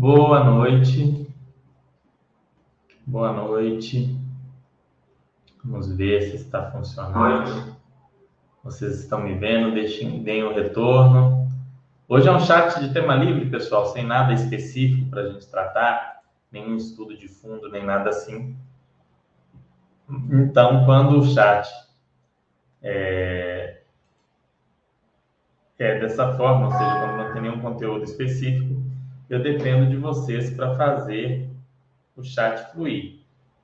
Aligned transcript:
Boa 0.00 0.42
noite. 0.42 1.30
Boa 3.04 3.34
noite. 3.34 4.18
Vamos 5.62 5.94
ver 5.94 6.22
se 6.22 6.36
está 6.36 6.70
funcionando. 6.70 7.76
Vocês 8.64 8.98
estão 8.98 9.20
me 9.20 9.34
vendo? 9.34 9.74
Deixem, 9.74 10.22
deem 10.22 10.42
o 10.42 10.54
retorno. 10.54 11.46
Hoje 12.08 12.26
é 12.26 12.32
um 12.32 12.40
chat 12.40 12.80
de 12.80 12.94
tema 12.94 13.14
livre, 13.14 13.50
pessoal, 13.50 13.84
sem 13.88 14.06
nada 14.06 14.32
específico 14.32 15.10
para 15.10 15.20
a 15.20 15.28
gente 15.32 15.46
tratar, 15.48 16.22
nenhum 16.50 16.76
estudo 16.76 17.14
de 17.14 17.28
fundo, 17.28 17.70
nem 17.70 17.84
nada 17.84 18.08
assim. 18.08 18.56
Então, 20.30 20.86
quando 20.86 21.18
o 21.18 21.24
chat 21.26 21.68
é, 22.80 23.82
é 25.78 26.00
dessa 26.00 26.32
forma, 26.38 26.68
ou 26.68 26.72
seja, 26.72 27.00
quando 27.00 27.16
não 27.18 27.32
tem 27.34 27.42
nenhum 27.42 27.60
conteúdo 27.60 28.04
específico, 28.04 28.89
eu 29.30 29.40
dependo 29.40 29.88
de 29.88 29.96
vocês 29.96 30.50
para 30.50 30.74
fazer 30.74 31.48
o 32.16 32.24
chat 32.24 32.72
fluir. 32.72 33.20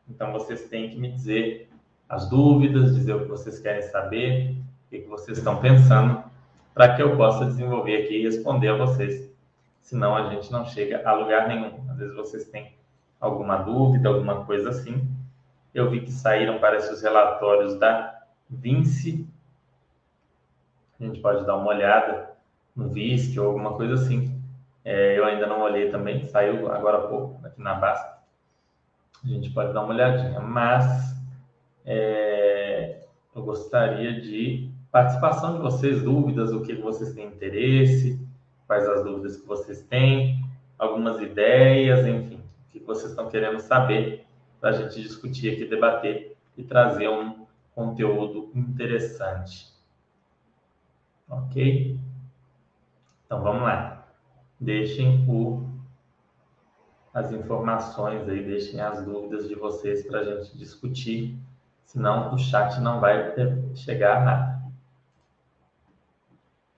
Então, 0.09 0.33
vocês 0.33 0.69
têm 0.69 0.89
que 0.89 0.97
me 0.97 1.11
dizer 1.11 1.69
as 2.09 2.31
dúvidas, 2.31 2.95
dizer 2.95 3.15
o 3.15 3.23
que 3.23 3.29
vocês 3.29 3.59
querem 3.59 3.83
saber, 3.83 4.57
o 4.87 4.91
que 4.91 5.01
vocês 5.09 5.37
estão 5.37 5.61
pensando, 5.61 6.23
para 6.73 6.95
que 6.95 7.03
eu 7.03 7.17
possa 7.17 7.45
desenvolver 7.47 8.05
aqui 8.05 8.19
e 8.19 8.23
responder 8.23 8.69
a 8.69 8.77
vocês. 8.77 9.29
Senão, 9.83 10.15
a 10.15 10.31
gente 10.31 10.53
não 10.53 10.65
chega 10.65 11.03
a 11.05 11.13
lugar 11.13 11.49
nenhum. 11.49 11.91
Às 11.91 11.99
vezes, 11.99 12.15
vocês 12.15 12.49
têm 12.49 12.73
alguma 13.21 13.57
dúvida, 13.57 14.09
alguma 14.09 14.45
coisa 14.45 14.71
assim. 14.71 15.05
Eu 15.75 15.91
vi 15.91 16.01
que 16.01 16.13
saíram, 16.13 16.61
parece, 16.61 16.93
os 16.93 17.03
relatórios 17.03 17.77
da 17.77 18.23
Vinci. 18.49 19.27
A 21.01 21.05
gente 21.05 21.21
pode 21.21 21.45
dar 21.45 21.57
uma 21.57 21.69
olhada 21.69 22.31
no 22.75 22.89
VISC 22.89 23.37
ou 23.41 23.49
alguma 23.49 23.75
coisa 23.75 23.95
assim. 23.95 24.36
É, 24.87 25.19
eu 25.19 25.25
ainda 25.25 25.49
não 25.49 25.63
olhei 25.63 25.91
também, 25.91 26.25
saiu 26.27 26.71
agora 26.71 26.99
há 26.99 27.09
pouco 27.09 27.45
aqui 27.45 27.61
na 27.61 27.75
Basta. 27.75 28.19
A 29.25 29.27
gente 29.27 29.51
pode 29.51 29.73
dar 29.73 29.83
uma 29.83 29.93
olhadinha, 29.93 30.39
mas 30.39 31.13
é, 31.85 33.01
eu 33.35 33.43
gostaria 33.43 34.21
de 34.21 34.71
participação 34.93 35.57
de 35.57 35.59
vocês, 35.61 36.05
dúvidas, 36.05 36.53
o 36.53 36.63
que 36.63 36.73
vocês 36.77 37.13
têm 37.15 37.27
interesse, 37.27 38.25
quais 38.69 38.89
as 38.89 39.03
dúvidas 39.03 39.37
que 39.37 39.45
vocês 39.45 39.83
têm, 39.83 40.49
algumas 40.79 41.21
ideias, 41.21 42.07
enfim, 42.07 42.41
o 42.69 42.73
que 42.73 42.79
vocês 42.79 43.11
estão 43.11 43.29
querendo 43.29 43.59
saber 43.59 44.25
para 44.61 44.71
a 44.71 44.73
gente 44.73 45.03
discutir 45.03 45.53
aqui, 45.53 45.65
debater 45.65 46.37
e 46.57 46.63
trazer 46.63 47.09
um 47.09 47.45
conteúdo 47.75 48.53
interessante. 48.55 49.67
Ok? 51.29 51.99
Então 53.27 53.43
vamos 53.43 53.63
lá 53.63 53.96
deixem 54.61 55.25
o, 55.29 55.69
as 57.13 57.31
informações 57.33 58.29
aí, 58.29 58.43
deixem 58.43 58.81
as 58.81 59.05
dúvidas 59.05 59.49
de 59.49 59.55
vocês 59.55 60.07
para 60.07 60.21
a 60.21 60.25
gente 60.25 60.57
discutir, 60.57 61.39
senão 61.85 62.35
o 62.35 62.39
chat 62.39 62.81
não 62.81 63.01
vai 63.01 63.35
chegar 63.75 64.23
a 64.23 64.25
nada. 64.25 64.57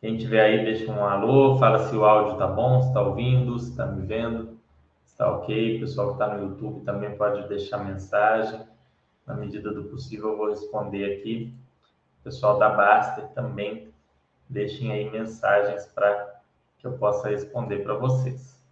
Quem 0.01 0.17
tiver 0.17 0.45
aí, 0.45 0.65
deixa 0.65 0.93
um 0.93 1.05
alô, 1.05 1.59
fala 1.59 1.89
se 1.89 1.97
o 1.97 2.05
áudio 2.05 2.39
tá 2.39 2.47
bom, 2.47 2.81
se 2.83 2.89
está 2.89 3.03
ouvindo, 3.03 3.59
se 3.59 3.71
está 3.71 3.85
me 3.87 4.07
vendo, 4.07 4.57
se 5.05 5.13
está 5.13 5.29
ok. 5.29 5.77
O 5.77 5.81
pessoal 5.81 6.07
que 6.09 6.13
está 6.13 6.37
no 6.37 6.45
YouTube 6.45 6.85
também 6.85 7.17
pode 7.17 7.49
deixar 7.49 7.79
mensagem. 7.79 8.61
Na 9.27 9.35
medida 9.35 9.73
do 9.73 9.85
possível, 9.85 10.31
eu 10.31 10.37
vou 10.37 10.51
responder 10.51 11.19
aqui. 11.19 11.53
O 12.21 12.25
pessoal 12.25 12.61
da 12.61 12.71
Baster 12.71 13.27
também 13.31 13.93
deixem 14.49 14.93
aí 14.93 15.11
mensagens 15.11 15.87
para 15.87 16.38
que 16.79 16.87
eu 16.87 16.97
possa 16.97 17.29
responder 17.29 17.83
para 17.83 17.95
vocês. 17.95 18.63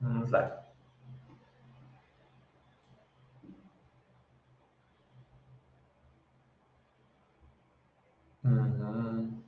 Vamos 0.00 0.30
lá. 0.30 0.64
Uhum. 8.44 9.42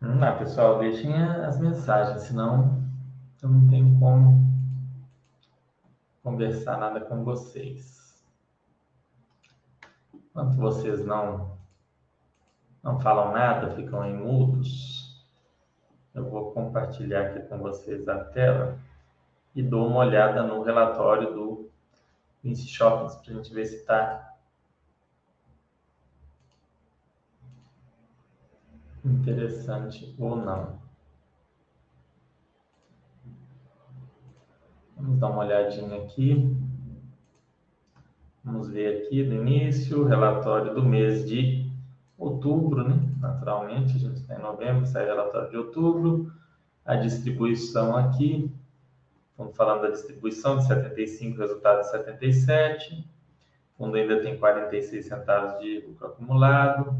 Vamos 0.00 0.20
lá, 0.20 0.36
pessoal, 0.36 0.78
deixem 0.78 1.14
as 1.14 1.58
mensagens, 1.58 2.22
senão 2.22 2.82
eu 3.42 3.48
não 3.48 3.68
tenho 3.68 3.98
como 3.98 4.44
conversar 6.22 6.78
nada 6.78 7.00
com 7.00 7.22
vocês. 7.22 8.24
Enquanto 10.12 10.56
vocês 10.56 11.04
não 11.04 11.53
não 12.84 13.00
falam 13.00 13.32
nada, 13.32 13.74
ficam 13.74 14.04
em 14.04 14.14
mudos, 14.14 15.26
eu 16.14 16.28
vou 16.28 16.52
compartilhar 16.52 17.22
aqui 17.22 17.48
com 17.48 17.56
vocês 17.58 18.06
a 18.06 18.22
tela 18.24 18.78
e 19.54 19.62
dou 19.62 19.88
uma 19.88 20.00
olhada 20.00 20.42
no 20.42 20.62
relatório 20.62 21.32
do 21.32 21.70
Vinci 22.42 22.68
Shoppings 22.68 23.16
para 23.16 23.32
a 23.32 23.36
gente 23.36 23.54
ver 23.54 23.64
se 23.64 23.76
está 23.76 24.34
interessante 29.02 30.14
ou 30.18 30.36
não. 30.36 30.78
Vamos 34.94 35.18
dar 35.18 35.30
uma 35.30 35.44
olhadinha 35.44 36.02
aqui. 36.02 36.54
Vamos 38.44 38.68
ver 38.68 39.06
aqui 39.06 39.24
do 39.24 39.34
início, 39.34 40.04
relatório 40.04 40.74
do 40.74 40.82
mês 40.82 41.26
de 41.26 41.63
outubro, 42.18 42.88
né? 42.88 42.98
naturalmente, 43.20 43.96
a 43.96 43.98
gente 43.98 44.20
está 44.20 44.36
em 44.36 44.42
novembro, 44.42 44.86
sai 44.86 45.04
relatório 45.04 45.50
de 45.50 45.56
outubro, 45.56 46.32
a 46.84 46.96
distribuição 46.96 47.96
aqui, 47.96 48.50
estamos 49.30 49.56
falando 49.56 49.82
da 49.82 49.90
distribuição 49.90 50.58
de 50.58 50.66
75, 50.66 51.38
resultado 51.38 51.80
de 51.80 51.90
77, 51.90 53.04
o 53.74 53.84
fundo 53.84 53.96
ainda 53.96 54.20
tem 54.20 54.38
46 54.38 55.06
centavos 55.06 55.60
de 55.60 55.80
lucro 55.86 56.06
acumulado, 56.06 56.96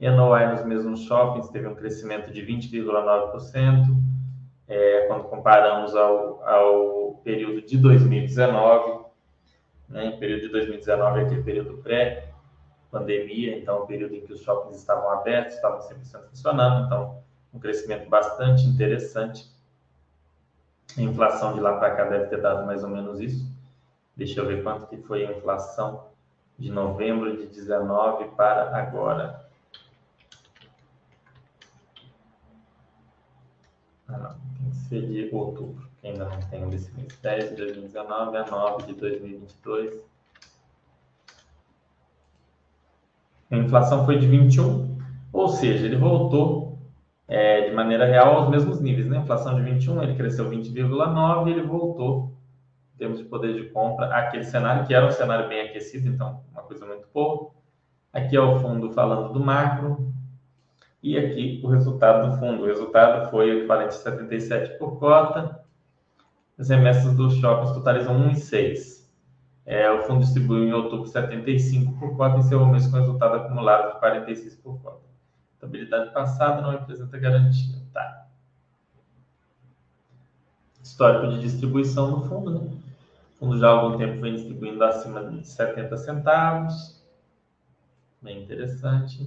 NOI 0.00 0.52
nos 0.52 0.64
mesmos 0.64 1.00
shoppings 1.04 1.48
teve 1.48 1.66
um 1.66 1.74
crescimento 1.74 2.30
de 2.30 2.42
20,9%, 2.42 3.86
é, 4.66 5.06
quando 5.06 5.24
comparamos 5.24 5.94
ao, 5.94 6.42
ao 6.46 7.20
período 7.24 7.62
de 7.62 7.76
2019, 7.78 9.04
né, 9.88 10.06
em 10.06 10.18
período 10.18 10.42
de 10.42 10.48
2019, 10.48 11.20
aquele 11.20 11.42
período 11.42 11.78
pré 11.78 12.33
pandemia, 12.94 13.58
então 13.58 13.82
o 13.82 13.86
período 13.86 14.14
em 14.14 14.20
que 14.20 14.32
os 14.32 14.40
shoppings 14.40 14.78
estavam 14.78 15.10
abertos, 15.10 15.56
estavam 15.56 15.80
100% 15.80 16.28
funcionando, 16.30 16.86
então 16.86 17.22
um 17.52 17.58
crescimento 17.58 18.08
bastante 18.08 18.64
interessante. 18.64 19.52
A 20.96 21.02
inflação 21.02 21.54
de 21.54 21.60
lá 21.60 21.76
para 21.76 21.96
cá 21.96 22.04
deve 22.04 22.26
ter 22.26 22.40
dado 22.40 22.64
mais 22.64 22.84
ou 22.84 22.90
menos 22.90 23.20
isso. 23.20 23.52
Deixa 24.16 24.40
eu 24.40 24.46
ver 24.46 24.62
quanto 24.62 24.86
que 24.86 24.96
foi 24.98 25.26
a 25.26 25.32
inflação 25.36 26.06
de 26.56 26.70
novembro 26.70 27.36
de 27.36 27.46
19 27.46 28.28
para 28.36 28.76
agora. 28.76 29.44
Ah, 34.06 34.18
não, 34.18 34.34
tem 34.34 34.70
que 34.70 34.76
ser 34.88 35.08
de 35.08 35.34
outubro, 35.34 35.88
que 36.00 36.06
ainda 36.06 36.26
não 36.26 36.40
tem 36.48 36.68
desse 36.70 36.92
mês. 36.92 37.18
10 37.20 37.50
de 37.50 37.56
2019 37.56 38.36
a 38.36 38.46
9 38.46 38.86
de 38.86 38.94
2022. 38.94 40.13
A 43.54 43.64
inflação 43.64 44.04
foi 44.04 44.18
de 44.18 44.26
21, 44.26 44.98
ou 45.32 45.48
seja, 45.48 45.86
ele 45.86 45.96
voltou 45.96 46.78
é, 47.28 47.68
de 47.68 47.74
maneira 47.74 48.04
real 48.04 48.36
aos 48.36 48.50
mesmos 48.50 48.80
níveis. 48.80 49.06
Né? 49.06 49.18
A 49.18 49.20
inflação 49.20 49.54
de 49.54 49.62
21, 49.62 50.02
ele 50.02 50.14
cresceu 50.14 50.50
20,9 50.50 51.46
e 51.46 51.50
ele 51.50 51.62
voltou, 51.62 52.32
em 52.94 52.98
termos 52.98 53.18
de 53.18 53.24
poder 53.24 53.54
de 53.54 53.70
compra, 53.70 54.06
aquele 54.06 54.44
cenário 54.44 54.86
que 54.86 54.94
era 54.94 55.06
um 55.06 55.10
cenário 55.10 55.48
bem 55.48 55.62
aquecido, 55.62 56.08
então 56.08 56.40
uma 56.52 56.62
coisa 56.62 56.84
muito 56.84 57.06
boa. 57.12 57.50
Aqui 58.12 58.36
é 58.36 58.40
o 58.40 58.58
fundo 58.60 58.92
falando 58.92 59.32
do 59.32 59.40
macro, 59.40 60.12
e 61.02 61.18
aqui 61.18 61.60
o 61.62 61.68
resultado 61.68 62.30
do 62.30 62.38
fundo. 62.38 62.62
O 62.62 62.66
resultado 62.66 63.30
foi 63.30 63.58
equivalente 63.58 63.90
a 63.90 63.98
77 63.98 64.78
por 64.78 64.98
cota. 64.98 65.60
As 66.58 66.70
remessas 66.70 67.14
dos 67.14 67.34
shoppings 67.34 67.72
totalizam 67.72 68.16
1,6. 68.30 69.03
É, 69.66 69.90
o 69.90 70.02
fundo 70.02 70.20
distribuiu 70.20 70.64
em 70.64 70.72
outubro 70.72 71.06
75 71.06 71.98
por 71.98 72.16
cota 72.16 72.38
em 72.38 72.42
seu 72.42 72.64
mês 72.66 72.86
com 72.86 72.98
resultado 72.98 73.36
acumulado 73.36 73.94
de 73.94 73.98
46 73.98 74.56
por 74.56 74.78
cota. 74.82 75.02
Estabilidade 75.54 76.12
passada 76.12 76.60
não 76.60 76.70
representa 76.70 77.18
garantia. 77.18 77.76
Tá. 77.92 78.26
Histórico 80.82 81.28
de 81.28 81.40
distribuição 81.40 82.10
do 82.10 82.28
fundo, 82.28 82.50
né? 82.50 82.70
O 83.34 83.38
fundo 83.38 83.58
já 83.58 83.68
há 83.68 83.70
algum 83.70 83.96
tempo 83.96 84.20
vem 84.20 84.34
distribuindo 84.34 84.84
acima 84.84 85.24
de 85.24 85.46
70 85.46 85.96
centavos. 85.96 87.02
Bem 88.20 88.42
interessante. 88.42 89.26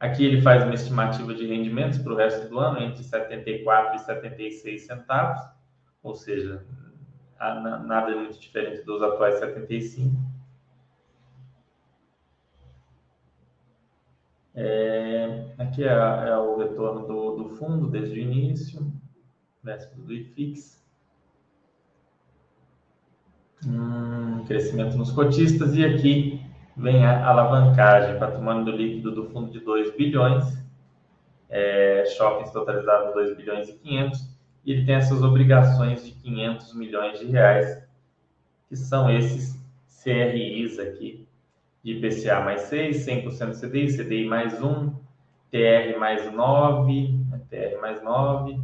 Aqui 0.00 0.24
ele 0.24 0.42
faz 0.42 0.64
uma 0.64 0.74
estimativa 0.74 1.32
de 1.32 1.46
rendimentos 1.46 1.98
para 1.98 2.12
o 2.12 2.16
resto 2.16 2.48
do 2.48 2.58
ano 2.58 2.80
entre 2.80 3.02
74 3.02 3.96
e 3.96 3.98
76 4.00 4.82
centavos, 4.82 5.40
ou 6.02 6.14
seja, 6.14 6.64
nada 7.38 8.14
muito 8.14 8.38
diferente 8.38 8.82
dos 8.82 9.02
atuais 9.02 9.38
75. 9.38 10.16
É, 14.54 15.54
aqui 15.56 15.84
é, 15.84 15.86
é, 15.86 16.36
o 16.36 16.56
retorno 16.56 17.06
do, 17.06 17.36
do 17.36 17.48
fundo 17.50 17.86
desde 17.88 18.18
o 18.18 18.22
início, 18.22 18.92
véspera 19.62 20.02
do 20.02 20.12
IFIX. 20.12 20.78
Hum, 23.64 24.44
crescimento 24.46 24.96
nos 24.96 25.12
cotistas 25.12 25.74
e 25.74 25.84
aqui 25.84 26.40
vem 26.76 27.04
a 27.04 27.26
alavancagem, 27.26 28.18
patrimônio 28.18 28.74
líquido 28.74 29.12
do 29.12 29.30
fundo 29.30 29.50
de 29.50 29.60
2 29.60 29.96
bilhões, 29.96 30.44
é, 31.48 32.04
shoppings 32.16 32.50
totalizados 32.50 33.14
2 33.14 33.36
bilhões 33.36 33.68
e 33.68 33.74
500, 33.74 34.37
e 34.68 34.72
ele 34.72 34.84
tem 34.84 34.96
essas 34.96 35.22
obrigações 35.22 36.04
de 36.04 36.12
500 36.12 36.74
milhões 36.74 37.18
de 37.18 37.24
reais, 37.24 37.82
que 38.68 38.76
são 38.76 39.10
esses 39.10 39.58
CRIs 40.02 40.78
aqui, 40.78 41.26
de 41.82 41.92
IPCA 41.92 42.40
mais 42.40 42.60
6, 42.62 43.06
100% 43.06 43.58
CDI, 43.58 43.96
CDI 43.96 44.26
mais 44.26 44.62
1, 44.62 44.90
TR 45.50 45.98
mais 45.98 46.30
9, 46.30 47.18
TR 47.48 47.80
mais 47.80 48.02
9 48.02 48.60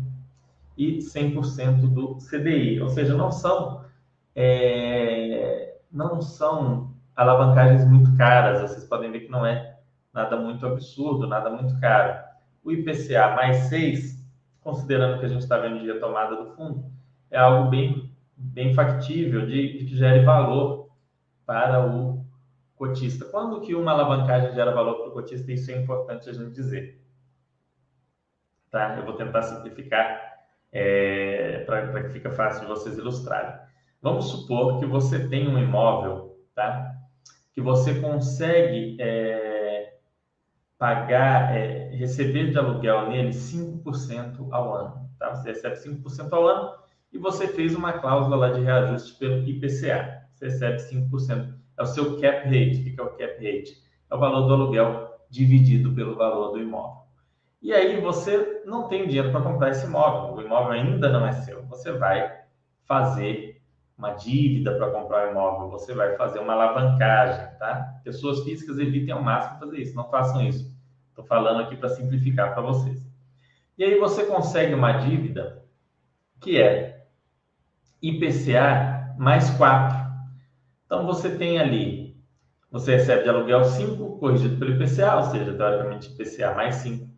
e 0.76 0.98
100% 0.98 1.88
do 1.94 2.16
CDI. 2.16 2.82
Ou 2.82 2.90
seja, 2.90 3.16
não 3.16 3.32
são, 3.32 3.86
é, 4.36 5.78
não 5.90 6.20
são 6.20 6.92
alavancagens 7.16 7.82
muito 7.88 8.14
caras. 8.14 8.60
Vocês 8.60 8.84
podem 8.84 9.10
ver 9.10 9.20
que 9.20 9.30
não 9.30 9.46
é 9.46 9.78
nada 10.12 10.36
muito 10.36 10.66
absurdo, 10.66 11.26
nada 11.26 11.48
muito 11.48 11.80
caro. 11.80 12.22
O 12.62 12.70
IPCA 12.70 13.34
mais 13.34 13.56
6, 13.70 14.22
considerando 14.64 15.20
que 15.20 15.26
a 15.26 15.28
gente 15.28 15.42
está 15.42 15.58
vendo 15.58 15.78
de 15.78 15.86
retomada 15.86 16.34
do 16.34 16.56
fundo, 16.56 16.90
é 17.30 17.38
algo 17.38 17.68
bem, 17.68 18.10
bem 18.34 18.72
factível 18.72 19.46
de, 19.46 19.78
de 19.78 19.84
que 19.84 19.96
gere 19.96 20.24
valor 20.24 20.88
para 21.44 21.86
o 21.86 22.24
cotista. 22.74 23.26
Quando 23.26 23.60
que 23.60 23.74
uma 23.74 23.92
alavancagem 23.92 24.54
gera 24.54 24.72
valor 24.72 24.94
para 24.94 25.08
o 25.08 25.12
cotista, 25.12 25.52
isso 25.52 25.70
é 25.70 25.76
importante 25.76 26.30
a 26.30 26.32
gente 26.32 26.50
dizer. 26.50 26.98
Tá? 28.70 28.96
Eu 28.96 29.04
vou 29.04 29.14
tentar 29.14 29.42
simplificar 29.42 30.34
é, 30.72 31.58
para 31.66 32.02
que 32.02 32.08
fique 32.08 32.30
fácil 32.30 32.62
de 32.62 32.68
vocês 32.68 32.96
ilustrarem. 32.96 33.54
Vamos 34.00 34.30
supor 34.30 34.80
que 34.80 34.86
você 34.86 35.28
tem 35.28 35.48
um 35.48 35.58
imóvel, 35.58 36.38
tá? 36.54 36.94
Que 37.54 37.60
você 37.60 38.00
consegue 38.00 38.96
é, 39.00 39.43
pagar, 40.84 41.56
é, 41.56 41.88
receber 41.94 42.50
de 42.50 42.58
aluguel 42.58 43.08
nele 43.08 43.30
5% 43.30 44.48
ao 44.50 44.74
ano. 44.74 45.08
Tá? 45.18 45.34
Você 45.34 45.48
recebe 45.48 45.76
5% 45.76 46.30
ao 46.30 46.46
ano 46.46 46.74
e 47.10 47.16
você 47.16 47.48
fez 47.48 47.74
uma 47.74 47.94
cláusula 47.94 48.36
lá 48.36 48.50
de 48.50 48.60
reajuste 48.60 49.18
pelo 49.18 49.48
IPCA. 49.48 50.26
Você 50.34 50.44
recebe 50.44 50.76
5% 50.76 51.54
é 51.78 51.82
o 51.82 51.86
seu 51.86 52.20
cap 52.20 52.44
rate. 52.44 52.80
O 52.80 52.84
que 52.84 53.00
é 53.00 53.02
o 53.02 53.16
cap 53.16 53.34
rate? 53.34 53.82
É 54.10 54.14
o 54.14 54.18
valor 54.18 54.46
do 54.46 54.52
aluguel 54.52 55.08
dividido 55.30 55.94
pelo 55.94 56.16
valor 56.16 56.52
do 56.52 56.60
imóvel. 56.60 57.04
E 57.62 57.72
aí 57.72 57.98
você 57.98 58.62
não 58.66 58.86
tem 58.86 59.06
dinheiro 59.06 59.30
para 59.32 59.40
comprar 59.40 59.70
esse 59.70 59.86
imóvel, 59.86 60.34
o 60.34 60.42
imóvel 60.42 60.72
ainda 60.72 61.08
não 61.08 61.26
é 61.26 61.32
seu. 61.32 61.64
Você 61.64 61.92
vai 61.92 62.30
fazer 62.84 63.62
uma 63.96 64.10
dívida 64.10 64.76
para 64.76 64.90
comprar 64.90 65.28
o 65.28 65.30
imóvel, 65.30 65.70
você 65.70 65.94
vai 65.94 66.14
fazer 66.18 66.40
uma 66.40 66.52
alavancagem, 66.52 67.58
tá? 67.58 68.00
Pessoas 68.04 68.44
físicas 68.44 68.78
evitem 68.78 69.14
ao 69.14 69.22
máximo 69.22 69.60
fazer 69.60 69.78
isso, 69.78 69.96
não 69.96 70.10
façam 70.10 70.42
isso. 70.42 70.73
Estou 71.14 71.24
falando 71.24 71.60
aqui 71.60 71.76
para 71.76 71.90
simplificar 71.90 72.52
para 72.52 72.62
vocês. 72.62 73.08
E 73.78 73.84
aí 73.84 74.00
você 74.00 74.26
consegue 74.26 74.74
uma 74.74 74.90
dívida 74.94 75.62
que 76.40 76.60
é 76.60 77.06
IPCA 78.02 79.14
mais 79.16 79.48
4. 79.50 79.96
Então 80.84 81.06
você 81.06 81.36
tem 81.36 81.60
ali, 81.60 82.20
você 82.68 82.96
recebe 82.96 83.22
de 83.22 83.28
aluguel 83.28 83.62
5 83.62 84.18
corrigido 84.18 84.56
pelo 84.58 84.72
IPCA, 84.72 85.14
ou 85.14 85.22
seja, 85.22 85.54
teoricamente 85.54 86.10
IPCA 86.12 86.52
mais 86.52 86.74
5, 86.76 87.08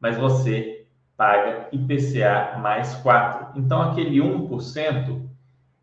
mas 0.00 0.18
você 0.18 0.88
paga 1.16 1.68
IPCA 1.70 2.58
mais 2.58 2.92
4. 2.96 3.56
Então 3.56 3.80
aquele 3.82 4.18
1% 4.18 5.30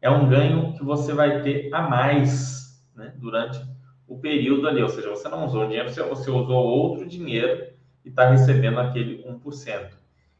é 0.01 0.09
um 0.09 0.27
ganho 0.27 0.73
que 0.73 0.83
você 0.83 1.13
vai 1.13 1.41
ter 1.41 1.73
a 1.73 1.83
mais 1.83 2.85
né, 2.93 3.13
durante 3.15 3.61
o 4.09 4.17
período 4.17 4.67
ali, 4.67 4.81
ou 4.81 4.89
seja, 4.89 5.09
você 5.09 5.29
não 5.29 5.45
usou 5.45 5.67
dinheiro, 5.67 5.89
você 5.89 6.01
usou 6.01 6.49
outro 6.51 7.07
dinheiro 7.07 7.71
e 8.03 8.09
está 8.09 8.27
recebendo 8.27 8.79
aquele 8.79 9.23
1%. 9.23 9.91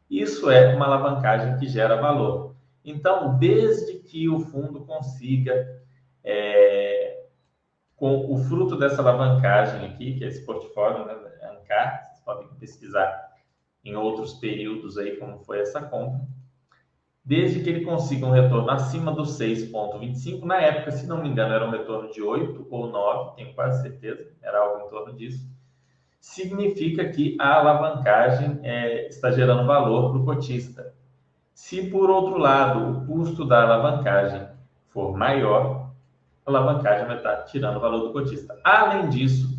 Isso 0.10 0.50
é 0.50 0.76
uma 0.76 0.88
alavancagem 0.88 1.56
que 1.58 1.68
gera 1.68 2.02
valor. 2.02 2.56
Então, 2.84 3.38
desde 3.38 4.00
que 4.00 4.28
o 4.28 4.40
fundo 4.40 4.82
consiga 4.86 5.54
é, 6.24 7.26
com 7.96 8.34
o 8.34 8.38
fruto 8.40 8.76
dessa 8.76 9.04
alavancagem 9.04 9.86
aqui, 9.86 10.16
que 10.16 10.24
é 10.24 10.28
esse 10.28 10.44
portfólio, 10.44 11.06
né, 11.06 11.14
ANCAR, 11.44 12.06
vocês 12.06 12.20
podem 12.22 12.48
pesquisar 12.60 13.30
em 13.86 13.96
outros 13.96 14.34
períodos 14.34 14.98
aí 14.98 15.16
como 15.18 15.38
foi 15.40 15.60
essa 15.60 15.80
compra, 15.82 16.22
desde 17.30 17.60
que 17.60 17.70
ele 17.70 17.86
consiga 17.86 18.26
um 18.26 18.32
retorno 18.32 18.72
acima 18.72 19.12
dos 19.12 19.38
6,25, 19.38 20.46
na 20.46 20.56
época, 20.56 20.90
se 20.90 21.06
não 21.06 21.22
me 21.22 21.30
engano, 21.30 21.54
era 21.54 21.64
um 21.64 21.70
retorno 21.70 22.10
de 22.10 22.24
8 22.24 22.66
ou 22.72 22.88
9, 22.88 23.36
tenho 23.36 23.54
quase 23.54 23.84
certeza, 23.84 24.32
era 24.42 24.60
algo 24.60 24.84
em 24.84 24.90
torno 24.90 25.14
disso, 25.14 25.48
significa 26.20 27.08
que 27.08 27.38
a 27.40 27.54
alavancagem 27.60 28.60
é, 28.64 29.08
está 29.10 29.30
gerando 29.30 29.68
valor 29.68 30.10
para 30.10 30.20
o 30.20 30.26
cotista. 30.26 30.92
Se, 31.54 31.92
por 31.92 32.10
outro 32.10 32.40
lado, 32.40 33.04
o 33.04 33.06
custo 33.06 33.46
da 33.46 33.62
alavancagem 33.62 34.48
for 34.88 35.16
maior, 35.16 35.92
alavancagem 36.48 37.06
vai 37.06 37.18
estar 37.18 37.44
tirando 37.44 37.80
valor 37.80 38.08
do 38.08 38.12
cotista. 38.12 38.60
Além 38.64 39.08
disso, 39.08 39.56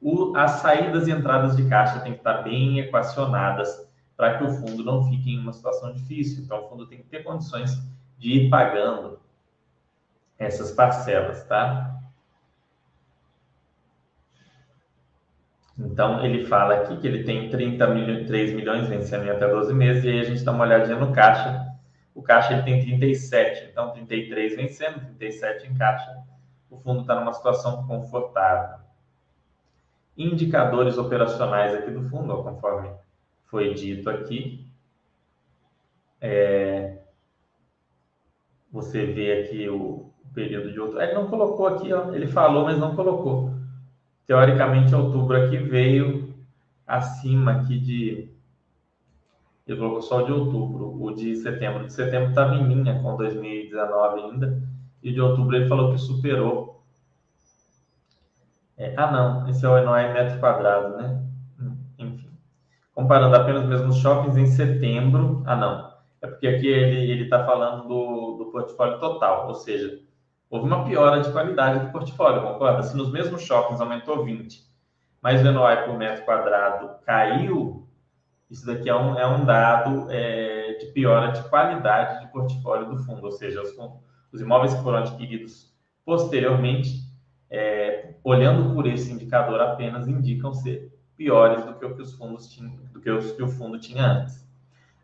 o, 0.00 0.32
as 0.36 0.52
saídas 0.60 1.08
e 1.08 1.10
entradas 1.10 1.56
de 1.56 1.68
caixa 1.68 1.98
têm 1.98 2.12
que 2.12 2.18
estar 2.20 2.42
bem 2.42 2.78
equacionadas 2.78 3.89
para 4.20 4.36
que 4.36 4.44
o 4.44 4.50
fundo 4.50 4.84
não 4.84 5.08
fique 5.08 5.30
em 5.32 5.38
uma 5.38 5.50
situação 5.50 5.94
difícil. 5.94 6.44
Então, 6.44 6.62
o 6.62 6.68
fundo 6.68 6.86
tem 6.86 6.98
que 6.98 7.08
ter 7.08 7.24
condições 7.24 7.70
de 8.18 8.32
ir 8.32 8.50
pagando 8.50 9.18
essas 10.38 10.72
parcelas, 10.72 11.42
tá? 11.44 11.98
Então, 15.78 16.22
ele 16.22 16.44
fala 16.44 16.74
aqui 16.74 16.98
que 16.98 17.06
ele 17.06 17.24
tem 17.24 17.48
30 17.48 17.86
milhões, 17.86 18.26
3 18.26 18.52
milhões 18.52 18.86
vencendo 18.88 19.30
até 19.30 19.48
12 19.48 19.72
meses, 19.72 20.04
e 20.04 20.10
aí 20.10 20.20
a 20.20 20.24
gente 20.24 20.44
dá 20.44 20.52
uma 20.52 20.64
olhadinha 20.64 20.98
no 20.98 21.14
caixa 21.14 21.70
o 22.14 22.22
caixa 22.22 22.52
ele 22.52 22.64
tem 22.64 22.84
37, 22.84 23.70
então 23.70 23.92
33 23.92 24.56
vencendo, 24.56 25.00
37 25.00 25.68
em 25.68 25.74
caixa. 25.74 26.22
O 26.68 26.76
fundo 26.76 27.00
está 27.00 27.14
numa 27.14 27.32
situação 27.32 27.86
confortável. 27.86 28.80
Indicadores 30.18 30.98
operacionais 30.98 31.72
aqui 31.72 31.90
do 31.90 32.06
fundo, 32.10 32.34
ó, 32.34 32.42
conforme 32.42 32.90
foi 33.50 33.74
dito 33.74 34.08
aqui. 34.08 34.66
É... 36.20 36.98
Você 38.72 39.04
vê 39.04 39.40
aqui 39.40 39.68
o 39.68 40.12
período 40.32 40.72
de 40.72 40.78
outubro. 40.78 41.02
Ele 41.02 41.14
não 41.14 41.28
colocou 41.28 41.66
aqui, 41.66 41.92
ó. 41.92 42.14
ele 42.14 42.28
falou, 42.28 42.64
mas 42.64 42.78
não 42.78 42.94
colocou. 42.94 43.52
Teoricamente, 44.26 44.94
outubro 44.94 45.36
aqui 45.36 45.56
veio 45.56 46.32
acima 46.86 47.52
aqui 47.52 47.78
de 47.78 48.30
ele 49.70 49.78
colocou 49.78 50.02
só 50.02 50.22
o 50.22 50.26
de 50.26 50.32
outubro, 50.32 51.00
o 51.00 51.14
de 51.14 51.36
setembro. 51.36 51.86
De 51.86 51.92
setembro 51.92 52.30
estava 52.30 52.56
em 52.56 52.66
linha 52.66 53.00
com 53.00 53.16
2019 53.16 54.20
ainda, 54.20 54.60
e 55.00 55.12
de 55.12 55.20
outubro 55.20 55.54
ele 55.54 55.68
falou 55.68 55.92
que 55.92 55.98
superou. 55.98 56.82
É, 58.76 58.94
ah, 58.96 59.12
não, 59.12 59.48
esse 59.48 59.64
é 59.64 59.68
o 59.68 59.84
NOI 59.84 60.12
metro 60.12 60.40
quadrado, 60.40 60.96
né? 60.96 61.29
Comparando 62.94 63.36
apenas 63.36 63.64
mesmo 63.66 63.88
os 63.88 63.98
shoppings 63.98 64.36
em 64.36 64.46
setembro. 64.46 65.42
Ah, 65.46 65.56
não. 65.56 65.90
É 66.22 66.26
porque 66.26 66.46
aqui 66.46 66.66
ele 66.66 67.24
está 67.24 67.44
falando 67.44 67.88
do, 67.88 68.36
do 68.36 68.50
portfólio 68.52 68.98
total, 69.00 69.48
ou 69.48 69.54
seja, 69.54 70.00
houve 70.50 70.66
uma 70.66 70.84
piora 70.84 71.22
de 71.22 71.32
qualidade 71.32 71.86
do 71.86 71.92
portfólio, 71.92 72.42
concorda? 72.42 72.82
Se 72.82 72.94
nos 72.94 73.10
mesmos 73.10 73.42
shoppings 73.42 73.80
aumentou 73.80 74.22
20, 74.22 74.60
mas 75.22 75.40
o 75.40 75.50
NOI 75.50 75.84
por 75.84 75.96
metro 75.96 76.24
quadrado 76.26 76.90
caiu, 77.06 77.88
isso 78.50 78.66
daqui 78.66 78.90
é 78.90 78.94
um, 78.94 79.18
é 79.18 79.26
um 79.26 79.46
dado 79.46 80.10
é, 80.10 80.74
de 80.74 80.86
piora 80.86 81.32
de 81.32 81.48
qualidade 81.48 82.20
de 82.20 82.32
portfólio 82.32 82.88
do 82.88 82.98
fundo, 82.98 83.24
ou 83.24 83.32
seja, 83.32 83.62
os, 83.62 83.70
os 84.30 84.40
imóveis 84.42 84.74
que 84.74 84.82
foram 84.82 84.98
adquiridos 84.98 85.72
posteriormente, 86.04 87.00
é, 87.48 88.14
olhando 88.22 88.74
por 88.74 88.86
esse 88.86 89.10
indicador 89.10 89.60
apenas, 89.60 90.06
indicam 90.06 90.52
ser 90.52 90.92
piores 91.20 91.62
do 91.66 91.74
que 91.74 91.84
o 91.84 91.94
que 91.94 92.00
os 92.00 92.14
fundos 92.14 92.48
tinham, 92.48 92.72
do 92.94 92.98
que, 92.98 93.10
os, 93.10 93.32
que 93.32 93.42
o 93.42 93.48
fundo 93.48 93.78
tinha 93.78 94.06
antes. 94.06 94.48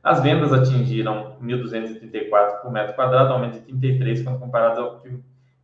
As 0.02 0.22
vendas 0.22 0.50
atingiram 0.50 1.36
1.234 1.42 2.62
por 2.62 2.72
metro 2.72 2.94
quadrado, 2.94 3.34
aumento 3.34 3.58
de 3.58 3.60
33 3.60 4.22
quando 4.22 4.38
comparado 4.38 4.80
ao 4.80 5.02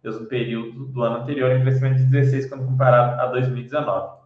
mesmo 0.04 0.26
período 0.26 0.84
do 0.88 1.02
ano 1.02 1.22
anterior, 1.22 1.52
e 1.52 1.62
crescimento 1.62 1.96
de 1.96 2.04
16 2.04 2.50
quando 2.50 2.66
comparado 2.66 3.18
a 3.22 3.26
2019. 3.28 4.20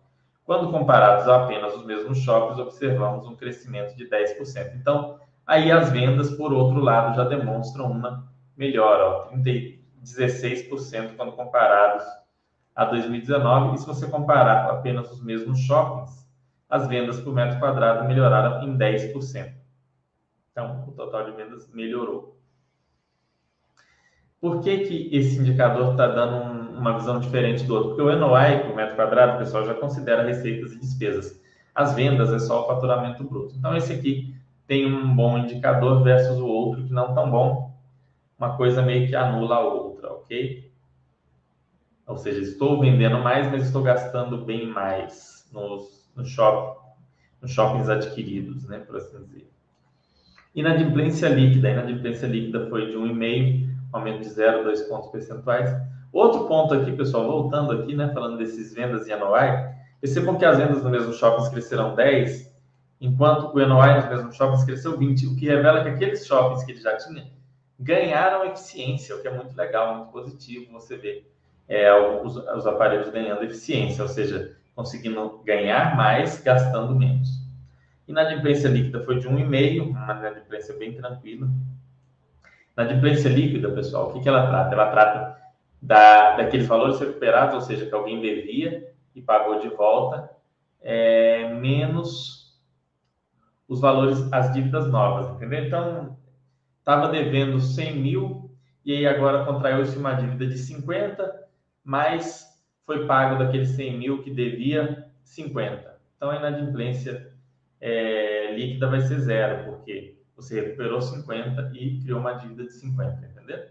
Quando 0.45 0.73
comparados 0.73 1.29
a 1.29 1.45
apenas 1.45 1.77
os 1.77 1.87
mesmos 1.87 2.19
shoppings, 2.19 2.59
observamos 2.59 3.25
um 3.29 3.37
crescimento 3.37 3.95
de 3.95 4.09
10%. 4.09 4.75
Então, 4.75 5.21
aí 5.47 5.71
as 5.71 5.93
vendas, 5.93 6.33
por 6.33 6.53
outro 6.53 6.81
lado, 6.81 7.15
já 7.15 7.23
demonstram 7.23 7.89
uma 7.89 8.27
melhora, 8.57 9.05
ó, 9.07 9.21
30, 9.27 9.79
16% 10.03 11.15
quando 11.17 11.33
comparados 11.33 12.05
a 12.75 12.85
2019. 12.85 13.77
E 13.77 13.79
se 13.79 13.87
você 13.87 14.09
comparar 14.09 14.69
apenas 14.71 15.13
os 15.13 15.23
mesmos 15.23 15.61
shoppings, 15.61 16.16
as 16.69 16.87
vendas 16.89 17.21
por 17.21 17.35
metro 17.35 17.59
quadrado 17.59 18.07
melhoraram 18.07 18.63
em 18.63 18.77
10%. 18.77 19.53
Então, 20.51 20.85
o 20.89 20.93
total 20.93 21.25
de 21.31 21.37
vendas 21.37 21.73
melhorou. 21.73 22.37
Por 24.41 24.63
que, 24.63 24.79
que 24.79 25.17
esse 25.17 25.39
indicador 25.39 25.93
está 25.93 26.07
dando 26.07 26.37
um, 26.37 26.79
uma 26.79 26.99
visão 26.99 27.19
diferente 27.21 27.65
do 27.65 27.75
outro? 27.75 27.89
Porque 27.91 28.03
o 28.03 28.19
NOI 28.19 28.61
por 28.61 28.77
metro 28.77 28.97
quadrado, 28.97 29.37
o 29.37 29.39
pessoal 29.39 29.65
já 29.65 29.75
considera 29.75 30.23
receitas 30.23 30.73
e 30.73 30.81
despesas. 30.81 31.41
As 31.75 31.95
vendas 31.95 32.33
é 32.33 32.39
só 32.39 32.63
o 32.63 32.67
faturamento 32.67 33.25
bruto. 33.25 33.55
Então, 33.57 33.77
esse 33.77 33.93
aqui 33.93 34.35
tem 34.67 34.87
um 34.87 35.15
bom 35.15 35.39
indicador 35.39 36.03
versus 36.03 36.39
o 36.39 36.47
outro 36.47 36.85
que 36.85 36.93
não 36.93 37.15
tão 37.15 37.31
bom. 37.31 37.75
Uma 38.39 38.57
coisa 38.57 38.83
meio 38.83 39.09
que 39.09 39.15
anula 39.15 39.57
a 39.57 39.61
outra, 39.61 40.13
ok? 40.13 40.71
Ou 42.07 42.17
seja, 42.17 42.41
estou 42.41 42.81
vendendo 42.81 43.19
mais, 43.19 43.51
mas 43.51 43.67
estou 43.67 43.83
gastando 43.83 44.45
bem 44.45 44.67
mais 44.67 45.49
nos, 45.53 45.96
no 46.17 46.25
shopping, 46.25 46.81
nos 47.43 47.51
shoppings 47.51 47.89
adquiridos, 47.89 48.67
né, 48.67 48.79
por 48.79 48.97
assim 48.97 49.23
dizer. 49.25 49.51
Inadimplência 50.55 51.29
líquida. 51.29 51.69
A 51.69 51.73
inadimplência 51.73 52.27
líquida 52.27 52.67
foi 52.69 52.87
de 52.87 52.97
1,5, 52.97 53.69
aumento 53.93 54.23
de 54.23 54.29
0,2 54.31 54.89
pontos 54.89 55.11
percentuais. 55.11 55.71
Outro 56.13 56.47
ponto 56.47 56.73
aqui, 56.75 56.93
pessoal, 56.93 57.27
voltando 57.27 57.73
aqui, 57.73 57.95
né, 57.95 58.11
falando 58.13 58.39
desses 58.39 58.73
vendas 58.73 59.07
e 59.07 59.15
NOI, 59.15 59.75
percebam 60.01 60.39
que 60.39 60.45
as 60.45 60.57
vendas 60.57 60.83
no 60.83 60.91
mesmo 60.91 61.13
shoppings 61.13 61.49
cresceram 61.51 61.95
10, 61.95 62.51
enquanto 63.01 63.55
o 63.55 63.67
NOI 63.67 63.97
nos 63.97 64.09
mesmos 64.09 64.37
shoppings 64.37 64.65
cresceu 64.65 64.97
20, 64.97 65.27
o 65.27 65.37
que 65.37 65.47
revela 65.47 65.83
que 65.83 65.91
aqueles 65.91 66.27
shoppings 66.27 66.65
que 66.65 66.73
ele 66.73 66.81
já 66.81 66.97
tinha 66.97 67.27
ganharam 67.79 68.47
eficiência, 68.47 69.15
o 69.15 69.21
que 69.21 69.29
é 69.29 69.31
muito 69.31 69.55
legal, 69.55 69.97
muito 69.97 70.11
positivo 70.11 70.73
você 70.73 70.97
vê 70.97 71.27
é, 71.69 71.93
os, 72.23 72.37
os 72.37 72.67
aparelhos 72.67 73.11
ganhando 73.11 73.45
eficiência, 73.45 74.03
ou 74.03 74.09
seja, 74.09 74.57
conseguindo 74.77 75.43
ganhar 75.43 75.97
mais 75.97 76.41
gastando 76.43 76.95
menos. 76.95 77.45
Inadimplência 78.07 78.69
líquida 78.69 79.03
foi 79.03 79.19
de 79.19 79.27
1,5, 79.27 79.89
uma 79.89 80.13
inadimplência 80.13 80.77
bem 80.79 80.93
tranquila. 80.93 81.49
Inadimplência 82.77 83.29
líquida, 83.31 83.71
pessoal, 83.71 84.11
o 84.11 84.13
que, 84.13 84.21
que 84.21 84.29
ela 84.29 84.47
trata? 84.47 84.75
Ela 84.75 84.91
trata 84.91 85.37
da, 85.81 86.37
daqueles 86.37 86.67
valores 86.67 87.01
recuperados, 87.01 87.55
ou 87.55 87.61
seja, 87.63 87.87
que 87.87 87.95
alguém 87.95 88.21
devia 88.21 88.93
e 89.15 89.23
pagou 89.23 89.59
de 89.61 89.69
volta, 89.71 90.31
é, 90.83 91.55
menos 91.55 92.55
os 93.67 93.81
valores, 93.81 94.31
as 94.31 94.53
dívidas 94.53 94.89
novas, 94.89 95.35
entendeu? 95.35 95.65
Então, 95.65 96.17
estava 96.79 97.09
devendo 97.09 97.59
100 97.59 97.97
mil 97.97 98.51
e 98.85 98.93
aí 98.93 99.07
agora 99.07 99.45
contraiu-se 99.45 99.97
uma 99.99 100.13
dívida 100.13 100.47
de 100.47 100.59
50, 100.59 101.45
mas 101.83 102.46
foi 102.87 103.05
pago 103.07 103.37
daqueles 103.37 103.71
100 103.71 103.99
mil 103.99 104.23
que 104.23 104.31
devia 104.31 105.11
50. 105.25 105.99
Então, 106.17 106.31
a 106.31 106.37
inadimplência 106.37 107.33
é, 107.81 108.55
líquida 108.55 108.89
vai 108.89 109.01
ser 109.01 109.19
zero, 109.19 109.65
porque 109.65 110.17
você 110.37 110.61
recuperou 110.61 111.03
50 111.03 111.73
e 111.75 112.01
criou 112.01 112.21
uma 112.21 112.35
dívida 112.35 112.65
de 112.65 112.73
50, 112.73 113.27
entendeu? 113.27 113.67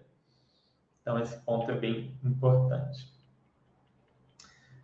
Então, 1.02 1.20
esse 1.20 1.38
ponto 1.38 1.72
é 1.72 1.76
bem 1.76 2.14
importante. 2.24 3.16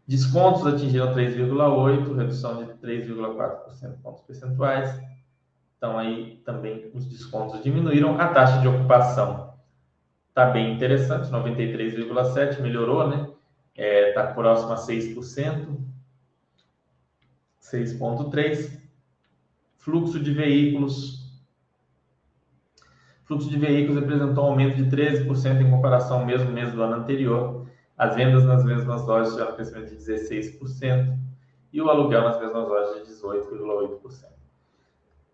Descontos 0.07 0.65
atingiram 0.65 1.13
3,8, 1.13 2.15
redução 2.15 2.63
de 2.63 2.73
3,4% 2.73 4.01
pontos 4.01 4.21
percentuais. 4.23 5.01
Então, 5.77 5.97
aí 5.97 6.41
também 6.45 6.89
os 6.93 7.05
descontos 7.05 7.63
diminuíram. 7.63 8.19
A 8.19 8.27
taxa 8.27 8.59
de 8.59 8.67
ocupação 8.67 9.53
está 10.29 10.45
bem 10.45 10.73
interessante, 10.73 11.29
93,7%, 11.29 12.61
melhorou, 12.61 13.09
né? 13.09 13.31
Está 13.75 13.83
é, 13.83 14.11
tá 14.11 14.27
próximo 14.27 14.73
a 14.73 14.75
6%, 14.75 15.77
6,3%. 17.61 18.81
Fluxo 19.77 20.19
de 20.19 20.31
veículos. 20.31 21.21
Fluxo 23.23 23.49
de 23.49 23.57
veículos 23.57 23.99
representou 23.99 24.43
um 24.43 24.47
aumento 24.49 24.75
de 24.75 24.95
13% 24.95 25.61
em 25.61 25.71
comparação 25.71 26.19
ao 26.19 26.25
mesmo 26.25 26.51
mês 26.51 26.71
do 26.71 26.83
ano 26.83 26.97
anterior. 26.97 27.65
As 27.97 28.15
vendas 28.15 28.43
nas 28.43 28.63
mesmas 28.63 29.03
lojas 29.07 29.31
tiveram 29.31 29.53
um 29.53 29.55
crescimento 29.55 29.89
de 29.89 29.95
16% 29.95 31.17
e 31.73 31.81
o 31.81 31.89
aluguel 31.89 32.21
nas 32.23 32.39
mesmas 32.39 32.67
lojas 32.67 33.07
de 33.07 33.13
18,8%. 33.13 34.31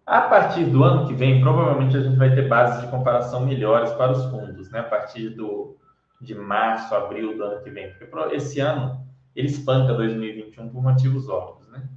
A 0.06 0.22
partir 0.22 0.66
do 0.66 0.84
ano 0.84 1.06
que 1.08 1.14
vem, 1.14 1.42
provavelmente 1.42 1.98
a 1.98 2.02
gente 2.02 2.16
vai 2.16 2.34
ter 2.34 2.48
bases 2.48 2.82
de 2.82 2.88
comparação 2.88 3.46
melhores 3.46 3.92
para 3.92 4.14
os 4.14 4.24
fundos, 4.26 4.70
né? 4.72 4.80
A 4.80 4.84
partir 4.84 5.30
do, 5.32 5.76
de 6.20 6.36
março, 6.36 6.94
abril 6.96 7.38
do 7.38 7.44
ano 7.44 7.62
que 7.62 7.70
vem. 7.70 7.94
Porque 7.94 8.36
esse 8.36 8.60
ano 8.60 9.06
ele 9.36 9.48
espanca 9.48 9.94
2021 9.94 10.70
por 10.70 10.82
motivos 10.82 11.30
óbvios, 11.30 11.70
né? 11.70 11.88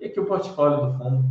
E 0.00 0.06
aqui 0.06 0.18
o 0.18 0.26
portfólio 0.26 0.86
do 0.86 0.98
fundo 0.98 1.24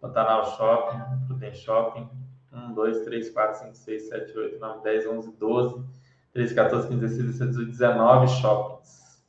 Pantanal 0.00 0.44
Shopping, 0.56 1.26
Prudent 1.26 1.54
Shopping, 1.54 2.08
1, 2.52 2.74
2, 2.74 3.04
3, 3.04 3.30
4, 3.30 3.58
5, 3.60 3.74
6, 3.76 4.08
7, 4.08 4.38
8, 4.38 4.58
9, 4.58 4.82
10, 4.82 5.06
11, 5.06 5.36
12, 5.38 5.84
13, 6.32 6.54
14, 6.54 6.88
15, 6.88 7.00
16, 7.00 7.26
17, 7.26 7.50
18, 7.50 7.70
19 7.70 8.28
shoppings. 8.28 9.22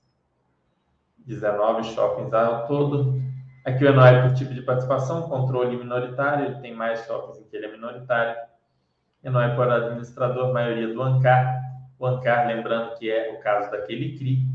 19 1.26 1.84
shoppings 1.84 2.34
ao 2.34 2.68
todo. 2.68 3.22
Aqui 3.66 3.86
o 3.86 3.88
ENOI 3.88 4.24
por 4.24 4.34
tipo 4.34 4.54
de 4.54 4.62
participação, 4.62 5.30
controle 5.30 5.78
minoritário, 5.78 6.46
ele 6.46 6.60
tem 6.60 6.76
mais 6.76 7.06
shoppings 7.06 7.40
em 7.40 7.44
que 7.44 7.56
ele 7.56 7.68
é 7.68 7.72
minoritário. 7.72 8.36
ENOI 9.24 9.56
por 9.56 9.70
administrador, 9.70 10.52
maioria 10.52 10.94
do 10.94 11.02
ANCAR. 11.02 11.63
O 12.00 12.06
ANCAR, 12.06 12.48
lembrando 12.48 12.98
que 12.98 13.10
é 13.10 13.34
o 13.34 13.40
caso 13.42 13.72
daquele 13.72 14.18
CRI, 14.18 14.46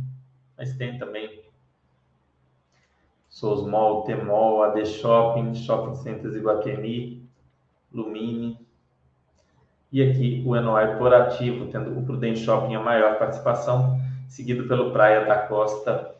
mas 0.56 0.76
tem 0.76 0.98
também 0.98 1.42
Sosmol, 3.28 4.02
Temol, 4.02 4.64
AD 4.64 4.84
Shopping, 4.84 5.54
Shopping 5.54 5.94
Centers 5.94 6.34
Iguatemi, 6.34 7.28
Lumine. 7.92 8.58
E 9.92 10.02
aqui 10.02 10.42
o 10.44 10.60
NOI 10.60 10.96
por 10.96 11.14
ativo, 11.14 11.66
tendo 11.66 11.96
o 11.96 12.04
Prudente 12.04 12.40
Shopping 12.40 12.74
a 12.74 12.80
maior 12.80 13.18
participação, 13.18 13.98
seguido 14.28 14.66
pelo 14.66 14.90
Praia 14.90 15.24
da 15.24 15.38
Costa, 15.38 16.14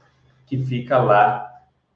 que 0.47 0.57
fica 0.57 0.99
lá 0.99 1.49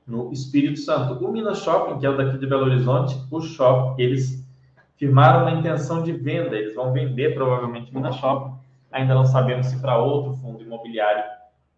no 0.07 0.33
Espírito 0.33 0.79
Santo. 0.81 1.25
O 1.25 1.31
Minas 1.31 1.59
Shopping, 1.61 1.99
que 1.99 2.07
é 2.07 2.11
o 2.11 2.17
daqui 2.17 2.39
de 2.39 2.47
Belo 2.47 2.65
Horizonte, 2.65 3.17
o 3.31 3.41
shopping, 3.41 4.03
eles 4.03 4.45
firmaram 4.97 5.43
uma 5.43 5.59
intenção 5.59 6.03
de 6.03 6.13
venda, 6.13 6.57
eles 6.57 6.75
vão 6.75 6.93
vender 6.93 7.35
provavelmente 7.35 7.91
o 7.91 7.95
Minas 7.95 8.17
Shopping, 8.17 8.55
ainda 8.93 9.15
não 9.15 9.25
sabemos 9.25 9.67
se 9.67 9.81
para 9.81 9.99
outro 9.99 10.35
fundo 10.35 10.63
imobiliário 10.63 11.25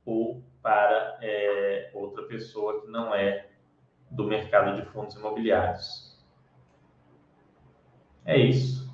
ou 0.05 0.43
para 0.63 1.19
é, 1.23 1.91
outra 1.95 2.25
pessoa 2.25 2.83
que 2.83 2.89
não 2.89 3.15
é 3.15 3.47
do 4.11 4.25
mercado 4.25 4.81
de 4.81 4.87
fundos 4.89 5.15
imobiliários. 5.15 6.15
É 8.25 8.37
isso. 8.37 8.93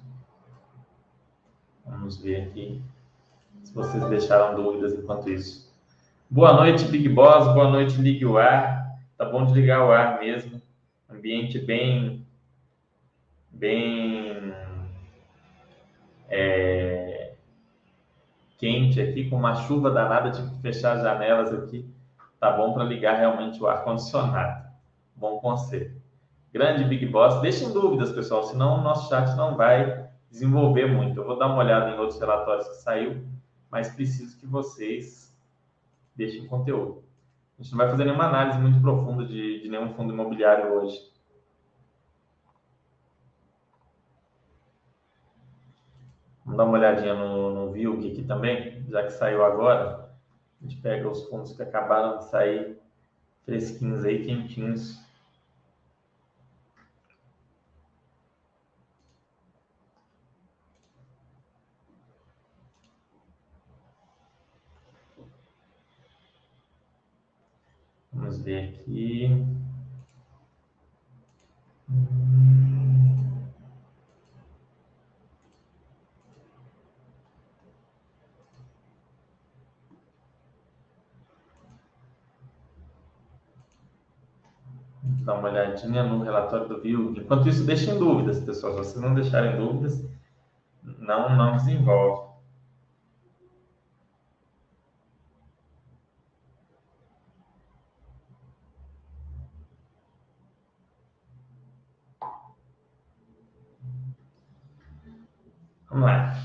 Vamos 1.85 2.21
ver 2.23 2.49
aqui 2.49 2.83
se 3.63 3.75
vocês 3.75 4.05
deixaram 4.09 4.55
dúvidas 4.55 4.93
enquanto 4.95 5.31
isso. 5.31 5.71
Boa 6.29 6.53
noite, 6.53 6.85
Big 6.85 7.09
Boss. 7.09 7.53
Boa 7.55 7.71
noite, 7.71 8.01
Ligue 8.01 8.25
o 8.25 8.39
Ar. 8.39 8.81
Tá 9.17 9.25
bom 9.25 9.45
de 9.45 9.53
ligar 9.53 9.85
o 9.85 9.93
ar 9.93 10.19
mesmo. 10.19 10.63
Ambiente 11.09 11.59
bem, 11.59 12.27
bem 13.51 14.55
é, 16.29 17.00
quente 18.61 19.01
aqui, 19.01 19.29
com 19.29 19.37
uma 19.37 19.55
chuva 19.55 19.91
danada, 19.91 20.31
tive 20.31 20.51
que 20.51 20.61
fechar 20.61 20.97
as 20.97 21.03
janelas 21.03 21.53
aqui. 21.53 21.89
Tá 22.39 22.53
bom 22.53 22.75
para 22.75 22.85
ligar 22.85 23.19
realmente 23.19 23.61
o 23.61 23.67
ar-condicionado. 23.67 24.69
Bom 25.17 25.39
conselho. 25.39 25.99
Grande 26.53 26.85
Big 26.85 27.07
Boss. 27.07 27.41
Deixem 27.41 27.73
dúvidas, 27.73 28.13
pessoal, 28.13 28.43
senão 28.45 28.79
o 28.79 28.83
nosso 28.83 29.09
chat 29.09 29.35
não 29.35 29.57
vai 29.57 30.09
desenvolver 30.31 30.87
muito. 30.87 31.19
Eu 31.19 31.27
vou 31.27 31.39
dar 31.39 31.47
uma 31.47 31.59
olhada 31.59 31.91
em 31.91 31.99
outros 31.99 32.21
relatórios 32.21 32.69
que 32.69 32.77
saiu, 32.77 33.25
mas 33.71 33.95
preciso 33.95 34.39
que 34.39 34.47
vocês 34.47 35.35
deixem 36.15 36.47
conteúdo. 36.47 37.03
A 37.59 37.63
gente 37.63 37.73
não 37.73 37.79
vai 37.79 37.91
fazer 37.91 38.05
nenhuma 38.05 38.27
análise 38.27 38.59
muito 38.59 38.81
profunda 38.81 39.25
de, 39.25 39.63
de 39.63 39.69
nenhum 39.69 39.95
fundo 39.95 40.13
imobiliário 40.13 40.73
hoje. 40.75 41.10
Vamos 46.51 46.57
dar 46.57 46.65
uma 46.65 46.79
olhadinha 46.79 47.15
no, 47.15 47.51
no 47.55 47.73
Vilg 47.73 48.11
aqui 48.11 48.25
também, 48.25 48.85
já 48.89 49.05
que 49.05 49.11
saiu 49.11 49.45
agora. 49.45 50.11
A 50.61 50.67
gente 50.67 50.81
pega 50.81 51.09
os 51.09 51.29
fundos 51.29 51.53
que 51.53 51.63
acabaram 51.63 52.19
de 52.19 52.25
sair 52.25 52.77
fresquinhos 53.45 54.05
aí, 54.05 54.25
quentinhos. 54.27 55.01
Vamos 68.13 68.43
ver 68.43 68.75
aqui. 68.75 69.47
Dar 85.25 85.35
uma 85.35 85.49
olhadinha 85.49 86.03
no 86.03 86.23
relatório 86.23 86.69
do 86.69 86.81
VIL. 86.81 87.15
Enquanto 87.17 87.49
isso, 87.49 87.65
deixem 87.65 87.99
dúvidas, 87.99 88.41
pessoal. 88.41 88.73
Se 88.73 88.79
vocês 88.79 89.03
não 89.03 89.15
deixarem 89.15 89.57
dúvidas, 89.57 90.05
não, 90.83 91.37
não 91.37 91.57
desenvolve. 91.57 92.31
Vamos 105.91 106.07
lá. 106.07 106.37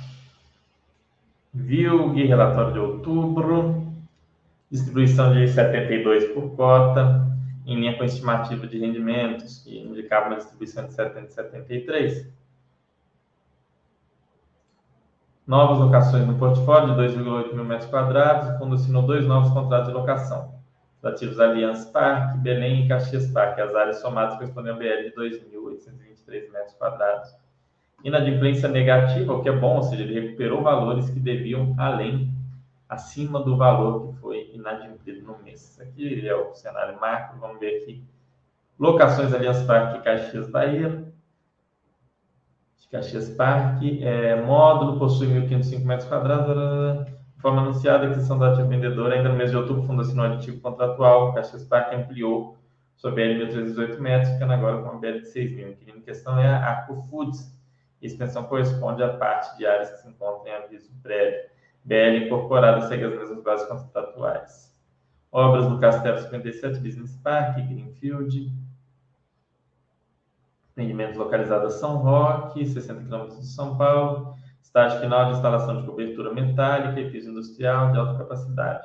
VILG, 1.54 2.26
relatório 2.26 2.74
de 2.74 2.80
outubro. 2.80 3.86
Distribuição 4.72 5.32
de 5.34 5.48
72 5.48 6.26
por 6.34 6.56
cota, 6.56 7.35
em 7.66 7.76
linha 7.76 7.98
com 7.98 8.04
a 8.04 8.06
estimativa 8.06 8.68
de 8.68 8.78
rendimentos, 8.78 9.60
que 9.60 9.80
indicava 9.80 10.28
uma 10.28 10.38
distribuição 10.38 10.86
de 10.86 10.94
70 10.94 11.32
73. 11.32 12.32
Novas 15.48 15.80
locações 15.80 16.26
no 16.26 16.38
portfólio 16.38 16.96
de 16.96 17.16
2,8 17.16 17.54
mil 17.54 17.66
metros 17.66 17.90
quadrados. 17.90 18.50
O 18.50 18.58
fundo 18.58 18.76
assinou 18.76 19.04
dois 19.04 19.26
novos 19.26 19.52
contratos 19.52 19.90
de 19.90 19.94
locação. 19.94 20.56
Os 20.98 21.06
ativos 21.06 21.40
Allianz 21.40 21.86
Parque, 21.86 22.38
Belém 22.40 22.86
e 22.86 22.88
Caxias 22.88 23.28
Parque. 23.28 23.62
As 23.62 23.76
áreas 23.76 24.00
somadas 24.00 24.36
correspondem 24.36 24.74
a 24.74 24.76
BL 24.76 25.04
de 25.04 25.14
2.823 25.16 26.52
metros 26.52 26.74
quadrados. 26.78 27.36
Inadimplência 28.04 28.68
negativa, 28.70 29.34
o 29.34 29.42
que 29.42 29.50
é 29.50 29.52
bom, 29.52 29.78
ou 29.78 29.84
seja, 29.84 30.04
ele 30.04 30.20
recuperou 30.20 30.62
valores 30.62 31.10
que 31.10 31.20
deviam 31.20 31.76
além, 31.78 32.32
acima 32.90 33.40
do 33.40 33.56
valor 33.58 34.08
que 34.08 34.20
foi 34.20 34.25
inadimplido 34.74 35.26
no 35.26 35.38
mês. 35.44 35.80
Aqui 35.80 36.28
é 36.28 36.36
o 36.36 36.54
cenário 36.54 37.00
macro, 37.00 37.40
vamos 37.40 37.60
ver 37.60 37.82
aqui. 37.82 38.04
Locações 38.80 39.34
Allianz 39.34 39.62
Parque 39.64 40.04
Caxias 40.04 40.50
Bahia, 40.50 41.06
de 42.78 42.88
Caxias 42.90 43.30
Parque. 43.30 44.04
É, 44.04 44.42
módulo 44.42 45.00
possui 45.00 45.28
1.505 45.28 45.86
metros 45.86 46.10
quadrados. 46.10 47.14
Forma 47.38 47.62
anunciada, 47.62 48.08
aquisição 48.08 48.38
do 48.38 48.46
ativo 48.46 48.68
vendedor. 48.68 49.12
Ainda 49.12 49.30
no 49.30 49.36
mês 49.36 49.52
de 49.52 49.58
outubro, 49.58 49.84
fundo 49.84 50.02
assinou 50.02 50.26
aditivo 50.26 50.60
contratual. 50.62 51.34
Caxias 51.34 51.64
Parque 51.64 51.96
ampliou 51.96 52.58
sua 52.96 53.12
BL 53.12 53.46
1.318 53.46 54.00
metros, 54.00 54.34
ficando 54.34 54.54
agora 54.54 54.82
com 54.82 54.90
uma 54.90 55.00
BL 55.00 55.20
de 55.20 55.28
6.000. 55.28 55.72
Inquilino 55.72 56.00
em 56.00 56.02
questão 56.02 56.40
é 56.40 56.48
a 56.48 56.58
Arco 56.58 56.96
Foods. 57.04 57.54
A 58.02 58.06
extensão 58.06 58.44
corresponde 58.44 59.04
à 59.04 59.10
parte 59.10 59.58
de 59.58 59.66
áreas 59.66 59.92
que 59.92 59.98
se 59.98 60.08
encontram 60.08 60.48
em 60.48 60.56
aviso 60.56 60.92
prévio. 61.02 61.55
BL 61.86 62.26
incorporada 62.26 62.88
segue 62.88 63.06
as 63.06 63.14
mesmas 63.14 63.44
bases 63.44 63.68
contratuais. 63.68 64.76
Obras 65.32 65.68
do 65.68 65.80
Castelo 65.80 66.18
57, 66.18 66.80
Business 66.80 67.16
Park, 67.18 67.58
Greenfield. 67.58 68.52
Empreendimento 70.72 71.20
localizado 71.20 71.68
a 71.68 71.70
São 71.70 71.98
Roque, 71.98 72.66
60 72.66 73.04
km 73.04 73.28
de 73.28 73.46
São 73.46 73.78
Paulo. 73.78 74.36
Estágio 74.64 75.00
final 75.00 75.26
de 75.26 75.34
instalação 75.34 75.80
de 75.80 75.86
cobertura 75.86 76.34
metálica 76.34 77.00
e 77.00 77.12
piso 77.12 77.30
industrial 77.30 77.92
de 77.92 78.00
alta 78.00 78.18
capacidade. 78.18 78.84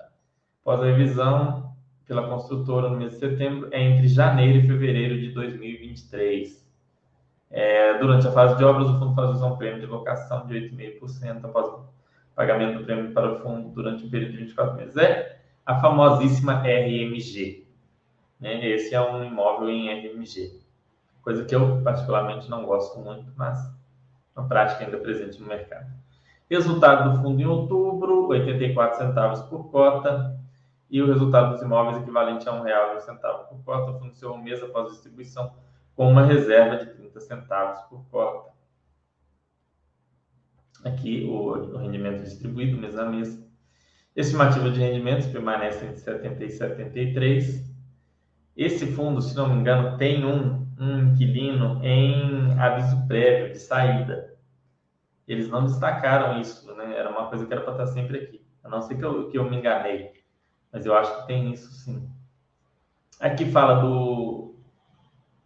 Após 0.60 0.82
a 0.82 0.84
revisão 0.84 1.74
pela 2.06 2.28
construtora 2.28 2.90
no 2.90 2.96
mês 2.96 3.12
de 3.12 3.18
setembro, 3.18 3.68
é 3.72 3.80
entre 3.80 4.08
janeiro 4.08 4.58
e 4.58 4.66
fevereiro 4.66 5.18
de 5.18 5.32
2023. 5.32 6.68
É, 7.50 7.98
durante 7.98 8.28
a 8.28 8.32
fase 8.32 8.56
de 8.56 8.64
obras, 8.64 8.88
o 8.90 8.98
fundo 8.98 9.14
faz 9.14 9.42
um 9.42 9.56
prêmio 9.56 9.80
de 9.80 9.86
locação 9.86 10.46
de 10.46 10.54
8,5% 10.54 11.44
após 11.44 11.80
pagamento 12.40 12.78
do 12.78 12.84
prêmio 12.84 13.12
para 13.12 13.32
o 13.32 13.38
fundo 13.40 13.68
durante 13.68 14.04
um 14.04 14.10
período 14.10 14.32
de 14.32 14.38
24 14.38 14.76
meses. 14.76 14.96
É 14.96 15.40
a 15.66 15.78
famosíssima 15.80 16.62
RMG. 16.62 17.66
Né? 18.40 18.66
Esse 18.66 18.94
é 18.94 19.00
um 19.00 19.22
imóvel 19.24 19.68
em 19.68 19.88
RMG 19.88 20.60
coisa 21.22 21.44
que 21.44 21.54
eu 21.54 21.80
particularmente 21.82 22.48
não 22.50 22.64
gosto 22.64 22.98
muito, 22.98 23.30
mas 23.36 23.58
uma 24.34 24.46
prática 24.48 24.84
ainda 24.84 24.98
presente 24.98 25.40
no 25.40 25.46
mercado. 25.46 25.86
Resultado 26.48 27.10
do 27.10 27.22
fundo 27.22 27.40
em 27.40 27.46
outubro, 27.46 28.26
84 28.28 28.98
centavos 28.98 29.40
por 29.42 29.70
cota, 29.70 30.36
e 30.90 31.00
o 31.00 31.06
resultado 31.06 31.52
dos 31.52 31.62
imóveis 31.62 31.98
equivalente 31.98 32.48
a 32.48 32.94
e 32.96 33.00
centavo 33.00 33.48
por 33.48 33.64
cota, 33.64 33.98
funcionou 33.98 34.36
um 34.36 34.42
mês 34.42 34.60
após 34.60 34.90
distribuição 34.90 35.52
com 35.94 36.10
uma 36.10 36.24
reserva 36.24 36.84
de 36.84 36.86
30 36.86 37.20
centavos 37.20 37.80
por 37.82 38.04
cota. 38.10 38.50
Aqui 40.84 41.24
o, 41.24 41.52
o 41.52 41.76
rendimento 41.78 42.22
distribuído 42.22 42.78
mês 42.78 42.98
a 42.98 43.06
mês. 43.06 43.38
Estimativa 44.16 44.70
de 44.70 44.80
rendimentos 44.80 45.26
permanece 45.26 45.84
entre 45.84 45.98
70 45.98 46.44
e 46.44 46.50
73. 46.50 47.70
Esse 48.56 48.86
fundo, 48.86 49.22
se 49.22 49.36
não 49.36 49.48
me 49.48 49.60
engano, 49.60 49.96
tem 49.96 50.24
um 50.24 50.60
um 50.80 50.98
inquilino 50.98 51.78
em 51.84 52.58
aviso 52.58 53.06
prévio 53.06 53.52
de 53.52 53.58
saída. 53.58 54.34
Eles 55.28 55.48
não 55.48 55.66
destacaram 55.66 56.40
isso, 56.40 56.74
né? 56.74 56.96
Era 56.96 57.10
uma 57.10 57.28
coisa 57.28 57.46
que 57.46 57.52
era 57.52 57.62
para 57.62 57.72
estar 57.72 57.86
sempre 57.88 58.18
aqui. 58.18 58.46
A 58.64 58.68
não 58.68 58.80
ser 58.80 58.96
que 58.96 59.04
eu, 59.04 59.28
que 59.28 59.38
eu 59.38 59.48
me 59.48 59.58
enganei. 59.58 60.12
Mas 60.72 60.86
eu 60.86 60.96
acho 60.96 61.20
que 61.20 61.26
tem 61.26 61.52
isso 61.52 61.70
sim. 61.70 62.08
Aqui 63.20 63.44
fala 63.44 63.82
do, 63.82 64.54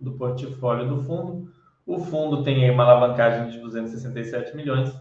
do 0.01 0.13
portfólio 0.13 0.89
do 0.89 1.03
fundo. 1.03 1.53
O 1.85 1.99
fundo 1.99 2.45
tem 2.45 2.65
aí 2.65 2.71
uma 2.71 2.85
alavancagem 2.85 3.51
de 3.51 3.59
267 3.59 4.57
milhões, 4.57 4.95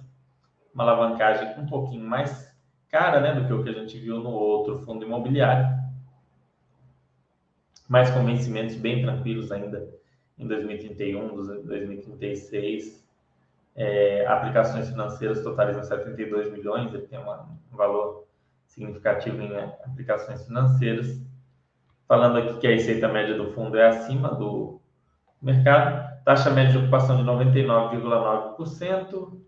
uma 0.74 0.84
alavancagem 0.84 1.60
um 1.60 1.66
pouquinho 1.66 2.06
mais 2.06 2.54
cara 2.90 3.20
né, 3.20 3.34
do 3.34 3.48
que 3.48 3.54
o 3.54 3.64
que 3.64 3.70
a 3.70 3.74
gente 3.74 3.98
viu 3.98 4.20
no 4.20 4.30
outro 4.30 4.78
fundo 4.80 5.06
imobiliário, 5.06 5.82
mais 7.90 8.10
com 8.12 8.26
vencimentos 8.26 8.76
bem 8.76 9.02
tranquilos 9.02 9.52
ainda 9.52 9.90
em 10.38 10.48
2031, 10.48 11.64
2036. 11.64 13.04
É, 13.76 14.28
aplicações 14.28 14.88
financeiras 14.90 15.42
totalizam 15.42 15.84
72 15.84 16.52
milhões, 16.52 16.94
ele 16.94 17.08
tem 17.08 17.18
uma, 17.18 17.50
um 17.72 17.76
valor 17.76 18.28
significativo 18.68 19.42
em 19.42 19.58
aplicações 19.58 20.46
financeiras. 20.46 21.20
Falando 22.08 22.38
aqui 22.38 22.60
que 22.60 22.68
a 22.68 22.72
receita 22.72 23.08
média 23.08 23.36
do 23.36 23.52
fundo 23.54 23.76
é 23.78 23.88
acima 23.88 24.36
do 24.36 24.80
mercado, 25.42 26.22
taxa 26.24 26.52
média 26.52 26.74
de 26.74 26.78
ocupação 26.78 27.18
de 27.18 27.24
99,9%, 27.24 29.42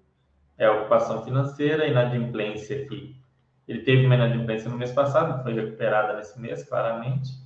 é 0.58 0.66
a 0.66 0.74
ocupação 0.74 1.24
financeira, 1.24 1.88
inadimplência 1.88 2.84
aqui. 2.84 3.16
Ele 3.68 3.82
teve 3.82 4.06
uma 4.06 4.16
inadimplência 4.16 4.70
no 4.70 4.78
mês 4.78 4.92
passado, 4.92 5.44
foi 5.44 5.54
recuperada 5.54 6.16
nesse 6.16 6.40
mês, 6.40 6.64
claramente 6.68 7.46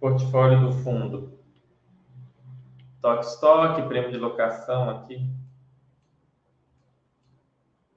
portfólio 0.00 0.60
do 0.60 0.72
fundo. 0.72 1.36
Toque 3.00 3.24
estoque, 3.24 3.82
prêmio 3.82 4.10
de 4.10 4.18
locação 4.18 4.90
aqui. 4.90 5.28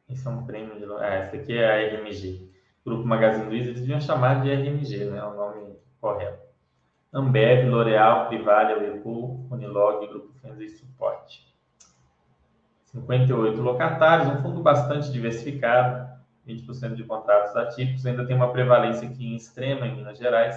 Esse 0.10 0.28
é 0.28 0.30
um 0.32 0.45
prêmio 0.45 0.78
de 0.78 0.86
locação. 0.86 1.08
Ah, 1.08 1.19
esse 1.19 1.36
aqui 1.36 1.58
é 1.58 1.65
a 1.65 1.99
RMG. 1.99 2.49
Grupo 2.86 3.06
Magazine 3.06 3.45
Luiza, 3.45 3.69
eles 3.69 3.82
deviam 3.82 4.02
chamar 4.02 4.41
de 4.41 4.52
RMG, 4.52 5.06
né? 5.06 5.19
É 5.19 5.23
o 5.23 5.36
nome 5.36 5.75
correto. 5.99 6.47
Ambev, 7.13 7.69
L'Oréal, 7.69 8.28
Privalia, 8.28 8.78
Whirlpool, 8.78 9.47
Unilog, 9.52 10.08
Grupo 10.08 10.34
Fenza 10.39 10.63
e 10.63 10.69
Suporte. 10.69 11.48
58 12.91 13.62
locatários, 13.62 14.28
um 14.30 14.41
fundo 14.41 14.62
bastante 14.62 15.12
diversificado, 15.12 16.10
20% 16.47 16.95
de 16.95 17.04
contratos 17.04 17.56
atípicos, 17.56 18.06
ainda 18.06 18.25
tem 18.25 18.36
uma 18.36 18.52
prevalência 18.52 19.08
aqui 19.08 19.25
em 19.25 19.36
extrema 19.36 19.88
em 19.88 19.95
Minas 19.95 20.17
Gerais, 20.17 20.56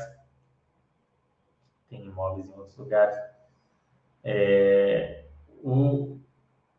tem 1.91 2.05
imóveis 2.05 2.47
em 2.47 2.59
outros 2.59 2.77
lugares. 2.77 3.17
É, 4.25 5.25
o 5.63 6.19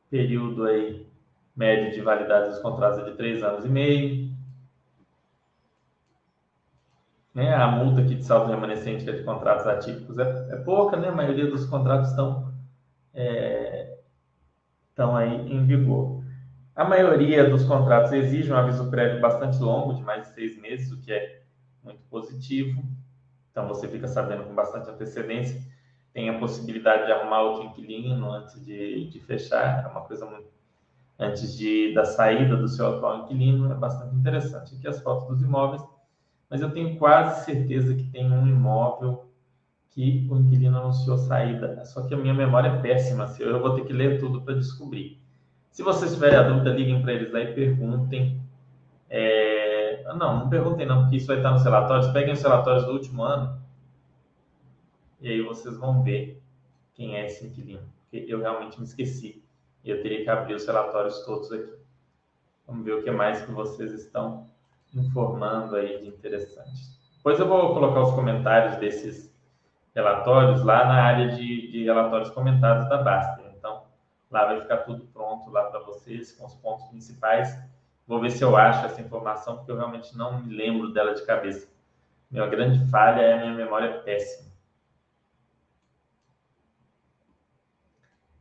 período 0.10 0.66
aí 0.66 1.08
médio 1.56 1.92
de 1.92 2.02
validade 2.02 2.50
dos 2.50 2.60
contratos 2.60 3.00
é 3.00 3.04
de 3.04 3.16
três 3.16 3.44
anos 3.44 3.64
e 3.64 3.70
meio. 3.70 4.34
Né? 7.34 7.54
A 7.54 7.68
multa 7.68 8.02
aqui 8.02 8.16
de 8.16 8.24
saldo 8.24 8.52
remanescente 8.52 9.04
que 9.04 9.10
é 9.10 9.14
de 9.14 9.24
contratos 9.24 9.68
atípicos 9.68 10.18
é, 10.18 10.54
é 10.54 10.56
pouca, 10.58 10.98
né? 10.98 11.10
A 11.10 11.12
maioria 11.12 11.48
dos 11.48 11.66
contratos 11.66 12.10
estão, 12.10 12.54
é, 13.14 13.93
estão 14.94 15.16
aí 15.16 15.52
em 15.52 15.66
vigor. 15.66 16.24
A 16.76 16.86
maioria 16.86 17.50
dos 17.50 17.64
contratos 17.66 18.12
exige 18.14 18.52
um 18.52 18.56
aviso 18.56 18.90
prévio 18.90 19.20
bastante 19.20 19.60
longo, 19.60 19.96
de 19.96 20.04
mais 20.04 20.28
de 20.28 20.34
seis 20.36 20.60
meses, 20.60 20.92
o 20.92 21.02
que 21.02 21.12
é 21.12 21.42
muito 21.84 22.02
positivo. 22.10 22.84
Então 23.52 23.68
você 23.68 23.88
fica 23.88 24.08
sabendo 24.08 24.44
com 24.44 24.54
bastante 24.54 24.90
antecedência. 24.90 25.60
Tem 26.14 26.30
a 26.30 26.38
possibilidade 26.40 27.08
de 27.08 27.12
arrumar 27.12 27.42
outro 27.42 27.68
inquilino 27.68 28.32
antes 28.32 28.64
de, 28.64 29.10
de 29.10 29.20
fechar, 29.20 29.84
é 29.84 29.88
uma 29.88 30.02
coisa 30.02 30.26
muito. 30.28 30.54
Antes 31.18 31.56
de, 31.58 31.94
da 31.94 32.06
saída 32.06 32.56
do 32.56 32.68
seu 32.68 32.96
atual 32.96 33.24
inquilino, 33.24 33.72
é 33.72 33.76
bastante 33.76 34.16
interessante. 34.16 34.76
Aqui 34.76 34.88
as 34.88 35.02
fotos 35.02 35.28
dos 35.28 35.42
imóveis, 35.42 35.84
mas 36.50 36.62
eu 36.62 36.72
tenho 36.72 36.98
quase 36.98 37.46
certeza 37.46 37.96
que 37.96 38.04
tem 38.12 38.32
um 38.32 38.48
imóvel 38.48 39.26
que 39.94 40.28
o 40.30 40.38
inquilino 40.38 40.78
anunciou 40.78 41.18
saída. 41.18 41.86
Só 41.86 42.02
que 42.08 42.14
a 42.14 42.18
minha 42.18 42.34
memória 42.34 42.70
é 42.70 42.82
péssima, 42.82 43.34
eu 43.40 43.60
vou 43.60 43.76
ter 43.76 43.86
que 43.86 43.94
ler 43.94 44.20
tudo 44.20 44.42
para 44.42 44.56
descobrir. 44.56 45.20
Se 45.72 45.84
vocês 45.84 46.14
tiverem 46.14 46.38
a 46.38 46.44
dúvida, 46.44 46.72
liguem 46.72 47.02
para 47.02 47.14
eles 47.14 47.32
lá 47.32 47.42
e 47.42 47.54
perguntem. 47.54 48.42
É... 49.10 50.04
Não, 50.16 50.40
não 50.40 50.50
perguntem 50.50 50.86
não, 50.86 51.02
porque 51.02 51.18
isso 51.18 51.28
vai 51.28 51.38
estar 51.38 51.52
nos 51.52 51.64
relatórios. 51.64 52.08
Peguem 52.08 52.34
os 52.34 52.42
relatórios 52.42 52.86
do 52.86 52.92
último 52.92 53.24
ano 53.24 53.62
e 55.24 55.30
aí 55.30 55.42
vocês 55.42 55.78
vão 55.78 56.04
ver 56.04 56.44
quem 56.94 57.16
é 57.16 57.26
esse 57.26 57.48
inquilino, 57.48 57.88
porque 58.02 58.26
eu 58.28 58.40
realmente 58.42 58.78
me 58.78 58.84
esqueci 58.86 59.42
e 59.82 59.90
eu 59.90 60.02
teria 60.02 60.22
que 60.22 60.30
abrir 60.30 60.54
os 60.54 60.66
relatórios 60.66 61.26
todos 61.26 61.50
aqui. 61.50 61.72
Vamos 62.68 62.84
ver 62.84 62.96
o 62.96 63.04
que 63.04 63.10
mais 63.10 63.42
que 63.42 63.52
vocês 63.52 63.94
estão 63.94 64.48
informando 64.94 65.78
aí 65.78 66.02
de 66.02 66.10
interessante. 66.10 66.92
Depois 67.16 67.40
eu 67.40 67.48
vou 67.48 67.74
colocar 67.74 68.02
os 68.02 68.12
comentários 68.12 68.76
desses 68.82 69.33
relatórios 69.96 70.64
lá 70.64 70.86
na 70.86 71.04
área 71.04 71.30
de, 71.30 71.72
de 71.72 71.84
relatórios 71.84 72.30
comentados 72.32 72.90
da 72.90 72.98
Baster. 72.98 73.46
Então, 73.58 73.84
lá 74.30 74.46
vai 74.46 74.62
ficar 74.62 74.78
tudo 74.78 75.06
pronto 75.08 75.50
lá 75.50 75.64
para 75.66 75.80
vocês 75.82 76.32
com 76.34 76.46
os 76.46 76.56
pontos 76.56 76.86
principais. 76.88 77.58
Vou 78.08 78.20
ver 78.20 78.32
se 78.32 78.44
eu 78.44 78.58
acho 78.58 78.86
essa 78.86 79.02
informação, 79.02 79.58
porque 79.58 79.72
eu 79.72 79.78
realmente 79.78 80.16
não 80.18 80.42
me 80.42 80.54
lembro 80.54 80.92
dela 80.92 81.14
de 81.14 81.26
cabeça. 81.26 81.72
Minha 82.30 82.48
grande 82.48 82.84
falha 82.90 83.22
é 83.22 83.34
a 83.34 83.38
minha 83.38 83.54
memória 83.54 84.00
péssima. 84.02 84.52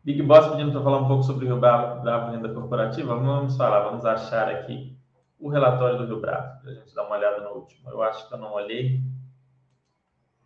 Big 0.04 0.20
Boss 0.22 0.48
pedindo 0.48 0.72
para 0.72 0.82
falar 0.82 0.98
um 0.98 1.06
pouco 1.06 1.22
sobre 1.22 1.44
o 1.44 1.48
Rio 1.48 1.60
Bravo, 1.60 2.00
Bravo 2.00 2.32
Renda 2.32 2.48
Corporativa. 2.48 3.14
Vamos 3.14 3.56
falar, 3.56 3.84
vamos 3.84 4.04
achar 4.04 4.48
aqui 4.48 4.96
o 5.38 5.48
relatório 5.48 5.98
do 5.98 6.06
Rio 6.06 6.20
Bravo, 6.20 6.60
para 6.60 6.70
a 6.70 6.74
gente 6.74 6.92
dar 6.92 7.04
uma 7.04 7.16
olhada 7.16 7.40
no 7.40 7.50
último. 7.50 7.88
Eu 7.88 8.02
acho 8.02 8.26
que 8.26 8.34
eu 8.34 8.38
não 8.38 8.52
olhei. 8.52 9.00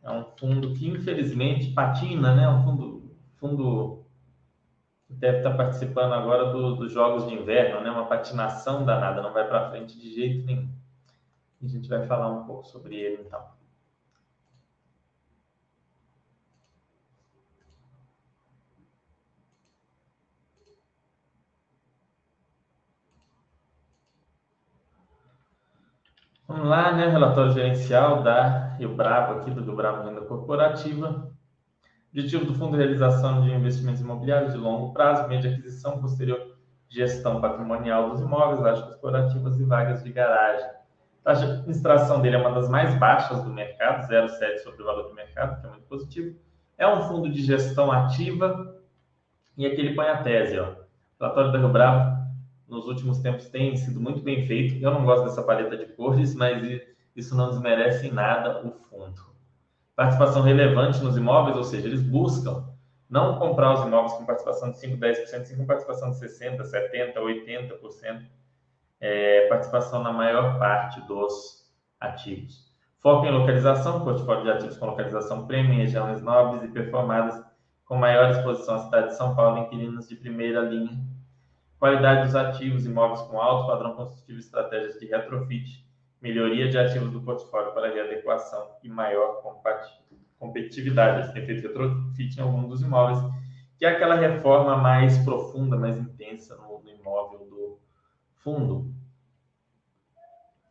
É 0.07 0.11
um 0.12 0.25
fundo 0.38 0.73
que, 0.73 0.88
infelizmente, 0.88 1.73
patina, 1.73 2.33
né? 2.33 2.49
Um 2.49 2.62
fundo, 2.62 3.11
fundo 3.38 4.05
que 5.05 5.14
deve 5.14 5.38
estar 5.38 5.57
participando 5.57 6.12
agora 6.12 6.53
do, 6.53 6.77
dos 6.77 6.92
Jogos 6.92 7.27
de 7.27 7.35
Inverno, 7.35 7.81
né? 7.81 7.90
Uma 7.90 8.07
patinação 8.07 8.85
danada, 8.85 9.21
não 9.21 9.33
vai 9.33 9.49
para 9.49 9.69
frente 9.71 9.99
de 9.99 10.14
jeito 10.14 10.47
nenhum. 10.47 10.71
E 11.61 11.66
a 11.66 11.69
gente 11.69 11.88
vai 11.88 12.07
falar 12.07 12.31
um 12.31 12.45
pouco 12.47 12.69
sobre 12.69 12.95
ele, 12.95 13.25
então. 13.27 13.56
Vamos 26.48 26.68
lá, 26.68 26.92
né? 26.92 27.09
Relatório 27.09 27.50
gerencial 27.50 28.22
da 28.22 28.76
Rio 28.76 28.94
Bravo 28.94 29.40
aqui, 29.40 29.50
do 29.50 29.64
Rio 29.64 29.74
Bravo 29.74 30.09
Renda 30.09 30.20
Corporativa. 30.20 31.28
Objetivo 32.12 32.44
do 32.44 32.54
fundo 32.54 32.76
de 32.76 32.78
realização 32.78 33.42
de 33.42 33.50
investimentos 33.50 34.00
imobiliários 34.00 34.52
de 34.52 34.59
longo 34.59 34.92
prazo, 34.92 35.26
meio 35.26 35.40
de 35.40 35.48
aquisição, 35.48 36.00
posterior 36.00 36.56
gestão 36.88 37.40
patrimonial 37.40 38.11
dos 38.11 38.20
imóveis, 38.20 38.61
lajes 38.61 38.85
corporativas 38.85 39.59
e 39.59 39.64
vagas 39.64 40.04
de 40.04 40.12
garagem. 40.12 40.66
A 41.24 41.32
taxa 41.32 41.46
de 41.46 41.52
administração 41.54 42.22
dele 42.22 42.37
é 42.37 42.38
uma 42.38 42.52
das 42.52 42.68
mais 42.68 42.94
baixas 42.94 43.42
do 43.42 43.50
mercado, 43.50 44.09
0,7 44.09 44.59
sobre 44.59 44.82
o 44.82 44.87
valor 44.87 45.09
do 45.09 45.14
mercado, 45.14 45.61
que 45.61 45.66
é 45.66 45.70
muito 45.70 45.87
positivo. 45.87 46.38
É 46.78 46.87
um 46.87 47.02
fundo 47.02 47.28
de 47.28 47.42
gestão 47.42 47.90
ativa 47.90 48.72
e 49.59 49.66
aqui 49.66 49.80
ele 49.80 49.96
põe 49.96 50.06
a 50.06 50.22
tese, 50.22 50.61
ó. 50.61 50.74
Relatório 51.18 51.50
da 51.50 51.59
Rio 51.59 51.70
Bravo 51.70 52.15
nos 52.68 52.87
últimos 52.87 53.18
tempos 53.18 53.48
tem 53.48 53.76
sido 53.76 54.00
muito 54.00 54.20
bem 54.20 54.46
feito. 54.46 54.83
Eu 54.83 54.90
não 54.90 55.05
gosto 55.05 55.24
dessa 55.24 55.42
paleta 55.42 55.76
de 55.76 55.87
cores, 55.87 56.35
mas 56.35 56.62
isso 57.14 57.37
não 57.37 57.50
desmerece 57.50 58.09
em 58.09 58.12
nada 58.12 58.66
o 58.66 58.72
fundo. 58.72 59.20
Participação 59.94 60.42
relevante 60.42 61.02
nos 61.02 61.16
imóveis, 61.16 61.57
ou 61.57 61.64
seja, 61.64 61.87
eles 61.87 62.02
buscam 62.02 62.68
não 63.09 63.38
comprar 63.38 63.72
os 63.74 63.87
imóveis 63.87 64.12
com 64.14 64.26
participação 64.26 64.70
de 64.70 64.79
5, 64.79 64.96
10%, 64.98 65.44
sim 65.44 65.57
com 65.57 65.64
participação 65.64 66.11
de 66.11 66.16
60%, 66.16 66.61
70%, 66.62 67.14
80%, 67.16 68.26
é, 69.00 69.48
participação 69.48 70.02
na 70.02 70.12
maior 70.12 70.59
parte 70.59 71.00
dos 71.02 71.64
ativos. 72.00 72.66
Foco 72.98 73.24
em 73.24 73.31
localização, 73.31 74.02
portfólio 74.02 74.42
de 74.42 74.50
ativos 74.50 74.76
com 74.76 74.87
localização 74.87 75.46
premium 75.46 75.74
em 75.74 75.79
regiões 75.79 76.20
nobres 76.20 76.64
e 76.64 76.68
performadas 76.68 77.40
com 77.85 77.96
maior 77.96 78.31
exposição 78.31 78.74
à 78.74 78.79
cidade 78.81 79.09
de 79.09 79.16
São 79.16 79.37
Paulo, 79.37 79.59
inquilinos 79.59 80.09
de 80.09 80.16
primeira 80.16 80.61
linha 80.62 80.98
qualidade 81.78 82.24
dos 82.24 82.34
ativos, 82.34 82.86
imóveis 82.86 83.22
com 83.22 83.40
alto 83.40 83.66
padrão 83.66 83.94
construtivo, 83.94 84.38
estratégias 84.38 84.98
de 84.98 85.06
retrofit, 85.06 85.86
melhoria 86.20 86.68
de 86.68 86.78
ativos 86.78 87.10
do 87.10 87.20
portfólio 87.20 87.72
para 87.72 87.92
readequação 87.92 88.70
e 88.82 88.88
maior 88.88 89.42
competitividade. 90.38 91.32
Têm 91.32 91.44
feito 91.44 91.62
retrofit 91.62 92.38
em 92.38 92.42
algum 92.42 92.66
dos 92.66 92.82
imóveis, 92.82 93.18
que 93.78 93.84
é 93.84 93.90
aquela 93.90 94.14
reforma 94.14 94.76
mais 94.76 95.18
profunda, 95.18 95.76
mais 95.76 95.98
intensa 95.98 96.56
no, 96.56 96.80
no 96.82 96.90
imóvel 96.90 97.46
do 97.46 97.78
fundo. 98.36 98.94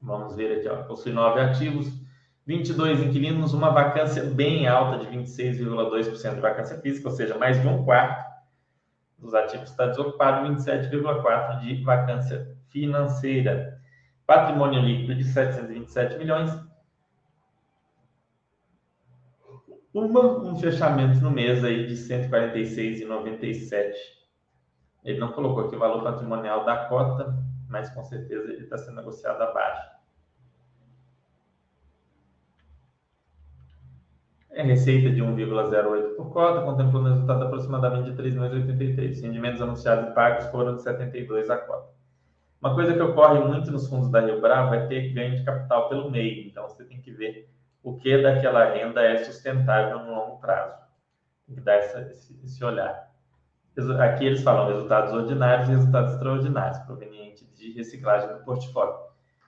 Vamos 0.02 0.36
ver 0.36 0.60
aqui, 0.60 0.68
ó. 0.68 0.84
possui 0.84 1.12
nove 1.12 1.40
ativos, 1.40 1.92
22 2.46 3.02
inquilinos, 3.02 3.54
uma 3.54 3.72
vacância 3.72 4.24
bem 4.24 4.68
alta 4.68 5.04
de 5.04 5.18
26,2% 5.18 6.36
de 6.36 6.42
vacância 6.42 6.80
física, 6.80 7.10
ou 7.10 7.16
seja, 7.16 7.38
mais 7.38 7.60
de 7.60 7.68
um 7.68 7.84
quarto 7.84 8.35
dos 9.26 9.34
ativos 9.34 9.70
está 9.70 9.88
desocupado, 9.88 10.48
27,4% 10.48 11.60
de 11.60 11.84
vacância 11.84 12.56
financeira. 12.70 13.82
Patrimônio 14.26 14.80
líquido 14.82 15.16
de 15.16 15.24
727 15.24 16.18
milhões. 16.18 16.52
Uma, 19.94 20.22
um 20.40 20.56
fechamento 20.58 21.20
no 21.22 21.32
mês 21.32 21.64
aí 21.64 21.88
de 21.88 21.96
146,97. 21.96 23.94
Ele 25.04 25.20
não 25.20 25.32
colocou 25.32 25.66
aqui 25.66 25.76
o 25.76 25.80
valor 25.80 26.04
patrimonial 26.04 26.66
da 26.66 26.86
cota, 26.88 27.38
mas 27.70 27.90
com 27.92 28.04
certeza 28.04 28.52
ele 28.52 28.64
está 28.64 28.78
sendo 28.78 28.96
negociado 28.96 29.42
abaixo. 29.42 29.96
É 34.45 34.45
receita 34.64 35.10
de 35.10 35.22
1,08 35.22 36.16
por 36.16 36.32
cota, 36.32 36.62
contemplando 36.62 37.08
um 37.10 37.12
resultado 37.12 37.44
aproximadamente 37.44 38.12
de 38.12 38.24
3,83. 38.24 39.22
Rendimentos 39.22 39.62
anunciados 39.62 40.10
e 40.10 40.14
pagos 40.14 40.46
foram 40.46 40.76
de 40.76 40.82
72 40.82 41.50
a 41.50 41.58
cota. 41.58 41.90
Uma 42.62 42.74
coisa 42.74 42.94
que 42.94 43.02
ocorre 43.02 43.40
muito 43.42 43.70
nos 43.70 43.88
fundos 43.88 44.10
da 44.10 44.22
Rio 44.22 44.40
Bravo 44.40 44.74
é 44.74 44.88
ter 44.88 45.14
ganho 45.14 45.36
de 45.36 45.44
capital 45.44 45.90
pelo 45.90 46.10
meio. 46.10 46.48
Então, 46.48 46.68
você 46.70 46.86
tem 46.86 47.02
que 47.02 47.12
ver 47.12 47.50
o 47.84 47.98
que 47.98 48.22
daquela 48.22 48.74
renda 48.74 49.02
é 49.02 49.18
sustentável 49.18 50.00
no 50.00 50.16
longo 50.16 50.40
prazo. 50.40 50.74
Tem 51.46 51.56
que 51.56 51.62
dar 51.62 51.76
essa, 51.76 52.02
esse, 52.10 52.40
esse 52.44 52.64
olhar. 52.64 53.14
Aqui 54.00 54.26
eles 54.26 54.42
falam 54.42 54.68
resultados 54.68 55.12
ordinários 55.12 55.68
e 55.68 55.72
resultados 55.74 56.14
extraordinários, 56.14 56.80
provenientes 56.80 57.46
de 57.56 57.74
reciclagem 57.74 58.30
do 58.30 58.44
portfólio. 58.46 58.96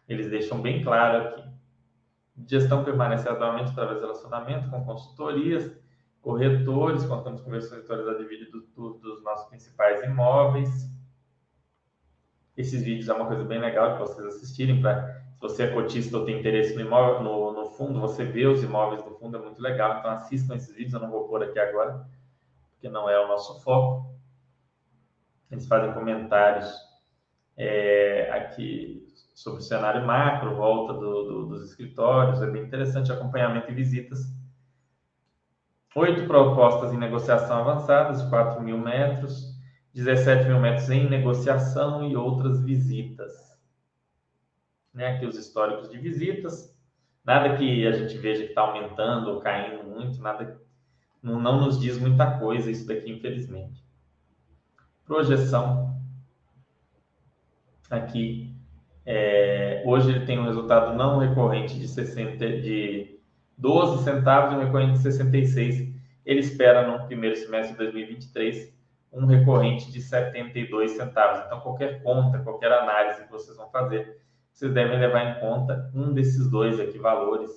Eles 0.08 0.30
deixam 0.30 0.62
bem 0.62 0.84
claro 0.84 1.30
aqui 1.30 1.57
Gestão 2.46 2.84
permanece 2.84 3.28
atualmente 3.28 3.72
através 3.72 4.00
do 4.00 4.02
relacionamento 4.02 4.70
com 4.70 4.86
consultorias, 4.86 5.72
corretores, 6.22 7.06
contamos 7.06 7.42
com 7.42 7.54
atualizadas 7.54 8.18
de 8.20 8.26
vídeo 8.26 8.52
do, 8.52 8.94
dos 8.96 9.24
nossos 9.24 9.48
principais 9.50 10.04
imóveis. 10.04 10.70
Esses 12.56 12.84
vídeos 12.84 13.08
é 13.08 13.14
uma 13.14 13.26
coisa 13.26 13.44
bem 13.44 13.60
legal 13.60 13.94
de 13.94 14.00
vocês 14.00 14.28
assistirem. 14.28 14.82
Pra, 14.82 15.22
se 15.32 15.40
você 15.40 15.64
é 15.64 15.74
cotista 15.74 16.18
ou 16.18 16.26
tem 16.26 16.40
interesse 16.40 16.76
no, 16.76 16.82
imóvel, 16.82 17.24
no, 17.24 17.54
no 17.54 17.66
fundo, 17.72 18.00
você 18.00 18.24
vê 18.24 18.46
os 18.46 18.62
imóveis 18.62 19.04
do 19.04 19.12
fundo, 19.12 19.38
é 19.38 19.42
muito 19.42 19.62
legal. 19.62 19.98
Então 19.98 20.12
assistam 20.12 20.56
esses 20.56 20.76
vídeos, 20.76 20.94
eu 20.94 21.00
não 21.00 21.10
vou 21.10 21.28
pôr 21.28 21.44
aqui 21.44 21.58
agora, 21.58 22.08
porque 22.72 22.90
não 22.90 23.10
é 23.10 23.20
o 23.24 23.28
nosso 23.28 23.60
foco. 23.62 24.16
Eles 25.50 25.68
fazem 25.68 25.94
comentários 25.94 26.72
é, 27.56 28.30
aqui 28.32 29.07
sobre 29.38 29.60
o 29.60 29.64
cenário 29.64 30.04
macro, 30.04 30.56
volta 30.56 30.94
do, 30.94 31.24
do, 31.24 31.46
dos 31.46 31.70
escritórios, 31.70 32.42
é 32.42 32.50
bem 32.50 32.64
interessante, 32.64 33.12
acompanhamento 33.12 33.70
e 33.70 33.76
visitas. 33.76 34.36
Oito 35.96 36.26
propostas 36.26 36.92
em 36.92 36.98
negociação 36.98 37.60
avançadas, 37.60 38.24
4 38.30 38.60
mil 38.64 38.80
metros, 38.80 39.56
17 39.94 40.48
mil 40.48 40.60
metros 40.60 40.90
em 40.90 41.08
negociação 41.08 42.10
e 42.10 42.16
outras 42.16 42.64
visitas. 42.64 43.32
Né? 44.92 45.06
Aqui 45.16 45.28
os 45.28 45.38
históricos 45.38 45.88
de 45.88 46.00
visitas, 46.00 46.76
nada 47.24 47.56
que 47.58 47.86
a 47.86 47.92
gente 47.92 48.18
veja 48.18 48.42
que 48.42 48.50
está 48.50 48.62
aumentando 48.62 49.30
ou 49.30 49.40
caindo 49.40 49.84
muito, 49.84 50.20
nada 50.20 50.60
não, 51.22 51.40
não 51.40 51.62
nos 51.62 51.80
diz 51.80 52.00
muita 52.00 52.40
coisa 52.40 52.72
isso 52.72 52.88
daqui, 52.88 53.12
infelizmente. 53.12 53.86
Projeção 55.06 55.96
aqui 57.88 58.57
é, 59.10 59.82
hoje 59.86 60.10
ele 60.10 60.26
tem 60.26 60.38
um 60.38 60.44
resultado 60.44 60.94
não 60.94 61.18
recorrente 61.18 61.80
de, 61.80 61.88
60, 61.88 62.46
de 62.60 63.18
12 63.58 64.04
centavos 64.04 64.52
e 64.52 64.58
um 64.58 64.66
recorrente 64.66 64.98
de 64.98 65.00
66. 65.00 65.96
Ele 66.26 66.42
espera 66.42 66.86
no 66.86 67.08
primeiro 67.08 67.38
semestre 67.38 67.72
de 67.72 67.78
2023 67.78 68.76
um 69.14 69.26
recorrente 69.26 69.90
de 69.90 70.02
72 70.02 70.92
centavos. 70.92 71.46
Então, 71.46 71.62
qualquer 71.62 72.04
conta, 72.04 72.40
qualquer 72.40 72.70
análise 72.70 73.24
que 73.24 73.32
vocês 73.32 73.56
vão 73.56 73.70
fazer, 73.70 74.20
vocês 74.52 74.74
devem 74.74 75.00
levar 75.00 75.24
em 75.24 75.40
conta 75.40 75.90
um 75.96 76.14
desses 76.14 76.52
dois 76.52 76.78
aqui 76.78 76.98
valores, 76.98 77.50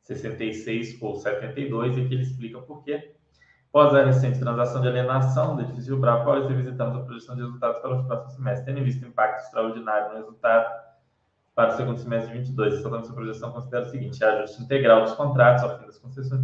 66 0.00 1.02
ou 1.02 1.16
72, 1.16 1.98
e 1.98 2.08
que 2.08 2.14
ele 2.14 2.22
explica 2.22 2.58
por 2.62 2.82
quê. 2.82 3.12
Após 3.68 3.94
a 3.94 4.06
recente 4.06 4.38
transação 4.38 4.80
de 4.80 4.88
alienação 4.88 5.54
do 5.54 5.62
edifício 5.62 5.98
Bravo, 5.98 6.24
nós 6.24 6.50
visitamos 6.50 6.96
a 6.96 7.00
projeção 7.00 7.36
de 7.36 7.42
resultados 7.42 7.82
para 7.82 7.94
os 7.94 8.06
próximos 8.06 8.36
semestres, 8.36 8.64
tendo 8.64 8.82
visto 8.82 9.04
impacto 9.04 9.44
extraordinário 9.44 10.12
no 10.12 10.16
resultado 10.16 10.93
para 11.54 11.74
o 11.74 11.76
segundo 11.76 11.98
semestre 11.98 12.32
de 12.32 12.38
22. 12.38 12.74
Essa 12.74 12.88
nossa 12.88 13.12
projeção 13.12 13.52
considera 13.52 13.84
o 13.84 13.88
seguinte: 13.88 14.24
a 14.24 14.32
ajuste 14.38 14.62
integral 14.62 15.02
dos 15.02 15.12
contratos 15.12 15.62
ao 15.64 15.78
fim 15.78 15.86
das 15.86 15.98
concessões, 15.98 16.42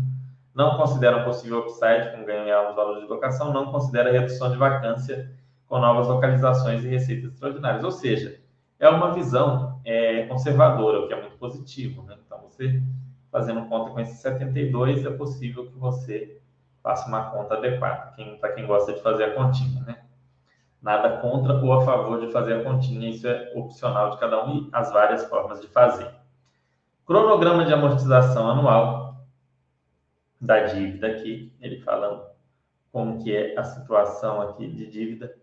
não 0.54 0.76
considera 0.76 1.18
um 1.18 1.24
possível 1.24 1.60
upside 1.60 2.12
com 2.12 2.24
ganho 2.24 2.48
em 2.48 2.74
valores 2.74 3.02
de 3.02 3.08
locação, 3.08 3.52
não 3.52 3.70
considera 3.70 4.12
redução 4.12 4.50
de 4.50 4.56
vacância 4.56 5.30
com 5.66 5.78
novas 5.78 6.08
localizações 6.08 6.84
e 6.84 6.88
receitas 6.88 7.32
extraordinárias. 7.32 7.84
Ou 7.84 7.92
seja, 7.92 8.40
é 8.78 8.88
uma 8.88 9.12
visão 9.12 9.80
é, 9.84 10.26
conservadora, 10.26 11.00
o 11.00 11.08
que 11.08 11.14
é 11.14 11.20
muito 11.20 11.36
positivo. 11.36 12.02
Né? 12.02 12.16
Então, 12.26 12.40
você 12.42 12.82
fazendo 13.30 13.66
conta 13.68 13.90
com 13.92 14.00
esses 14.00 14.18
72, 14.18 15.06
é 15.06 15.10
possível 15.10 15.66
que 15.66 15.78
você 15.78 16.40
faça 16.82 17.06
uma 17.06 17.30
conta 17.30 17.54
adequada, 17.54 18.12
para 18.40 18.52
quem 18.52 18.66
gosta 18.66 18.92
de 18.92 19.00
fazer 19.02 19.24
a 19.24 19.34
continha. 19.34 19.80
Né? 19.82 19.98
Nada 20.82 21.18
contra 21.18 21.54
ou 21.54 21.72
a 21.72 21.84
favor 21.84 22.20
de 22.20 22.32
fazer 22.32 22.54
a 22.54 22.64
continha, 22.64 23.10
isso 23.10 23.28
é 23.28 23.52
opcional 23.54 24.10
de 24.10 24.18
cada 24.18 24.44
um 24.46 24.56
e 24.56 24.68
as 24.72 24.90
várias 24.92 25.24
formas 25.26 25.60
de 25.60 25.68
fazer. 25.68 26.10
Cronograma 27.04 27.64
de 27.64 27.74
amortização 27.74 28.48
anual 28.48 29.26
da 30.40 30.60
dívida 30.60 31.08
aqui, 31.08 31.52
ele 31.60 31.80
falando 31.80 32.22
como 32.90 33.22
que 33.22 33.34
é 33.34 33.58
a 33.58 33.62
situação 33.62 34.40
aqui 34.40 34.66
de 34.68 34.86
dívida. 34.86 35.34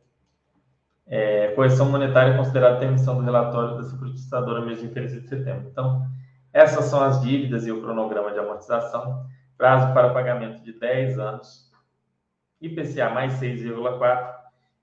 É, 1.06 1.50
correção 1.50 1.90
monetária 1.90 2.36
considerada 2.36 2.84
a 2.84 2.88
emissão 2.88 3.16
do 3.16 3.24
relatório 3.24 3.78
da 3.78 3.84
securitizadora 3.84 4.66
mês 4.66 4.80
de 4.80 4.88
interesse 4.88 5.22
de 5.22 5.28
setembro. 5.28 5.70
Então, 5.70 6.06
essas 6.52 6.86
são 6.86 7.02
as 7.02 7.22
dívidas 7.22 7.66
e 7.66 7.72
o 7.72 7.82
cronograma 7.82 8.32
de 8.32 8.40
amortização. 8.40 9.26
Prazo 9.58 9.94
para 9.94 10.14
pagamento 10.14 10.62
de 10.64 10.74
10 10.74 11.20
anos. 11.20 11.72
IPCA 12.60 13.10
mais 13.10 13.34
6,4. 13.40 14.37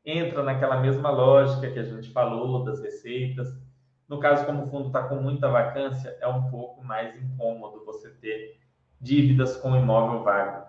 Entra 0.04 0.42
naquela 0.42 0.80
mesma 0.80 1.10
lógica 1.10 1.70
que 1.70 1.78
a 1.78 1.84
gente 1.84 2.10
falou 2.10 2.62
das 2.64 2.80
receitas. 2.80 3.48
No 4.08 4.20
caso, 4.20 4.44
como 4.44 4.64
o 4.64 4.66
fundo 4.66 4.88
está 4.88 5.02
com 5.02 5.16
muita 5.16 5.48
vacância, 5.48 6.16
é 6.20 6.28
um 6.28 6.50
pouco 6.50 6.84
mais 6.84 7.16
incômodo 7.16 7.84
você 7.86 8.10
ter 8.10 8.60
dívidas 9.00 9.56
com 9.56 9.74
imóvel 9.76 10.22
vago. 10.22 10.66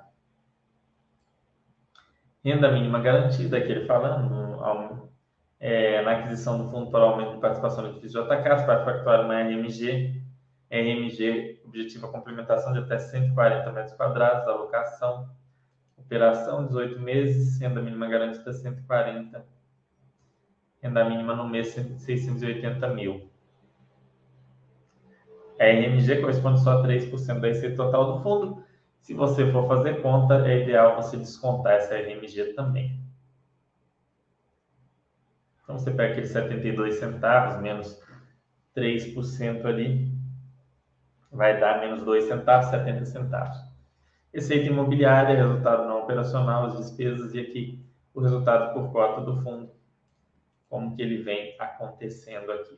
Renda 2.43 2.71
mínima 2.71 2.99
garantida, 2.99 3.59
que 3.59 3.71
ele 3.71 3.85
falando, 3.85 5.09
é, 5.59 6.01
na 6.03 6.11
aquisição 6.11 6.57
do 6.57 6.69
fundo 6.69 6.91
para 6.91 7.03
aumento 7.03 7.33
de 7.33 7.41
participação 7.41 7.83
no 7.83 7.89
edifício 7.89 8.23
JK, 8.23 8.65
para 8.65 8.85
factuar 8.85 9.25
uma 9.25 9.41
RMG, 9.41 10.21
RMG 10.69 11.61
objetiva 11.65 12.07
a 12.07 12.11
complementação 12.11 12.71
de 12.71 12.79
até 12.79 12.99
140 12.99 13.71
metros 13.71 13.95
quadrados, 13.95 14.47
alocação, 14.47 15.29
operação 15.97 16.65
18 16.65 16.99
meses, 16.99 17.59
renda 17.59 17.81
mínima 17.81 18.07
garantida 18.07 18.53
140, 18.53 19.45
renda 20.81 21.05
mínima 21.09 21.35
no 21.35 21.47
mês 21.47 21.69
680 21.69 22.87
mil. 22.93 23.29
A 25.59 25.63
RMG 25.63 26.21
corresponde 26.21 26.61
só 26.61 26.79
a 26.79 26.83
3% 26.83 27.39
da 27.39 27.47
receita 27.47 27.77
total 27.77 28.13
do 28.13 28.23
fundo. 28.23 28.63
Se 28.99 29.13
você 29.13 29.51
for 29.51 29.67
fazer 29.67 30.01
conta, 30.01 30.45
é 30.47 30.63
ideal 30.63 30.95
você 30.95 31.15
descontar 31.17 31.73
essa 31.73 31.95
RMG 31.95 32.53
também. 32.53 32.99
Então, 35.63 35.79
você 35.79 35.91
pega 35.91 36.11
aqueles 36.11 36.29
72 36.31 36.95
centavos, 36.95 37.61
menos 37.61 37.99
3% 38.75 39.65
ali, 39.65 40.11
vai 41.31 41.59
dar 41.59 41.79
menos 41.79 42.03
2 42.03 42.25
centavos, 42.25 42.69
70 42.69 43.05
centavos. 43.05 43.74
Receita 44.35 44.65
imobiliária, 44.65 45.37
resultado 45.37 45.87
não 45.87 46.03
operacional, 46.03 46.65
as 46.65 46.77
despesas 46.77 47.33
e 47.33 47.39
aqui 47.39 47.85
o 48.13 48.19
resultado 48.19 48.73
por 48.73 48.91
cota 48.91 49.21
do 49.21 49.41
fundo, 49.41 49.71
como 50.69 50.93
que 50.93 51.01
ele 51.01 51.23
vem 51.23 51.55
acontecendo 51.57 52.51
aqui. 52.51 52.77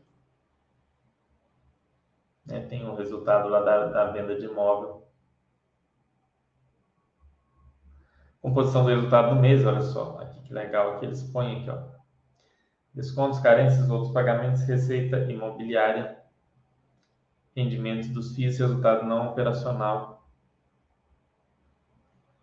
É, 2.50 2.60
tem 2.60 2.88
o 2.88 2.93
resultado 2.93 3.50
lá 3.50 3.62
da, 3.62 3.88
da 3.88 4.12
venda 4.12 4.36
de 4.38 4.46
imóvel. 4.46 5.08
Composição 8.39 8.84
do 8.84 8.89
resultado 8.91 9.34
do 9.34 9.41
mês, 9.41 9.65
olha 9.65 9.82
só, 9.82 10.20
aqui 10.20 10.39
que 10.43 10.54
legal 10.54 11.00
que 11.00 11.08
eles 11.08 11.24
põem 11.24 11.62
aqui, 11.62 11.72
ó 11.72 11.98
descontos, 12.98 13.39
carências, 13.39 13.89
outros 13.91 14.12
pagamentos, 14.12 14.63
receita 14.63 15.32
imobiliária, 15.32 16.17
rendimento 17.56 18.08
dos 18.10 18.36
FIIs, 18.36 18.58
resultado 18.58 19.06
não 19.06 19.30
operacional 19.30 20.17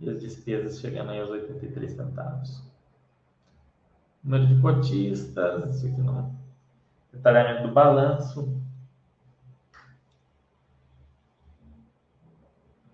e 0.07 0.11
as 0.11 0.21
despesas 0.21 0.81
chegando 0.81 1.11
aí 1.11 1.21
aos 1.21 1.31
83 1.31 1.93
centavos. 1.93 2.63
Número 4.23 4.47
de 4.47 4.61
cotistas, 4.61 5.77
isso 5.77 5.87
aqui 5.87 6.01
não. 6.01 6.35
Detalhamento 7.13 7.69
do 7.69 7.75
balanço. 7.75 8.61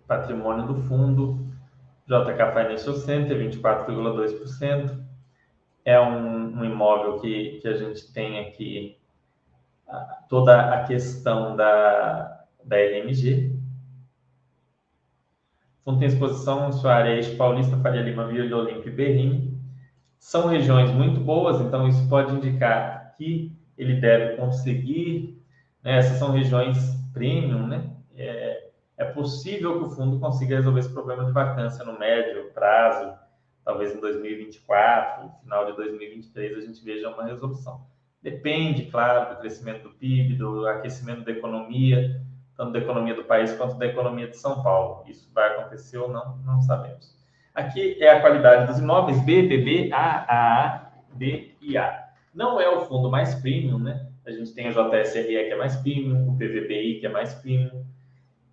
Patrimônio 0.06 0.66
do 0.66 0.74
fundo. 0.74 1.38
JK 2.06 2.52
Financial 2.52 2.94
Center, 2.94 3.36
24,2% 3.38 5.00
é 5.84 6.00
um, 6.00 6.58
um 6.58 6.64
imóvel 6.64 7.20
que, 7.20 7.60
que 7.60 7.68
a 7.68 7.76
gente 7.76 8.12
tem 8.12 8.40
aqui 8.40 8.98
toda 10.28 10.74
a 10.74 10.84
questão 10.84 11.56
da, 11.56 12.44
da 12.64 12.76
LMG. 12.76 13.59
O 15.90 15.92
fundo 15.92 15.98
tem 15.98 16.08
exposição 16.08 16.70
Soares, 16.70 17.28
Paulista, 17.30 17.76
Faria 17.78 18.02
Lima, 18.02 18.24
Vila 18.28 18.58
Olímpio 18.58 18.92
e 18.92 18.94
Berrini. 18.94 19.60
São 20.20 20.46
regiões 20.46 20.88
muito 20.92 21.18
boas, 21.18 21.60
então 21.60 21.88
isso 21.88 22.08
pode 22.08 22.32
indicar 22.32 23.16
que 23.16 23.52
ele 23.76 24.00
deve 24.00 24.36
conseguir. 24.36 25.42
Né, 25.82 25.96
essas 25.98 26.16
são 26.18 26.30
regiões 26.30 26.78
premium, 27.12 27.66
né? 27.66 27.90
É, 28.14 28.68
é 28.98 29.04
possível 29.04 29.80
que 29.80 29.86
o 29.86 29.90
fundo 29.90 30.20
consiga 30.20 30.54
resolver 30.54 30.78
esse 30.78 30.92
problema 30.92 31.24
de 31.24 31.32
vacância 31.32 31.84
no 31.84 31.98
médio 31.98 32.52
prazo, 32.52 33.12
talvez 33.64 33.92
em 33.92 34.00
2024, 34.00 35.24
no 35.24 35.32
final 35.42 35.66
de 35.66 35.72
2023, 35.74 36.56
a 36.56 36.60
gente 36.60 36.84
veja 36.84 37.08
uma 37.08 37.24
resolução. 37.24 37.84
Depende, 38.22 38.84
claro, 38.86 39.34
do 39.34 39.40
crescimento 39.40 39.84
do 39.84 39.94
PIB, 39.94 40.34
do 40.34 40.68
aquecimento 40.68 41.24
da 41.24 41.32
economia, 41.32 42.20
tanto 42.60 42.72
da 42.72 42.78
economia 42.78 43.14
do 43.14 43.24
país 43.24 43.54
quanto 43.54 43.78
da 43.78 43.86
economia 43.86 44.28
de 44.28 44.36
São 44.36 44.62
Paulo. 44.62 45.02
Isso 45.08 45.32
vai 45.32 45.48
acontecer 45.48 45.96
ou 45.96 46.12
não, 46.12 46.36
não 46.44 46.60
sabemos. 46.60 47.18
Aqui 47.54 47.96
é 48.02 48.10
a 48.10 48.20
qualidade 48.20 48.66
dos 48.66 48.78
imóveis 48.78 49.18
B, 49.24 49.48
BB, 49.48 49.90
A, 49.94 50.26
A, 50.28 50.90
B 51.14 51.54
e 51.58 51.78
A. 51.78 52.10
Não 52.34 52.60
é 52.60 52.68
o 52.68 52.82
fundo 52.82 53.10
mais 53.10 53.34
premium, 53.36 53.78
né? 53.78 54.06
A 54.26 54.30
gente 54.30 54.52
tem 54.52 54.68
a 54.68 54.72
JSRE 54.72 55.24
que 55.24 55.52
é 55.52 55.56
mais 55.56 55.74
premium, 55.76 56.28
o 56.28 56.34
PVBI 56.36 57.00
que 57.00 57.06
é 57.06 57.08
mais 57.08 57.32
premium, 57.32 57.82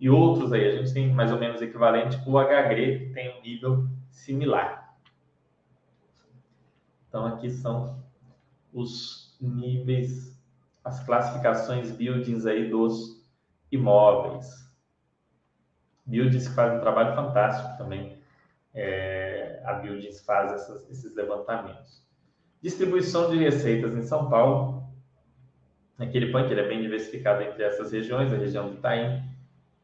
e 0.00 0.08
outros 0.08 0.54
aí. 0.54 0.66
A 0.66 0.76
gente 0.76 0.94
tem 0.94 1.12
mais 1.12 1.30
ou 1.30 1.38
menos 1.38 1.60
equivalente, 1.60 2.18
o 2.26 2.38
HGRE 2.42 3.00
que 3.00 3.12
tem 3.12 3.38
um 3.38 3.42
nível 3.42 3.86
similar. 4.10 4.96
Então, 7.10 7.26
aqui 7.26 7.50
são 7.50 8.02
os 8.72 9.36
níveis, 9.38 10.40
as 10.82 11.04
classificações 11.04 11.90
buildings 11.90 12.46
aí 12.46 12.70
dos 12.70 13.17
imóveis. 13.70 14.68
Buildings 16.06 16.48
fazem 16.48 16.78
um 16.78 16.80
trabalho 16.80 17.14
fantástico 17.14 17.76
também. 17.76 18.18
É, 18.74 19.62
a 19.64 19.74
Buildings 19.74 20.24
faz 20.24 20.52
essas, 20.52 20.90
esses 20.90 21.14
levantamentos. 21.14 22.02
Distribuição 22.62 23.30
de 23.30 23.36
receitas 23.36 23.94
em 23.94 24.02
São 24.02 24.28
Paulo. 24.28 24.88
Aqui 25.98 26.16
ele 26.16 26.32
põe 26.32 26.46
que 26.46 26.52
ele 26.52 26.60
é 26.60 26.68
bem 26.68 26.80
diversificado 26.80 27.42
entre 27.42 27.62
essas 27.62 27.92
regiões, 27.92 28.32
a 28.32 28.36
região 28.36 28.68
do 28.68 28.76
Itaim 28.76 29.22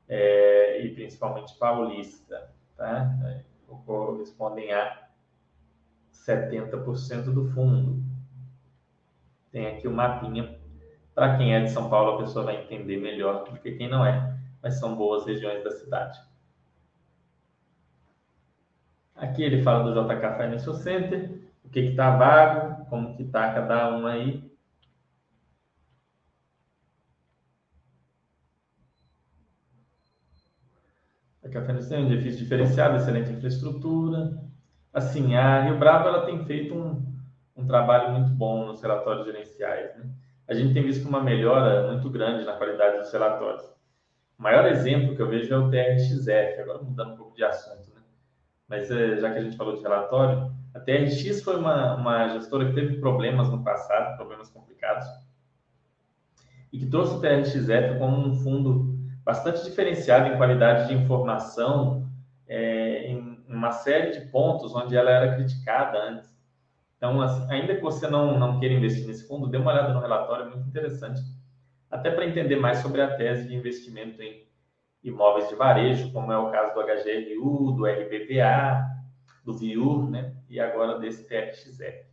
é, 0.09 0.81
e 0.85 0.95
principalmente 0.95 1.55
paulista. 1.57 2.51
Tá? 2.77 3.11
Correspondem 3.85 4.73
a 4.73 5.09
70% 6.13 7.25
do 7.25 7.51
fundo. 7.51 8.03
Tem 9.51 9.67
aqui 9.69 9.87
o 9.87 9.91
um 9.91 9.95
mapinha. 9.95 10.59
Para 11.15 11.37
quem 11.37 11.55
é 11.55 11.61
de 11.61 11.71
São 11.71 11.89
Paulo, 11.89 12.13
a 12.17 12.19
pessoa 12.19 12.45
vai 12.45 12.63
entender 12.63 12.97
melhor 12.97 13.45
do 13.45 13.59
que 13.61 13.73
quem 13.73 13.89
não 13.89 14.05
é, 14.05 14.37
mas 14.63 14.75
são 14.79 14.97
boas 14.97 15.25
regiões 15.25 15.63
da 15.63 15.71
cidade. 15.71 16.19
Aqui 19.15 19.43
ele 19.43 19.63
fala 19.63 19.85
do 19.85 19.95
JK 19.95 20.37
Financial 20.37 20.75
Center, 20.75 21.41
o 21.65 21.69
que 21.69 21.81
está 21.81 22.17
vago, 22.17 22.85
como 22.87 23.17
que 23.17 23.23
está 23.23 23.55
cada 23.55 23.97
um 23.97 24.07
aí. 24.07 24.43
JK 31.45 31.61
Financial 31.61 31.83
Center, 31.83 32.07
um 32.07 32.13
edifício 32.13 32.41
diferenciado, 32.41 32.97
excelente 32.97 33.31
infraestrutura, 33.31 34.43
assim, 34.93 35.37
a 35.37 35.63
Rio 35.63 35.79
Bravo 35.79 36.09
ela 36.09 36.27
tem 36.27 36.45
feito 36.45 36.75
um, 36.75 37.05
um 37.57 37.67
trabalho 37.67 38.13
muito 38.13 38.31
bom 38.31 38.67
nos 38.67 38.83
relatórios 38.83 39.27
gerenciais. 39.27 39.97
Né? 39.97 40.11
A 40.47 40.55
gente 40.55 40.75
tem 40.75 40.83
visto 40.83 41.09
uma 41.09 41.23
melhora 41.23 41.91
muito 41.91 42.11
grande 42.11 42.45
na 42.45 42.53
qualidade 42.53 42.99
dos 42.99 43.13
relatórios. 43.13 43.65
O 44.39 44.43
maior 44.43 44.67
exemplo 44.67 45.15
que 45.15 45.23
eu 45.23 45.29
vejo 45.29 45.53
é 45.55 45.57
o 45.57 45.71
TRXF, 45.71 46.61
agora 46.61 46.83
mudando 46.83 47.13
um 47.13 47.17
pouco 47.17 47.37
de 47.37 47.45
assunto, 47.45 47.95
né? 47.95 48.03
mas 48.69 48.91
é, 48.91 49.17
já 49.17 49.33
que 49.33 49.39
a 49.39 49.43
gente 49.43 49.57
falou 49.57 49.77
de 49.77 49.83
relatório, 49.83 50.53
a 50.75 50.81
TRX 50.81 51.43
foi 51.43 51.57
uma, 51.57 51.95
uma 51.95 52.29
gestora 52.29 52.67
que 52.67 52.75
teve 52.75 52.99
problemas 52.99 53.49
no 53.49 53.63
passado, 53.63 54.17
problemas 54.17 54.51
complicados, 54.51 55.07
e 56.73 56.79
que 56.79 56.87
trouxe 56.87 57.15
o 57.15 57.21
TRXF 57.21 57.99
como 57.99 58.17
um 58.17 58.35
fundo 58.35 58.99
bastante 59.25 59.63
diferenciado 59.63 60.29
em 60.29 60.37
qualidade 60.37 60.89
de 60.89 60.95
informação 60.95 62.11
é, 62.49 63.07
em 63.07 63.45
uma 63.49 63.71
série 63.71 64.11
de 64.11 64.27
pontos 64.27 64.75
onde 64.75 64.97
ela 64.97 65.11
era 65.11 65.37
criticada 65.37 65.97
antes. 65.99 66.34
Então, 67.05 67.21
assim, 67.21 67.53
ainda 67.53 67.75
que 67.75 67.83
você 67.83 68.09
não, 68.09 68.39
não 68.39 68.59
queira 68.59 68.75
investir 68.75 69.07
nesse 69.07 69.29
fundo, 69.29 69.47
dê 69.47 69.59
uma 69.59 69.73
olhada 69.73 69.93
no 69.93 70.01
relatório, 70.01 70.47
é 70.47 70.49
muito 70.49 70.67
interessante, 70.67 71.21
até 71.91 72.11
para 72.11 72.25
entender 72.25 72.57
mais 72.57 72.79
sobre 72.79 73.03
a 73.03 73.15
tese 73.15 73.47
de 73.47 73.55
investimento 73.55 74.23
em 74.23 74.49
imóveis 75.03 75.47
de 75.51 75.55
varejo, 75.55 76.11
como 76.15 76.33
é 76.33 76.39
o 76.39 76.51
caso 76.51 76.73
do 76.73 76.81
HGRU, 76.81 77.73
do 77.73 77.85
RBPA, 77.85 78.87
do 79.45 79.53
VIUR, 79.53 80.09
né? 80.09 80.35
e 80.49 80.59
agora 80.59 80.99
desse 80.99 81.29
TFXF. 81.29 82.07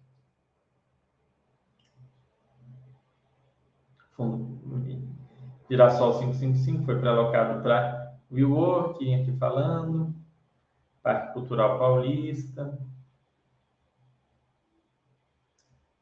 Fundo 4.12 4.60
Girassol 5.70 6.20
555 6.20 6.84
foi 6.84 7.00
pré-alocado 7.00 7.64
para 7.64 8.18
WeWork, 8.30 9.14
aqui 9.14 9.32
falando, 9.38 10.14
Parque 11.02 11.32
Cultural 11.32 11.80
Paulista, 11.80 12.78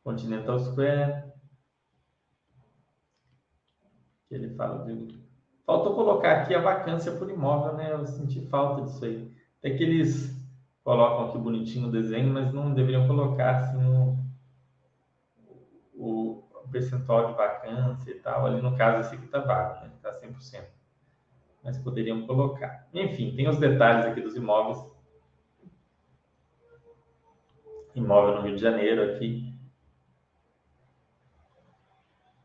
Continental 0.03 0.59
Square, 0.59 1.23
que 4.27 4.35
ele 4.35 4.49
fala 4.55 4.85
de... 4.85 5.19
Faltou 5.65 5.93
colocar 5.93 6.41
aqui 6.41 6.55
a 6.55 6.62
vacância 6.62 7.12
por 7.12 7.29
imóvel, 7.29 7.73
né? 7.73 7.91
Eu 7.91 8.05
senti 8.05 8.41
falta 8.47 8.83
disso 8.83 9.05
aí. 9.05 9.31
Até 9.59 9.71
que 9.71 9.83
eles 9.83 10.35
colocam 10.83 11.29
aqui 11.29 11.38
bonitinho 11.38 11.88
o 11.88 11.91
desenho, 11.91 12.33
mas 12.33 12.51
não 12.51 12.73
deveriam 12.73 13.07
colocar 13.07 13.57
assim 13.57 13.77
o, 15.93 16.43
percentual 16.71 17.27
de 17.27 17.33
vacância 17.33 18.12
e 18.12 18.15
tal. 18.15 18.45
Ali 18.45 18.62
no 18.62 18.75
caso, 18.77 19.01
esse 19.01 19.15
aqui 19.15 19.25
está 19.25 19.39
vago, 19.39 19.85
né? 19.85 19.91
Está 19.95 20.12
100%. 20.12 20.63
Mas 21.63 21.77
poderiam 21.77 22.25
colocar. 22.25 22.88
Enfim, 22.93 23.35
tem 23.35 23.47
os 23.47 23.57
detalhes 23.57 24.05
aqui 24.05 24.21
dos 24.21 24.35
imóveis. 24.35 24.79
Imóvel 27.95 28.35
no 28.35 28.41
Rio 28.41 28.55
de 28.55 28.62
Janeiro 28.62 29.12
aqui. 29.12 29.48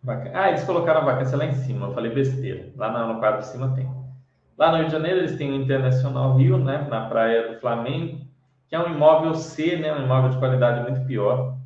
Ah, 0.06 0.50
eles 0.50 0.64
colocaram 0.64 1.00
a 1.00 1.04
vacância 1.04 1.36
lá 1.36 1.46
em 1.46 1.54
cima, 1.54 1.86
eu 1.86 1.94
falei 1.94 2.12
besteira. 2.12 2.70
Lá 2.76 3.06
no 3.06 3.18
quadro 3.18 3.40
de 3.40 3.46
cima 3.46 3.74
tem. 3.74 3.88
Lá 4.56 4.70
no 4.70 4.78
Rio 4.78 4.86
de 4.86 4.92
Janeiro 4.92 5.18
eles 5.20 5.36
têm 5.36 5.50
o 5.50 5.54
Internacional 5.54 6.36
Rio, 6.36 6.58
né, 6.58 6.86
na 6.88 7.08
praia 7.08 7.52
do 7.52 7.60
Flamengo, 7.60 8.20
que 8.68 8.74
é 8.74 8.78
um 8.78 8.94
imóvel 8.94 9.34
C, 9.34 9.76
né, 9.76 9.92
um 9.92 10.04
imóvel 10.04 10.30
de 10.30 10.38
qualidade 10.38 10.82
muito 10.82 11.06
pior, 11.06 11.56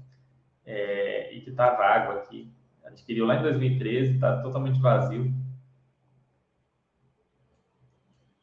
é, 0.65 1.35
e 1.35 1.41
que 1.41 1.51
está 1.51 1.75
vago 1.75 2.13
aqui. 2.13 2.53
Adquiriu 2.85 3.27
lá 3.27 3.37
em 3.37 3.43
2013, 3.43 4.15
está 4.15 4.41
totalmente 4.41 4.81
vazio. 4.81 5.33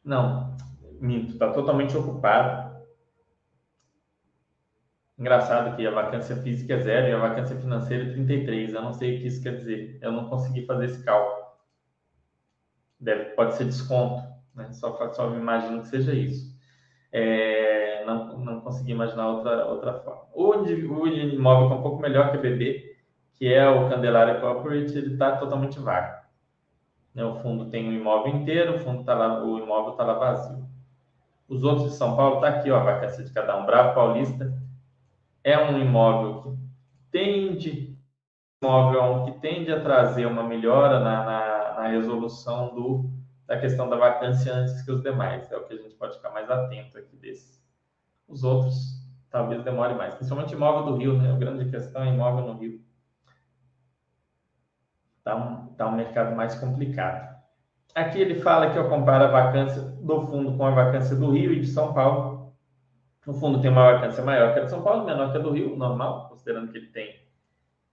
Não, 0.04 0.54
minto, 1.00 1.32
está 1.32 1.50
totalmente 1.52 1.96
ocupado. 1.96 2.65
Engraçado 5.18 5.74
que 5.76 5.86
a 5.86 5.90
vacância 5.90 6.36
física 6.36 6.74
é 6.74 6.80
zero 6.80 7.08
e 7.08 7.12
a 7.12 7.18
vacância 7.18 7.56
financeira 7.56 8.04
é 8.04 8.12
33. 8.12 8.74
Eu 8.74 8.82
não 8.82 8.92
sei 8.92 9.16
o 9.16 9.20
que 9.20 9.26
isso 9.28 9.42
quer 9.42 9.56
dizer. 9.56 9.98
Eu 10.02 10.12
não 10.12 10.28
consegui 10.28 10.66
fazer 10.66 10.86
esse 10.86 11.02
cálculo. 11.02 11.46
Deve, 13.00 13.24
pode 13.30 13.54
ser 13.54 13.64
desconto, 13.64 14.22
né? 14.54 14.70
Só, 14.72 15.12
só 15.12 15.30
me 15.30 15.38
imagino 15.38 15.80
que 15.80 15.88
seja 15.88 16.12
isso. 16.12 16.54
É, 17.10 18.04
não, 18.04 18.38
não 18.38 18.60
consegui 18.60 18.92
imaginar 18.92 19.28
outra, 19.28 19.64
outra 19.66 19.94
forma. 20.00 20.22
O, 20.34 20.50
o 20.50 21.08
imóvel 21.08 21.68
que 21.68 21.74
é 21.74 21.76
um 21.78 21.82
pouco 21.82 22.02
melhor 22.02 22.30
que 22.30 22.36
a 22.36 22.40
BB, 22.40 22.96
que 23.34 23.52
é 23.52 23.66
o 23.66 23.88
Candelária 23.88 24.40
Corporate, 24.40 24.96
ele 24.96 25.14
está 25.14 25.36
totalmente 25.36 25.78
vago. 25.78 26.26
Né? 27.14 27.24
O 27.24 27.36
fundo 27.36 27.70
tem 27.70 27.88
o 27.88 27.92
imóvel 27.92 28.34
inteiro, 28.34 28.74
o, 28.74 28.78
fundo 28.80 29.02
tá 29.02 29.14
lá, 29.14 29.42
o 29.42 29.58
imóvel 29.58 29.92
está 29.92 30.04
lá 30.04 30.14
vazio. 30.14 30.66
Os 31.48 31.64
outros 31.64 31.92
de 31.92 31.96
São 31.96 32.16
Paulo, 32.16 32.36
está 32.36 32.48
aqui 32.48 32.70
ó, 32.70 32.76
a 32.76 32.84
vacância 32.84 33.24
de 33.24 33.32
cada 33.32 33.56
um. 33.56 33.64
Bravo 33.64 33.94
Paulista 33.94 34.65
é 35.46 35.56
um 35.56 35.78
imóvel 35.78 36.42
que 36.42 36.58
tende, 37.12 37.96
imóvel 38.60 39.26
que 39.26 39.40
tende 39.40 39.72
a 39.72 39.80
trazer 39.80 40.26
uma 40.26 40.42
melhora 40.42 40.98
na, 40.98 41.24
na, 41.24 41.74
na 41.82 41.86
resolução 41.86 42.74
do, 42.74 43.08
da 43.46 43.56
questão 43.56 43.88
da 43.88 43.96
vacância 43.96 44.52
antes 44.52 44.82
que 44.82 44.90
os 44.90 45.04
demais. 45.04 45.48
É 45.52 45.56
o 45.56 45.64
que 45.64 45.74
a 45.74 45.76
gente 45.76 45.94
pode 45.94 46.16
ficar 46.16 46.30
mais 46.30 46.50
atento 46.50 46.98
aqui 46.98 47.16
desses. 47.16 47.64
Os 48.26 48.42
outros 48.42 48.74
talvez 49.30 49.62
demore 49.62 49.94
mais, 49.94 50.14
principalmente 50.14 50.52
imóvel 50.52 50.86
do 50.86 50.96
Rio, 50.98 51.16
né? 51.16 51.32
A 51.32 51.36
grande 51.36 51.70
questão 51.70 52.02
é 52.02 52.08
imóvel 52.08 52.44
no 52.44 52.58
Rio. 52.58 52.80
Está 55.18 55.36
um, 55.36 55.66
tá 55.74 55.86
um 55.86 55.94
mercado 55.94 56.34
mais 56.34 56.56
complicado. 56.56 57.36
Aqui 57.94 58.20
ele 58.20 58.40
fala 58.40 58.72
que 58.72 58.78
eu 58.78 58.88
comparo 58.88 59.24
a 59.24 59.28
vacância 59.28 59.80
do 59.80 60.26
fundo 60.26 60.56
com 60.56 60.66
a 60.66 60.72
vacância 60.72 61.14
do 61.14 61.30
Rio 61.30 61.52
e 61.52 61.60
de 61.60 61.68
São 61.68 61.94
Paulo. 61.94 62.35
No 63.26 63.34
fundo, 63.34 63.60
tem 63.60 63.70
uma 63.72 63.92
vacância 63.92 64.24
maior 64.24 64.54
que 64.54 64.60
a 64.60 64.64
de 64.64 64.70
São 64.70 64.82
Paulo, 64.82 65.04
menor 65.04 65.32
que 65.32 65.38
a 65.38 65.40
do 65.40 65.50
Rio, 65.50 65.76
normal, 65.76 66.28
considerando 66.28 66.70
que 66.70 66.78
ele 66.78 66.86
tem 66.86 67.20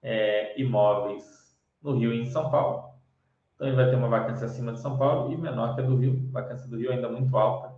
é, 0.04 0.62
imóveis 0.62 1.58
no 1.82 1.98
Rio 1.98 2.14
e 2.14 2.22
em 2.22 2.28
São 2.28 2.52
Paulo. 2.52 2.94
Então, 3.56 3.66
ele 3.66 3.76
vai 3.76 3.90
ter 3.90 3.96
uma 3.96 4.08
vacância 4.08 4.46
acima 4.46 4.74
de 4.74 4.80
São 4.80 4.96
Paulo 4.96 5.34
e 5.34 5.38
menor 5.38 5.74
que 5.74 5.82
a 5.82 5.84
do 5.84 5.98
Rio. 5.98 6.30
A 6.30 6.42
vacância 6.42 6.70
do 6.70 6.78
Rio 6.78 6.92
ainda 6.92 7.10
muito 7.10 7.36
alta. 7.36 7.74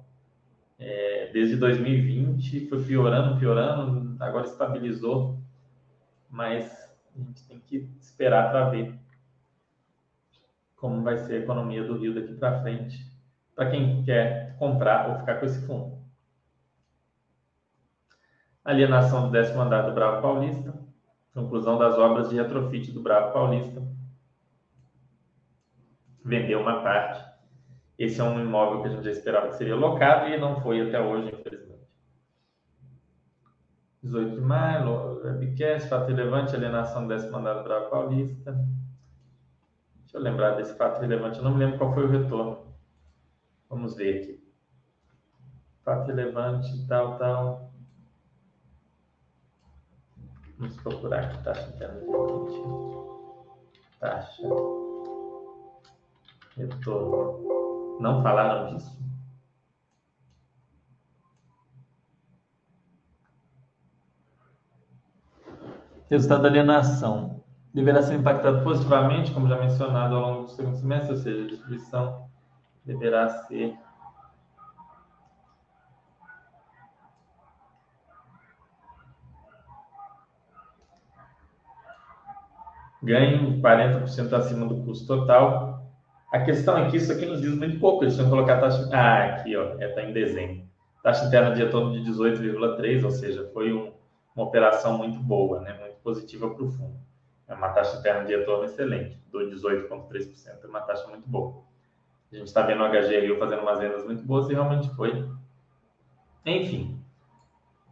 É, 0.78 1.30
desde 1.32 1.56
2020 1.56 2.68
foi 2.68 2.84
piorando, 2.84 3.40
piorando, 3.40 4.22
agora 4.22 4.46
estabilizou, 4.46 5.40
mas 6.30 6.94
a 7.16 7.20
gente 7.20 7.48
tem 7.48 7.58
que 7.60 7.90
esperar 8.02 8.52
para 8.52 8.70
ver 8.72 8.94
como 10.76 11.02
vai 11.04 11.18
ser 11.20 11.36
a 11.36 11.40
economia 11.40 11.86
do 11.86 11.98
Rio 11.98 12.14
daqui 12.14 12.34
para 12.34 12.62
frente, 12.62 13.10
para 13.56 13.70
quem 13.70 14.04
quer 14.04 14.58
comprar 14.58 15.10
ou 15.10 15.20
ficar 15.20 15.36
com 15.36 15.46
esse 15.46 15.66
fundo 15.66 16.05
alienação 18.66 19.28
do 19.28 19.32
décimo 19.32 19.62
andar 19.62 19.84
do 19.84 19.94
Bravo 19.94 20.24
Paulista, 20.24 20.74
conclusão 21.34 21.78
das 21.78 21.98
obras 21.98 22.30
de 22.30 22.36
retrofit 22.36 22.92
do 22.92 23.02
Bravo 23.02 23.32
Paulista, 23.32 23.82
vendeu 26.24 26.62
uma 26.62 26.82
parte. 26.82 27.24
Esse 27.98 28.20
é 28.20 28.24
um 28.24 28.42
imóvel 28.42 28.82
que 28.82 28.88
a 28.88 28.92
gente 28.92 29.06
já 29.06 29.12
esperava 29.12 29.50
que 29.50 29.56
seria 29.56 29.76
locado 29.76 30.28
e 30.30 30.38
não 30.38 30.60
foi 30.62 30.82
até 30.82 31.00
hoje, 31.00 31.30
infelizmente. 31.34 31.86
18 34.02 34.36
de 34.36 34.42
maio, 34.42 35.22
webcast, 35.24 35.88
fato 35.88 36.08
relevante, 36.08 36.56
alienação 36.56 37.04
do 37.04 37.10
décimo 37.10 37.38
andar 37.38 37.54
do 37.54 37.64
Bravo 37.64 37.90
Paulista. 37.90 38.52
Deixa 40.02 40.18
eu 40.18 40.22
lembrar 40.22 40.56
desse 40.56 40.76
fato 40.78 41.00
relevante, 41.00 41.38
eu 41.38 41.44
não 41.44 41.54
me 41.54 41.60
lembro 41.60 41.78
qual 41.78 41.94
foi 41.94 42.06
o 42.06 42.10
retorno. 42.10 42.76
Vamos 43.70 43.96
ver 43.96 44.22
aqui. 44.22 44.44
Fato 45.84 46.08
relevante, 46.08 46.88
tal, 46.88 47.18
tal. 47.18 47.75
Vamos 50.58 50.78
procurar 50.78 51.26
aqui 51.26 51.44
taxa 51.44 51.68
interna 51.68 52.00
de 52.00 52.08
Taxa. 54.00 54.44
Retorno. 56.56 58.00
Não 58.00 58.24
falaram 58.24 58.74
disso? 58.76 58.98
Resultado 66.10 66.44
da 66.44 66.50
alienação. 66.50 67.44
Deverá 67.74 68.02
ser 68.02 68.16
impactado 68.16 68.64
positivamente, 68.64 69.34
como 69.34 69.50
já 69.50 69.60
mencionado 69.60 70.16
ao 70.16 70.22
longo 70.22 70.44
do 70.44 70.52
segundo 70.52 70.78
semestre, 70.78 71.12
ou 71.12 71.18
seja, 71.18 71.44
a 71.44 71.48
distribuição 71.48 72.30
deverá 72.86 73.28
ser 73.28 73.78
ganho 83.06 83.62
40% 83.62 84.34
acima 84.34 84.66
do 84.66 84.84
custo 84.84 85.06
total. 85.08 85.86
A 86.32 86.40
questão 86.40 86.78
é 86.78 86.90
que 86.90 86.98
isso 86.98 87.12
aqui 87.12 87.26
nos 87.26 87.42
diz 87.42 87.56
muito 87.56 87.80
pouco. 87.80 88.04
Eles 88.04 88.16
tinham 88.16 88.30
colocar 88.30 88.56
a 88.56 88.62
taxa. 88.62 88.90
Ah, 88.92 89.26
aqui, 89.26 89.56
ó, 89.56 89.76
está 89.80 90.02
é, 90.02 90.10
em 90.10 90.14
dezembro. 90.14 90.66
Taxa 91.04 91.26
interna 91.26 91.52
de 91.52 91.64
retorno 91.64 91.94
de 91.94 92.12
18,3, 92.12 93.04
ou 93.04 93.12
seja, 93.12 93.50
foi 93.54 93.72
um, 93.72 93.94
uma 94.36 94.46
operação 94.46 94.98
muito 94.98 95.20
boa, 95.20 95.62
né? 95.62 95.78
muito 95.80 95.98
positiva 96.04 96.50
para 96.50 96.64
o 96.64 96.72
fundo. 96.72 96.98
É 97.48 97.54
uma 97.54 97.70
taxa 97.70 98.00
interna 98.00 98.26
de 98.26 98.36
retorno 98.36 98.66
excelente, 98.66 99.20
do 99.32 99.40
18,3%, 99.40 100.64
é 100.64 100.68
uma 100.68 100.82
taxa 100.82 101.08
muito 101.08 101.30
boa. 101.30 101.64
A 102.32 102.36
gente 102.36 102.48
está 102.48 102.64
vendo 102.64 102.84
o 102.84 102.88
HGRU 102.90 103.38
fazendo 103.38 103.62
umas 103.62 103.80
vendas 103.80 104.04
muito 104.04 104.24
boas 104.24 104.50
e 104.50 104.54
realmente 104.54 104.90
foi. 104.96 105.30
Enfim, 106.44 107.00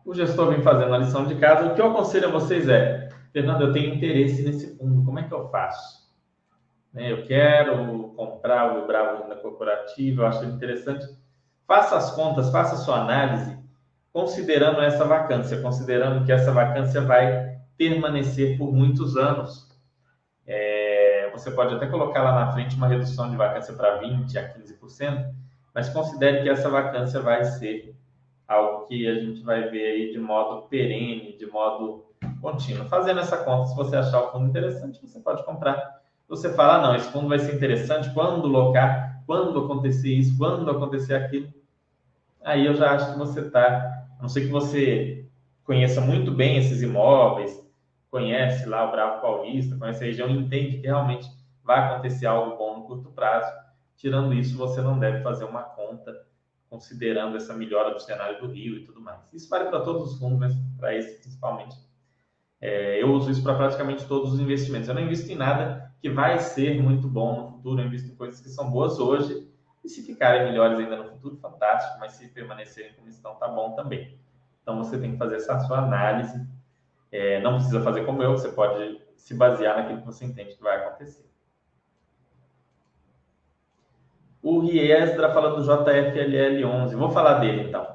o 0.04 0.14
gestor 0.14 0.50
vem 0.50 0.62
fazendo 0.62 0.94
a 0.94 0.98
lição 0.98 1.26
de 1.26 1.36
casa. 1.36 1.72
O 1.72 1.76
que 1.76 1.82
eu 1.82 1.92
aconselho 1.92 2.28
a 2.28 2.32
vocês 2.32 2.68
é 2.68 3.03
Fernando, 3.34 3.62
eu 3.62 3.74
tenho 3.74 3.96
interesse 3.96 4.44
nesse 4.44 4.78
fundo, 4.78 5.04
como 5.04 5.18
é 5.18 5.24
que 5.24 5.34
eu 5.34 5.50
faço? 5.50 6.08
Né, 6.94 7.12
eu 7.12 7.26
quero 7.26 8.14
comprar 8.16 8.78
o 8.78 8.86
Bravo 8.86 9.28
na 9.28 9.36
corporativa, 9.36 10.22
eu 10.22 10.28
acho 10.28 10.46
interessante. 10.46 11.04
Faça 11.66 11.98
as 11.98 12.12
contas, 12.16 12.52
faça 12.52 12.76
a 12.76 12.78
sua 12.78 13.02
análise, 13.02 13.58
considerando 14.12 14.80
essa 14.82 15.04
vacância, 15.04 15.60
considerando 15.60 16.24
que 16.24 16.32
essa 16.32 16.52
vacância 16.52 17.02
vai 17.02 17.58
permanecer 17.76 18.56
por 18.56 18.72
muitos 18.72 19.18
anos. 19.18 19.68
É, 20.46 21.32
você 21.32 21.50
pode 21.50 21.74
até 21.74 21.88
colocar 21.88 22.22
lá 22.22 22.46
na 22.46 22.52
frente 22.52 22.76
uma 22.76 22.88
redução 22.88 23.32
de 23.32 23.36
vacância 23.36 23.74
para 23.74 24.00
20% 24.00 24.38
a 24.38 24.54
15%, 24.54 25.34
mas 25.74 25.90
considere 25.90 26.44
que 26.44 26.50
essa 26.50 26.70
vacância 26.70 27.20
vai 27.20 27.44
ser 27.44 27.96
algo 28.48 28.86
que 28.86 29.08
a 29.08 29.16
gente 29.16 29.42
vai 29.42 29.70
ver 29.70 29.86
aí 29.86 30.12
de 30.12 30.20
modo 30.20 30.68
perene, 30.68 31.36
de 31.36 31.48
modo 31.48 32.13
contínuo. 32.44 32.86
Fazendo 32.90 33.22
essa 33.22 33.38
conta, 33.38 33.68
se 33.68 33.76
você 33.76 33.96
achar 33.96 34.22
o 34.22 34.32
fundo 34.32 34.50
interessante, 34.50 35.00
você 35.02 35.20
pode 35.22 35.44
comprar. 35.46 36.02
Você 36.28 36.54
fala, 36.54 36.76
ah, 36.76 36.82
não, 36.82 36.96
esse 36.96 37.10
fundo 37.10 37.30
vai 37.30 37.40
ser 37.40 37.56
interessante 37.56 38.14
quando 38.14 38.48
locar, 38.48 39.24
quando 39.26 39.58
acontecer 39.60 40.14
isso, 40.14 40.38
quando 40.38 40.70
acontecer 40.70 41.16
aquilo. 41.16 41.48
Aí 42.44 42.66
eu 42.66 42.76
já 42.76 42.92
acho 42.92 43.14
que 43.14 43.18
você 43.18 43.40
está, 43.40 44.06
a 44.20 44.22
não 44.22 44.28
ser 44.28 44.42
que 44.42 44.48
você 44.48 45.26
conheça 45.64 46.02
muito 46.02 46.32
bem 46.32 46.58
esses 46.58 46.82
imóveis, 46.82 47.66
conhece 48.12 48.68
lá 48.68 48.88
o 48.88 48.92
Bravo 48.92 49.22
Paulista, 49.22 49.78
conhece 49.78 50.04
a 50.04 50.08
região, 50.08 50.30
entende 50.30 50.78
que 50.78 50.88
realmente 50.88 51.28
vai 51.64 51.80
acontecer 51.80 52.26
algo 52.26 52.58
bom 52.58 52.80
no 52.80 52.84
curto 52.84 53.10
prazo. 53.12 53.50
Tirando 53.96 54.34
isso, 54.34 54.58
você 54.58 54.82
não 54.82 55.00
deve 55.00 55.24
fazer 55.24 55.46
uma 55.46 55.64
conta 55.64 56.14
considerando 56.70 57.38
essa 57.38 57.54
melhora 57.54 57.94
do 57.94 58.00
cenário 58.02 58.42
do 58.42 58.52
Rio 58.52 58.76
e 58.78 58.84
tudo 58.84 59.00
mais. 59.00 59.32
Isso 59.32 59.48
vale 59.48 59.70
para 59.70 59.80
todos 59.80 60.12
os 60.12 60.20
fundos, 60.20 60.40
mas 60.40 60.54
para 60.78 60.94
esse 60.96 61.22
principalmente. 61.22 61.93
É, 62.66 63.04
eu 63.04 63.12
uso 63.12 63.30
isso 63.30 63.44
para 63.44 63.56
praticamente 63.56 64.06
todos 64.06 64.32
os 64.32 64.40
investimentos. 64.40 64.88
Eu 64.88 64.96
não 64.96 65.02
invisto 65.02 65.30
em 65.30 65.36
nada 65.36 65.94
que 66.00 66.10
vai 66.10 66.40
ser 66.40 66.82
muito 66.82 67.10
bom 67.10 67.42
no 67.42 67.48
futuro, 67.52 67.82
eu 67.82 67.88
invisto 67.88 68.10
em 68.10 68.16
coisas 68.16 68.40
que 68.40 68.48
são 68.48 68.72
boas 68.72 69.00
hoje 69.00 69.52
e 69.84 69.90
se 69.90 70.02
ficarem 70.02 70.46
melhores 70.46 70.80
ainda 70.80 70.96
no 70.96 71.10
futuro, 71.10 71.36
fantástico, 71.36 72.00
mas 72.00 72.14
se 72.14 72.30
permanecerem 72.30 72.94
como 72.94 73.10
estão, 73.10 73.36
tá 73.36 73.50
bom 73.50 73.76
também. 73.76 74.18
Então 74.62 74.78
você 74.78 74.98
tem 74.98 75.12
que 75.12 75.18
fazer 75.18 75.36
essa 75.36 75.60
sua 75.60 75.80
análise. 75.80 76.42
É, 77.12 77.42
não 77.42 77.56
precisa 77.56 77.82
fazer 77.82 78.06
como 78.06 78.24
eu, 78.24 78.32
você 78.32 78.48
pode 78.48 79.02
se 79.18 79.34
basear 79.34 79.76
naquilo 79.76 80.00
que 80.00 80.06
você 80.06 80.24
entende 80.24 80.56
que 80.56 80.64
vai 80.64 80.78
acontecer. 80.78 81.30
O 84.42 84.60
Riesdra 84.60 85.34
falando 85.34 85.62
do 85.62 85.70
JFLL11. 85.70 86.96
Vou 86.96 87.12
falar 87.12 87.40
dele 87.40 87.68
então. 87.68 87.94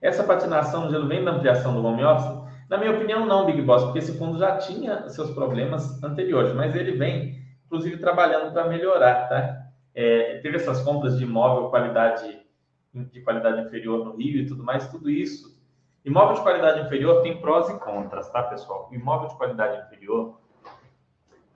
Essa 0.00 0.24
patinação 0.24 0.84
no 0.84 0.90
gelo 0.90 1.08
vem 1.08 1.24
da 1.24 1.32
ampliação 1.32 1.74
do 1.74 1.84
home 1.84 2.04
office? 2.04 2.48
Na 2.68 2.76
minha 2.76 2.92
opinião, 2.92 3.26
não, 3.26 3.46
Big 3.46 3.62
Boss, 3.62 3.84
porque 3.84 3.98
esse 3.98 4.16
fundo 4.18 4.38
já 4.38 4.58
tinha 4.58 5.08
seus 5.08 5.30
problemas 5.30 6.02
anteriores, 6.02 6.52
mas 6.54 6.74
ele 6.74 6.92
vem, 6.92 7.42
inclusive, 7.64 7.96
trabalhando 7.96 8.52
para 8.52 8.68
melhorar, 8.68 9.28
tá? 9.28 9.66
É, 9.94 10.38
teve 10.38 10.56
essas 10.56 10.82
compras 10.82 11.18
de 11.18 11.24
imóvel 11.24 11.70
qualidade 11.70 12.46
de 12.94 13.20
qualidade 13.20 13.60
inferior 13.60 14.04
no 14.04 14.16
Rio 14.16 14.40
e 14.40 14.46
tudo 14.46 14.62
mais, 14.62 14.88
tudo 14.88 15.10
isso. 15.10 15.58
Imóvel 16.04 16.36
de 16.36 16.42
qualidade 16.42 16.80
inferior 16.80 17.22
tem 17.22 17.40
prós 17.40 17.68
e 17.68 17.78
contras, 17.78 18.30
tá, 18.30 18.42
pessoal? 18.42 18.88
Imóvel 18.92 19.28
de 19.28 19.36
qualidade 19.36 19.84
inferior, 19.86 20.38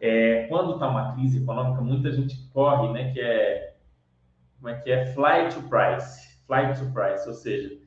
é, 0.01 0.47
quando 0.49 0.75
está 0.75 0.89
uma 0.89 1.13
crise 1.15 1.43
econômica, 1.43 1.81
muita 1.81 2.11
gente 2.11 2.37
corre, 2.53 2.89
né? 2.93 3.13
Que 3.13 3.21
é 3.21 3.75
como 4.57 4.69
é 4.69 4.75
que 4.81 4.91
é 4.91 5.07
flight 5.07 5.55
to 5.55 5.63
price, 5.69 6.39
flight 6.47 6.79
to 6.79 6.93
price, 6.93 7.27
ou 7.27 7.35
seja, 7.35 7.82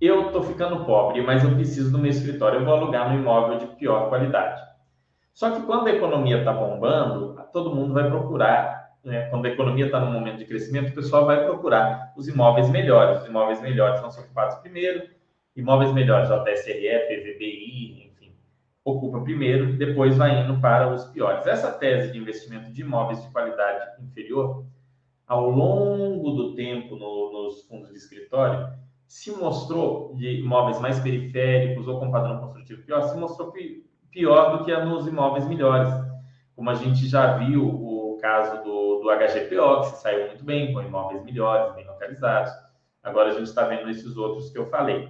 eu 0.00 0.26
estou 0.26 0.42
ficando 0.42 0.84
pobre, 0.84 1.22
mas 1.22 1.42
eu 1.44 1.54
preciso 1.54 1.90
do 1.90 1.98
meu 1.98 2.10
escritório, 2.10 2.60
eu 2.60 2.64
vou 2.64 2.74
alugar 2.74 3.12
no 3.12 3.18
imóvel 3.18 3.58
de 3.58 3.66
pior 3.76 4.08
qualidade. 4.08 4.60
Só 5.32 5.50
que 5.50 5.62
quando 5.62 5.88
a 5.88 5.92
economia 5.92 6.38
está 6.38 6.52
bombando, 6.52 7.40
todo 7.52 7.74
mundo 7.74 7.94
vai 7.94 8.08
procurar, 8.08 8.96
né? 9.04 9.28
quando 9.30 9.46
a 9.46 9.50
economia 9.50 9.86
está 9.86 10.00
num 10.00 10.12
momento 10.12 10.38
de 10.38 10.44
crescimento, 10.44 10.90
o 10.90 10.94
pessoal 10.94 11.26
vai 11.26 11.44
procurar 11.44 12.12
os 12.16 12.28
imóveis 12.28 12.68
melhores. 12.68 13.22
Os 13.22 13.28
imóveis 13.28 13.60
melhores 13.60 14.00
ser 14.12 14.20
ocupados 14.20 14.56
primeiro, 14.56 15.08
imóveis 15.56 15.92
melhores, 15.92 16.28
JSRE, 16.28 16.98
PVBI, 17.08 18.08
ocupa 18.90 19.20
primeiro, 19.20 19.76
depois 19.76 20.16
vai 20.16 20.42
indo 20.42 20.60
para 20.60 20.92
os 20.92 21.04
piores. 21.06 21.46
Essa 21.46 21.70
tese 21.70 22.12
de 22.12 22.18
investimento 22.18 22.72
de 22.72 22.80
imóveis 22.80 23.22
de 23.22 23.30
qualidade 23.30 24.02
inferior, 24.02 24.64
ao 25.26 25.50
longo 25.50 26.30
do 26.30 26.54
tempo 26.54 26.96
no, 26.96 27.32
nos 27.32 27.62
fundos 27.64 27.90
de 27.90 27.98
escritório, 27.98 28.68
se 29.08 29.32
mostrou 29.32 30.14
de 30.14 30.40
imóveis 30.40 30.78
mais 30.78 31.00
periféricos 31.00 31.88
ou 31.88 31.98
com 31.98 32.10
padrão 32.10 32.38
construtivo 32.38 32.82
pior, 32.82 33.00
se 33.02 33.16
mostrou 33.18 33.52
pior 34.10 34.56
do 34.56 34.64
que 34.64 34.76
nos 34.76 35.06
imóveis 35.06 35.48
melhores. 35.48 35.92
Como 36.54 36.70
a 36.70 36.74
gente 36.74 37.08
já 37.08 37.38
viu 37.38 37.66
o 37.66 38.18
caso 38.20 38.62
do, 38.62 39.00
do 39.00 39.08
HGPO, 39.10 39.90
que 39.90 39.96
saiu 39.98 40.28
muito 40.28 40.44
bem, 40.44 40.72
com 40.72 40.82
imóveis 40.82 41.24
melhores, 41.24 41.74
bem 41.74 41.86
localizados. 41.86 42.52
Agora 43.02 43.30
a 43.30 43.32
gente 43.32 43.44
está 43.44 43.64
vendo 43.64 43.90
esses 43.90 44.16
outros 44.16 44.50
que 44.50 44.58
eu 44.58 44.66
falei. 44.66 45.08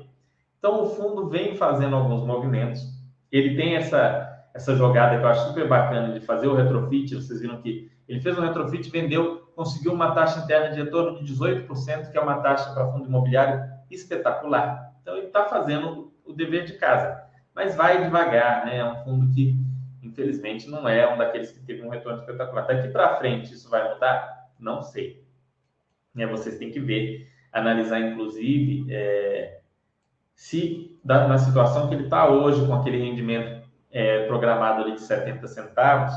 Então 0.59 0.85
o 0.85 0.87
fundo 0.87 1.29
vem 1.29 1.57
fazendo 1.57 1.97
alguns 1.97 2.23
movimentos 2.25 2.99
ele 3.31 3.57
tem 3.57 3.77
essa, 3.77 4.47
essa 4.55 4.75
jogada 4.75 5.19
que 5.19 5.25
eu 5.25 5.29
acho 5.29 5.49
super 5.49 5.69
bacana 5.69 6.13
de 6.13 6.21
fazer 6.25 6.47
o 6.47 6.55
retrofit. 6.55 7.15
Vocês 7.15 7.41
viram 7.41 7.61
que 7.61 7.91
ele 8.09 8.21
fez 8.21 8.39
um 8.39 8.43
retrofit, 8.43 8.91
vendeu, 8.91 9.51
conseguiu 9.55 9.93
uma 9.93 10.15
taxa 10.15 10.41
interna 10.41 10.71
de 10.71 10.83
retorno 10.83 11.23
de 11.23 11.33
18%, 11.33 12.11
que 12.11 12.17
é 12.17 12.21
uma 12.21 12.41
taxa 12.41 12.73
para 12.73 12.91
fundo 12.91 13.07
imobiliário 13.07 13.63
espetacular. 13.91 14.95
Então, 15.03 15.17
ele 15.17 15.27
está 15.27 15.45
fazendo 15.45 16.13
o 16.25 16.33
dever 16.33 16.65
de 16.65 16.75
casa, 16.75 17.25
mas 17.55 17.75
vai 17.75 18.03
devagar, 18.03 18.67
né? 18.67 18.79
É 18.79 18.85
um 18.85 18.97
fundo 19.05 19.35
que, 19.35 19.57
infelizmente, 20.03 20.69
não 20.69 20.89
é 20.89 21.13
um 21.13 21.17
daqueles 21.17 21.51
que 21.51 21.61
teve 21.61 21.83
um 21.83 21.89
retorno 21.89 22.21
espetacular. 22.21 22.67
Daqui 22.67 22.89
para 22.89 23.17
frente, 23.17 23.53
isso 23.53 23.69
vai 23.71 23.93
mudar? 23.93 24.51
Não 24.59 24.83
sei. 24.83 25.25
É, 26.17 26.27
vocês 26.27 26.59
têm 26.59 26.71
que 26.71 26.81
ver, 26.81 27.29
analisar, 27.53 28.01
inclusive, 28.01 28.87
é, 28.91 29.61
se 30.35 30.99
na 31.05 31.39
situação 31.39 31.89
que 31.89 31.95
ele 31.95 32.05
está 32.05 32.29
hoje, 32.29 32.67
com 32.67 32.75
aquele 32.75 32.99
rendimento 32.99 33.67
é, 33.91 34.27
programado 34.27 34.83
ali 34.83 34.95
de 34.95 35.01
70 35.01 35.47
centavos, 35.49 36.15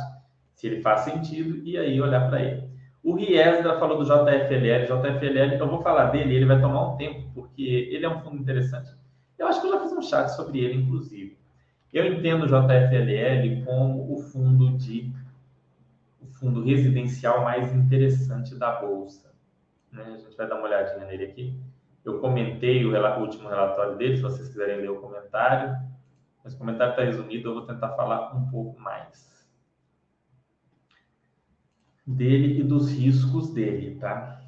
se 0.53 0.67
ele 0.67 0.81
faz 0.81 1.01
sentido, 1.01 1.65
e 1.65 1.77
aí 1.77 1.99
olhar 2.01 2.27
para 2.27 2.41
ele. 2.41 2.70
O 3.03 3.15
Riesdra 3.15 3.79
falou 3.79 3.97
do 3.97 4.05
JFLL. 4.05 4.85
JFLL, 4.85 5.55
eu 5.59 5.67
vou 5.67 5.81
falar 5.81 6.11
dele, 6.11 6.35
ele 6.35 6.45
vai 6.45 6.61
tomar 6.61 6.89
um 6.89 6.97
tempo, 6.97 7.31
porque 7.33 7.63
ele 7.91 8.05
é 8.05 8.09
um 8.09 8.19
fundo 8.19 8.37
interessante. 8.37 8.91
Eu 9.39 9.47
acho 9.47 9.59
que 9.59 9.67
eu 9.67 9.71
já 9.71 9.79
fiz 9.79 9.91
um 9.91 10.01
chat 10.01 10.29
sobre 10.29 10.59
ele, 10.59 10.81
inclusive. 10.83 11.37
Eu 11.91 12.05
entendo 12.05 12.43
o 12.43 12.47
JFLL 12.47 13.65
como 13.65 14.13
o 14.13 14.19
fundo 14.19 14.77
de 14.77 15.11
o 16.21 16.27
fundo 16.27 16.63
residencial 16.63 17.43
mais 17.43 17.73
interessante 17.73 18.55
da 18.55 18.79
bolsa. 18.79 19.33
Né? 19.91 20.03
A 20.05 20.17
gente 20.17 20.37
vai 20.37 20.47
dar 20.47 20.55
uma 20.55 20.67
olhadinha 20.67 21.05
nele 21.05 21.25
aqui. 21.25 21.59
Eu 22.05 22.19
comentei 22.19 22.85
o, 22.85 22.91
o 22.91 23.19
último 23.19 23.49
relatório 23.49 23.97
dele, 23.97 24.15
se 24.15 24.21
vocês 24.21 24.47
quiserem 24.47 24.77
ler 24.77 24.91
o 24.91 25.01
comentário. 25.01 25.75
Mas 26.43 26.53
o 26.53 26.57
comentário 26.57 26.91
está 26.91 27.03
resumido, 27.03 27.49
eu 27.49 27.53
vou 27.55 27.65
tentar 27.65 27.89
falar 27.89 28.35
um 28.35 28.47
pouco 28.49 28.79
mais 28.79 29.30
dele 32.05 32.59
e 32.59 32.63
dos 32.63 32.89
riscos 32.91 33.53
dele, 33.53 33.99
tá? 33.99 34.41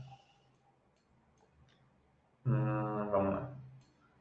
Hum, 2.46 3.10
vamos 3.12 3.34
lá. 3.34 3.54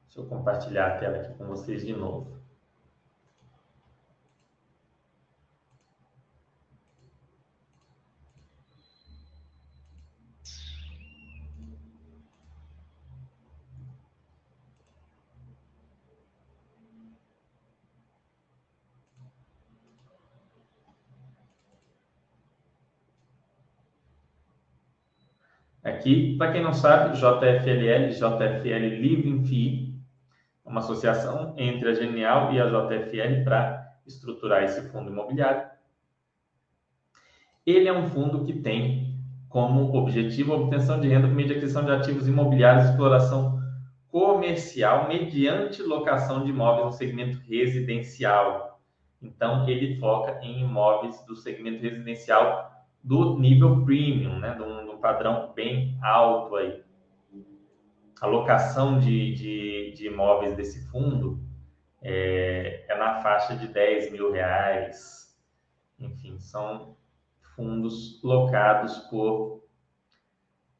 Deixa 0.04 0.20
eu 0.20 0.26
compartilhar 0.26 0.86
a 0.88 0.98
tela 0.98 1.18
aqui 1.18 1.34
com 1.38 1.46
vocês 1.46 1.84
de 1.84 1.92
novo. 1.92 2.41
Aqui, 26.02 26.36
para 26.36 26.50
quem 26.50 26.64
não 26.64 26.72
sabe, 26.72 27.16
JFLL, 27.16 28.08
JFL 28.10 29.00
Living 29.00 29.44
Fee, 29.44 29.94
é 30.66 30.68
uma 30.68 30.80
associação 30.80 31.54
entre 31.56 31.90
a 31.90 31.94
Genial 31.94 32.52
e 32.52 32.60
a 32.60 32.66
JFL 32.66 33.44
para 33.44 33.88
estruturar 34.04 34.64
esse 34.64 34.82
fundo 34.90 35.12
imobiliário. 35.12 35.62
Ele 37.64 37.86
é 37.86 37.92
um 37.92 38.08
fundo 38.08 38.42
que 38.42 38.52
tem 38.52 39.16
como 39.48 39.96
objetivo 39.96 40.52
a 40.52 40.56
obtenção 40.56 41.00
de 41.00 41.06
renda 41.06 41.28
por 41.28 41.36
meio 41.36 41.46
de 41.46 41.54
aquisição 41.54 41.84
de 41.84 41.92
ativos 41.92 42.26
imobiliários 42.26 42.86
e 42.86 42.90
exploração 42.90 43.62
comercial 44.08 45.06
mediante 45.06 45.84
locação 45.84 46.42
de 46.42 46.50
imóveis 46.50 46.86
no 46.86 46.92
segmento 46.98 47.38
residencial. 47.48 48.80
Então, 49.22 49.68
ele 49.68 50.00
foca 50.00 50.40
em 50.42 50.62
imóveis 50.62 51.24
do 51.26 51.36
segmento 51.36 51.80
residencial 51.80 52.72
do 53.04 53.38
nível 53.38 53.84
premium, 53.84 54.40
né, 54.40 54.58
um 54.60 54.91
padrão 55.02 55.52
bem 55.52 55.98
alto 56.02 56.56
aí. 56.56 56.82
A 58.20 58.26
locação 58.26 58.98
de, 58.98 59.34
de, 59.34 59.92
de 59.94 60.06
imóveis 60.06 60.56
desse 60.56 60.88
fundo 60.90 61.44
é, 62.00 62.86
é, 62.88 62.96
na 62.96 63.20
faixa 63.20 63.56
de 63.56 63.68
10 63.68 64.12
mil 64.12 64.32
reais. 64.32 65.38
Enfim, 65.98 66.38
são 66.38 66.96
fundos 67.54 68.22
locados 68.22 68.96
por 69.10 69.62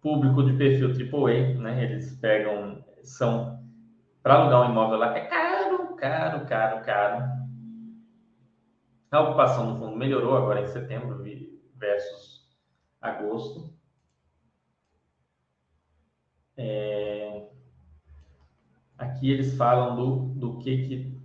Público 0.00 0.44
de 0.44 0.52
perfil 0.52 0.90
AAA, 0.90 1.58
né? 1.58 1.82
Eles 1.82 2.14
pegam, 2.20 2.84
são 3.02 3.67
para 4.28 4.42
alugar 4.42 4.68
um 4.68 4.72
imóvel 4.72 4.98
lá 4.98 5.16
é 5.16 5.24
caro, 5.24 5.96
caro, 5.96 6.44
caro, 6.44 6.84
caro. 6.84 7.24
A 9.10 9.20
ocupação 9.22 9.70
no 9.70 9.78
fundo 9.78 9.96
melhorou 9.96 10.36
agora 10.36 10.60
em 10.60 10.66
setembro 10.66 11.24
versus 11.74 12.46
agosto. 13.00 13.72
É... 16.58 17.48
Aqui 18.98 19.30
eles 19.30 19.56
falam 19.56 19.96
do, 19.96 20.16
do 20.34 20.58
que, 20.58 20.86
que 20.86 21.22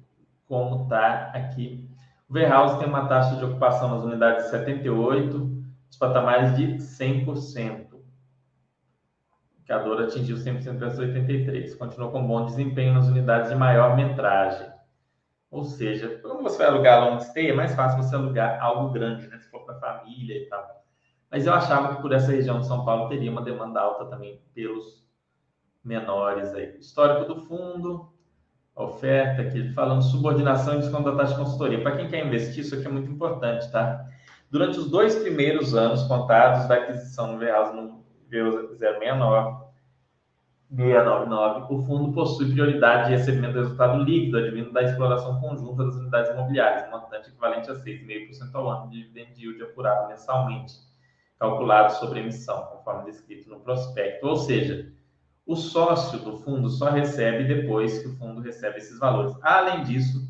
como 0.47 0.83
está 0.83 1.25
aqui. 1.33 1.93
O 2.29 2.33
warehouse 2.35 2.79
tem 2.79 2.87
uma 2.87 3.09
taxa 3.09 3.35
de 3.35 3.43
ocupação 3.43 3.89
nas 3.89 4.05
unidades 4.05 4.45
de 4.45 4.51
78, 4.51 5.65
os 5.91 5.97
patamares 5.97 6.55
de 6.55 6.77
100%. 6.77 7.82
Dora 9.67 10.05
atingiu 10.05 10.35
100% 10.35 10.77
versus 10.77 10.99
83. 10.99 11.75
Continuou 11.75 12.11
com 12.11 12.25
bom 12.25 12.45
desempenho 12.45 12.93
nas 12.93 13.07
unidades 13.07 13.49
de 13.49 13.55
maior 13.55 13.95
metragem. 13.95 14.67
Ou 15.49 15.63
seja, 15.63 16.19
quando 16.21 16.43
você 16.43 16.57
vai 16.57 16.67
alugar 16.67 16.99
long 16.99 17.19
stay, 17.19 17.51
é 17.51 17.53
mais 17.53 17.73
fácil 17.75 18.01
você 18.01 18.15
alugar 18.15 18.61
algo 18.61 18.91
grande, 18.91 19.27
né? 19.27 19.37
Se 19.37 19.49
for 19.49 19.65
para 19.65 19.79
família 19.79 20.35
e 20.35 20.45
tal. 20.47 20.83
Mas 21.31 21.45
eu 21.45 21.53
achava 21.53 21.95
que 21.95 22.01
por 22.01 22.11
essa 22.11 22.31
região 22.31 22.59
de 22.59 22.67
São 22.67 22.83
Paulo 22.83 23.07
teria 23.07 23.31
uma 23.31 23.41
demanda 23.41 23.79
alta 23.79 24.05
também 24.05 24.41
pelos 24.53 25.03
menores 25.83 26.53
aí. 26.53 26.77
Histórico 26.79 27.33
do 27.33 27.41
fundo, 27.41 28.11
oferta 28.75 29.43
aqui, 29.43 29.71
falando 29.73 30.01
subordinação 30.01 30.75
e 30.75 30.79
desconto 30.79 31.11
da 31.11 31.17
taxa 31.17 31.33
de 31.33 31.39
consultoria. 31.39 31.81
Para 31.81 31.97
quem 31.97 32.09
quer 32.09 32.25
investir, 32.25 32.63
isso 32.63 32.75
aqui 32.75 32.85
é 32.85 32.89
muito 32.89 33.11
importante, 33.11 33.71
tá? 33.71 34.05
Durante 34.49 34.77
os 34.77 34.89
dois 34.89 35.15
primeiros 35.15 35.73
anos 35.73 36.03
contados 36.03 36.67
da 36.67 36.75
aquisição 36.75 37.33
no 37.33 37.39
VEAS 37.39 37.73
no 37.73 38.02
VU069, 38.33 39.63
699, 40.75 41.73
o 41.73 41.85
fundo 41.85 42.11
possui 42.13 42.51
prioridade 42.51 43.05
de 43.05 43.17
recebimento 43.17 43.53
do 43.53 43.59
resultado 43.59 44.03
líquido 44.03 44.39
advindo 44.39 44.71
da 44.71 44.81
exploração 44.81 45.39
conjunta 45.39 45.85
das 45.85 45.95
unidades 45.95 46.31
imobiliárias, 46.31 46.89
montante 46.89 47.29
equivalente 47.29 47.69
a 47.69 47.75
6,5% 47.75 48.49
ao 48.55 48.69
ano 48.69 48.89
de 48.89 49.03
dividend 49.03 49.39
yield 49.39 49.61
apurado 49.61 50.07
mensalmente, 50.07 50.73
calculado 51.39 51.93
sobre 51.93 52.21
emissão, 52.21 52.63
conforme 52.63 53.11
descrito 53.11 53.49
no 53.49 53.59
prospecto. 53.59 54.25
Ou 54.25 54.35
seja, 54.35 54.91
o 55.45 55.55
sócio 55.55 56.17
do 56.19 56.37
fundo 56.37 56.69
só 56.69 56.89
recebe 56.89 57.43
depois 57.43 57.99
que 57.99 58.07
o 58.07 58.15
fundo 58.15 58.41
recebe 58.41 58.77
esses 58.77 58.97
valores. 58.97 59.35
Além 59.43 59.83
disso, 59.83 60.27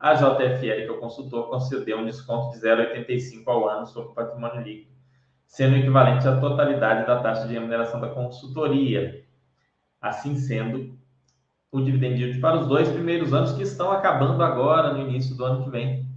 a 0.00 0.14
JFL, 0.14 0.58
que 0.58 0.88
é 0.88 0.90
o 0.90 0.98
consultor, 0.98 1.48
concedeu 1.48 1.98
um 1.98 2.04
desconto 2.04 2.58
de 2.58 2.66
0,85 2.66 3.42
ao 3.46 3.68
ano 3.68 3.86
sobre 3.86 4.10
o 4.10 4.14
patrimônio 4.14 4.60
líquido, 4.60 4.93
sendo 5.54 5.76
equivalente 5.76 6.26
à 6.26 6.40
totalidade 6.40 7.06
da 7.06 7.22
taxa 7.22 7.46
de 7.46 7.54
remuneração 7.54 8.00
da 8.00 8.08
consultoria. 8.08 9.24
Assim 10.00 10.34
sendo, 10.34 10.98
o 11.70 11.80
dividend 11.80 12.20
yield 12.20 12.40
para 12.40 12.58
os 12.58 12.66
dois 12.66 12.88
primeiros 12.88 13.32
anos 13.32 13.52
que 13.52 13.62
estão 13.62 13.92
acabando 13.92 14.42
agora, 14.42 14.92
no 14.92 15.08
início 15.08 15.36
do 15.36 15.44
ano 15.44 15.62
que 15.62 15.70
vem, 15.70 16.08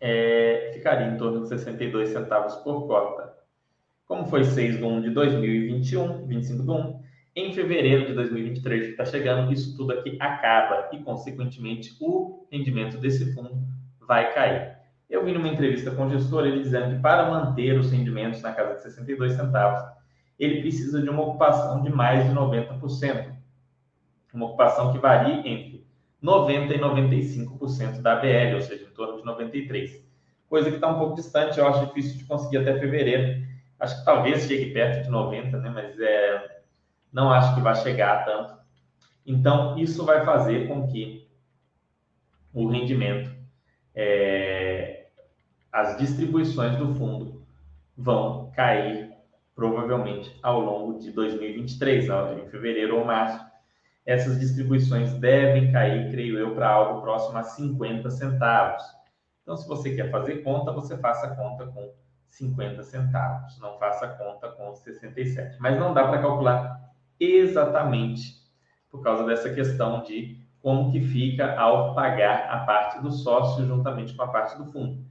é, 0.00 0.72
ficaria 0.74 1.06
em 1.06 1.16
torno 1.16 1.42
de 1.42 1.48
62 1.50 2.08
centavos 2.08 2.56
por 2.56 2.88
cota. 2.88 3.32
Como 4.04 4.26
foi 4.26 4.42
6 4.42 4.78
de 4.78 4.84
1 4.84 5.02
de 5.02 5.10
2021, 5.10 6.26
25 6.26 6.62
de 6.64 6.70
1, 6.70 7.00
em 7.36 7.54
fevereiro 7.54 8.06
de 8.06 8.14
2023, 8.14 8.86
que 8.86 8.90
está 8.90 9.04
chegando, 9.04 9.52
isso 9.52 9.76
tudo 9.76 9.92
aqui 9.92 10.18
acaba 10.20 10.88
e, 10.92 10.98
consequentemente, 10.98 11.96
o 12.00 12.44
rendimento 12.50 12.98
desse 12.98 13.32
fundo 13.32 13.56
vai 14.00 14.34
cair. 14.34 14.75
Eu 15.08 15.24
vi 15.24 15.32
numa 15.32 15.48
entrevista 15.48 15.90
com 15.90 16.06
o 16.06 16.10
gestor 16.10 16.46
ele 16.46 16.62
dizendo 16.62 16.94
que 16.94 17.02
para 17.02 17.30
manter 17.30 17.78
os 17.78 17.90
rendimentos 17.90 18.42
na 18.42 18.52
casa 18.52 18.74
de 18.74 18.82
62 18.82 19.32
centavos, 19.34 19.82
ele 20.38 20.60
precisa 20.60 21.00
de 21.00 21.08
uma 21.08 21.22
ocupação 21.22 21.82
de 21.82 21.90
mais 21.90 22.24
de 22.28 22.34
90%. 22.34 23.34
Uma 24.34 24.46
ocupação 24.46 24.92
que 24.92 24.98
varia 24.98 25.38
entre 25.48 25.86
90% 26.22 26.72
e 26.72 26.78
95% 26.78 28.02
da 28.02 28.14
ABL, 28.14 28.56
ou 28.56 28.60
seja, 28.60 28.84
em 28.84 28.94
torno 28.94 29.16
de 29.16 29.22
93%. 29.22 30.04
Coisa 30.48 30.68
que 30.68 30.76
está 30.76 30.88
um 30.88 30.98
pouco 30.98 31.16
distante, 31.16 31.58
eu 31.58 31.66
acho 31.66 31.86
difícil 31.86 32.18
de 32.18 32.24
conseguir 32.24 32.58
até 32.58 32.78
fevereiro 32.78 33.46
Acho 33.78 33.98
que 33.98 34.04
talvez 34.04 34.46
chegue 34.46 34.72
perto 34.72 35.04
de 35.04 35.10
90, 35.10 35.58
né? 35.58 35.70
Mas 35.70 35.98
é, 36.00 36.62
não 37.12 37.30
acho 37.30 37.54
que 37.54 37.60
vai 37.60 37.74
chegar 37.76 38.24
tanto. 38.24 38.56
Então, 39.24 39.78
isso 39.78 40.04
vai 40.04 40.24
fazer 40.24 40.66
com 40.66 40.86
que 40.86 41.28
o 42.54 42.68
rendimento, 42.68 43.30
é, 43.94 44.95
as 45.76 45.94
distribuições 45.98 46.74
do 46.78 46.94
fundo 46.94 47.46
vão 47.94 48.50
cair 48.52 49.12
provavelmente 49.54 50.34
ao 50.42 50.58
longo 50.58 50.98
de 50.98 51.12
2023, 51.12 52.08
em 52.38 52.48
fevereiro 52.48 52.98
ou 52.98 53.04
março. 53.04 53.44
Essas 54.06 54.40
distribuições 54.40 55.12
devem 55.18 55.70
cair, 55.70 56.10
creio 56.10 56.38
eu, 56.38 56.54
para 56.54 56.70
algo 56.70 57.02
próximo 57.02 57.36
a 57.36 57.42
50 57.42 58.10
centavos. 58.10 58.82
Então, 59.42 59.54
se 59.54 59.68
você 59.68 59.94
quer 59.94 60.10
fazer 60.10 60.36
conta, 60.36 60.72
você 60.72 60.96
faça 60.96 61.36
conta 61.36 61.66
com 61.66 61.92
50 62.30 62.82
centavos. 62.82 63.60
Não 63.60 63.78
faça 63.78 64.08
conta 64.08 64.48
com 64.52 64.74
67. 64.74 65.58
Mas 65.60 65.78
não 65.78 65.92
dá 65.92 66.08
para 66.08 66.22
calcular 66.22 66.90
exatamente 67.20 68.32
por 68.90 69.02
causa 69.02 69.26
dessa 69.26 69.52
questão 69.52 70.02
de 70.02 70.40
como 70.62 70.90
que 70.90 71.02
fica 71.02 71.54
ao 71.60 71.94
pagar 71.94 72.48
a 72.48 72.60
parte 72.60 73.02
do 73.02 73.12
sócio 73.12 73.66
juntamente 73.66 74.14
com 74.14 74.22
a 74.22 74.28
parte 74.28 74.56
do 74.56 74.64
fundo. 74.72 75.05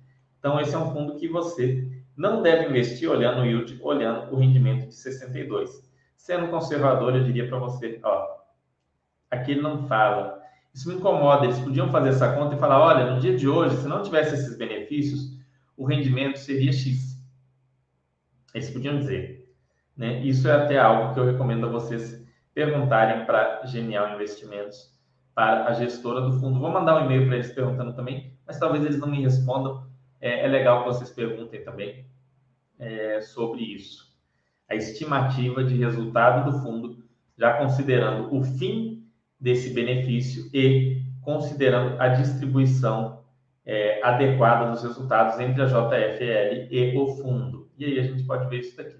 Então, 0.45 0.61
esse 0.61 0.75
é 0.75 0.77
um 0.77 0.93
fundo 0.93 1.15
que 1.15 1.27
você 1.27 1.89
não 2.15 2.43
deve 2.43 2.69
investir 2.69 3.09
olhando 3.09 3.41
o 3.41 3.45
yield, 3.47 3.79
olhando 3.81 4.31
o 4.31 4.37
rendimento 4.37 4.89
de 4.89 4.93
62. 4.93 5.91
Sendo 6.15 6.49
conservador, 6.49 7.15
eu 7.15 7.23
diria 7.23 7.47
para 7.47 7.57
você, 7.57 7.99
ó, 8.03 8.27
aqui 9.31 9.53
ele 9.53 9.61
não 9.63 9.87
fala. 9.87 10.39
Isso 10.71 10.87
me 10.87 10.97
incomoda. 10.97 11.45
Eles 11.45 11.57
podiam 11.57 11.89
fazer 11.89 12.09
essa 12.09 12.31
conta 12.35 12.53
e 12.55 12.59
falar, 12.59 12.79
olha, 12.79 13.11
no 13.11 13.19
dia 13.19 13.35
de 13.35 13.49
hoje, 13.49 13.77
se 13.77 13.87
não 13.87 14.03
tivesse 14.03 14.35
esses 14.35 14.55
benefícios, 14.55 15.35
o 15.75 15.83
rendimento 15.83 16.37
seria 16.37 16.71
X. 16.71 17.19
Eles 18.53 18.69
podiam 18.69 18.99
dizer. 18.99 19.51
Né? 19.97 20.19
Isso 20.19 20.47
é 20.47 20.51
até 20.51 20.77
algo 20.77 21.15
que 21.15 21.19
eu 21.19 21.25
recomendo 21.25 21.65
a 21.65 21.69
vocês 21.69 22.23
perguntarem 22.53 23.25
para 23.25 23.65
Genial 23.65 24.13
Investimentos, 24.13 24.95
para 25.33 25.65
a 25.65 25.73
gestora 25.73 26.21
do 26.21 26.39
fundo. 26.39 26.59
Vou 26.59 26.69
mandar 26.69 27.01
um 27.01 27.05
e-mail 27.05 27.25
para 27.25 27.37
eles 27.37 27.51
perguntando 27.51 27.93
também, 27.93 28.37
mas 28.45 28.59
talvez 28.59 28.85
eles 28.85 28.99
não 28.99 29.07
me 29.07 29.23
respondam. 29.23 29.94
É, 30.21 30.45
é 30.45 30.47
legal 30.47 30.83
que 30.83 30.89
vocês 30.89 31.09
perguntem 31.09 31.63
também 31.63 32.05
é, 32.79 33.21
sobre 33.21 33.61
isso. 33.63 34.13
a 34.69 34.75
estimativa 34.75 35.63
de 35.63 35.75
resultado 35.77 36.51
do 36.51 36.59
fundo, 36.59 37.03
já 37.37 37.57
considerando 37.57 38.35
o 38.35 38.43
fim 38.43 39.07
desse 39.39 39.71
benefício 39.73 40.49
e 40.53 41.03
considerando 41.21 42.01
a 42.01 42.07
distribuição 42.09 43.23
é, 43.65 44.01
adequada 44.03 44.71
dos 44.71 44.83
resultados 44.83 45.39
entre 45.39 45.61
a 45.61 45.65
JFL 45.65 46.67
e 46.71 46.97
o 46.97 47.07
fundo. 47.17 47.69
E 47.77 47.85
aí 47.85 47.99
a 47.99 48.03
gente 48.03 48.23
pode 48.23 48.47
ver 48.49 48.59
isso 48.59 48.77
daqui. 48.77 48.97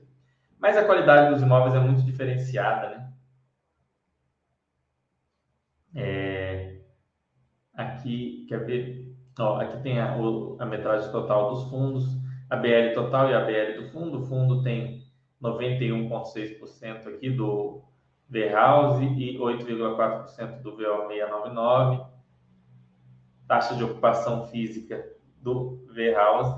Mas 0.60 0.78
a 0.78 0.86
qualidade 0.86 1.34
dos 1.34 1.42
imóveis 1.44 1.76
é 1.76 1.80
muito 1.80 2.04
diferenciada, 2.04 2.90
né? 2.90 3.14
É, 5.96 6.82
aqui, 7.74 8.46
quer 8.50 8.66
ver? 8.66 9.05
Ó, 9.38 9.60
aqui 9.60 9.82
tem 9.84 10.00
a, 10.00 10.16
a 10.60 10.66
metragem 10.66 11.12
total 11.12 11.54
dos 11.54 11.70
fundos, 11.70 12.06
a 12.50 12.56
BL 12.56 12.94
total 12.94 13.30
e 13.30 13.34
a 13.34 13.42
BL 13.42 13.82
do 13.82 13.90
fundo. 13.90 14.20
O 14.20 14.24
fundo 14.24 14.64
tem 14.64 15.04
91,6% 15.42 17.08
aqui 17.08 17.30
do 17.30 17.84
V-House 18.30 19.02
e 19.02 19.38
8,4% 19.38 20.62
do 20.62 20.78
VO699. 20.78 22.08
Taxa 23.48 23.76
de 23.76 23.84
ocupação 23.84 24.48
física 24.48 25.06
do 25.42 25.86
V-House. 25.92 26.56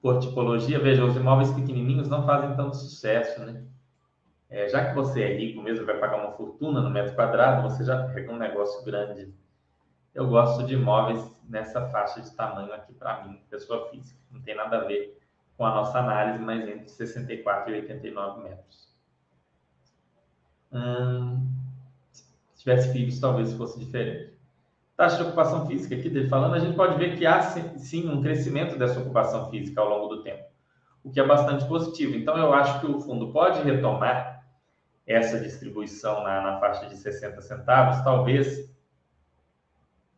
Por 0.00 0.18
tipologia, 0.18 0.80
veja, 0.80 1.04
os 1.04 1.14
imóveis 1.14 1.52
pequenininhos 1.52 2.08
não 2.08 2.26
fazem 2.26 2.56
tanto 2.56 2.76
sucesso, 2.76 3.40
né? 3.44 3.64
É, 4.50 4.68
já 4.68 4.88
que 4.88 4.94
você 4.94 5.22
é 5.22 5.36
rico 5.36 5.62
mesmo, 5.62 5.86
vai 5.86 5.98
pagar 5.98 6.16
uma 6.16 6.32
fortuna 6.32 6.80
no 6.80 6.90
metro 6.90 7.14
quadrado, 7.14 7.62
você 7.62 7.84
já 7.84 8.08
pega 8.08 8.32
um 8.32 8.36
negócio 8.36 8.84
grande. 8.84 9.32
Eu 10.14 10.28
gosto 10.28 10.66
de 10.66 10.74
imóveis 10.74 11.24
nessa 11.48 11.88
faixa 11.88 12.20
de 12.20 12.30
tamanho 12.34 12.72
aqui 12.72 12.92
para 12.92 13.24
mim, 13.24 13.40
pessoa 13.48 13.88
física. 13.90 14.20
Não 14.30 14.42
tem 14.42 14.54
nada 14.54 14.78
a 14.78 14.84
ver 14.84 15.18
com 15.56 15.64
a 15.64 15.74
nossa 15.74 15.98
análise, 15.98 16.38
mas 16.38 16.68
entre 16.68 16.88
64 16.88 17.70
e 17.70 17.80
89 17.80 18.42
metros. 18.42 18.92
Hum, 20.72 21.46
se 22.10 22.24
tivesse 22.56 22.92
filhos, 22.92 23.20
talvez 23.20 23.52
fosse 23.54 23.78
diferente. 23.78 24.32
Taxa 24.96 25.16
de 25.16 25.22
ocupação 25.22 25.66
física, 25.66 25.94
aqui 25.94 26.10
dele 26.10 26.28
falando, 26.28 26.54
a 26.54 26.58
gente 26.58 26.76
pode 26.76 26.96
ver 26.96 27.16
que 27.16 27.24
há 27.24 27.40
sim 27.42 28.08
um 28.08 28.22
crescimento 28.22 28.78
dessa 28.78 29.00
ocupação 29.00 29.50
física 29.50 29.80
ao 29.80 29.88
longo 29.88 30.14
do 30.14 30.22
tempo, 30.22 30.44
o 31.02 31.10
que 31.10 31.20
é 31.20 31.26
bastante 31.26 31.64
positivo. 31.66 32.14
Então, 32.16 32.36
eu 32.36 32.52
acho 32.52 32.80
que 32.80 32.86
o 32.86 33.00
fundo 33.00 33.32
pode 33.32 33.62
retomar 33.62 34.44
essa 35.06 35.40
distribuição 35.40 36.22
na, 36.22 36.40
na 36.42 36.60
faixa 36.60 36.86
de 36.86 36.96
60 36.96 37.40
centavos, 37.40 38.02
talvez 38.04 38.71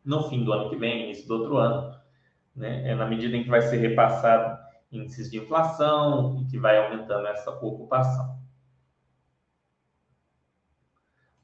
no 0.05 0.29
fim 0.29 0.43
do 0.43 0.53
ano 0.53 0.69
que 0.69 0.75
vem, 0.77 1.05
início 1.05 1.27
do 1.27 1.33
outro 1.35 1.57
ano, 1.57 1.95
né? 2.55 2.89
É 2.89 2.95
na 2.95 3.05
medida 3.05 3.35
em 3.35 3.43
que 3.43 3.49
vai 3.49 3.61
ser 3.61 3.77
repassado 3.77 4.57
índices 4.91 5.29
de 5.29 5.39
inflação 5.39 6.39
e 6.41 6.45
que 6.45 6.57
vai 6.57 6.77
aumentando 6.77 7.27
essa 7.27 7.51
ocupação. 7.51 8.39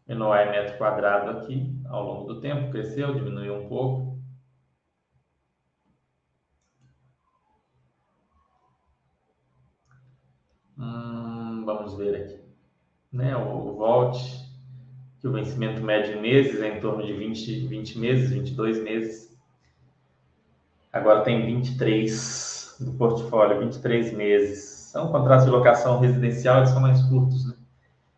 NOI 0.07 0.51
metro 0.51 0.77
quadrado 0.77 1.31
aqui, 1.31 1.81
ao 1.85 2.03
longo 2.05 2.33
do 2.33 2.41
tempo, 2.41 2.71
cresceu, 2.71 3.13
diminuiu 3.13 3.55
um 3.55 3.67
pouco. 3.67 4.19
Hum, 10.77 11.63
vamos 11.65 11.95
ver 11.95 12.15
aqui. 12.15 12.41
Né, 13.11 13.35
o, 13.35 13.69
o 13.69 13.75
VOLT, 13.75 14.17
que 15.21 15.27
o 15.27 15.31
vencimento 15.31 15.79
médio 15.83 16.17
em 16.17 16.21
meses 16.21 16.59
é 16.61 16.75
em 16.75 16.81
torno 16.81 17.05
de 17.05 17.13
20, 17.13 17.67
20 17.67 17.99
meses, 17.99 18.31
22 18.31 18.81
meses. 18.81 19.37
Agora 20.91 21.23
tem 21.23 21.45
23 21.45 22.77
do 22.79 22.91
portfólio, 22.93 23.59
23 23.59 24.13
meses. 24.13 24.63
São 24.63 25.11
contratos 25.11 25.45
de 25.45 25.51
locação 25.51 25.99
residencial, 25.99 26.57
eles 26.57 26.71
são 26.71 26.81
mais 26.81 27.03
curtos, 27.03 27.47
né? 27.47 27.53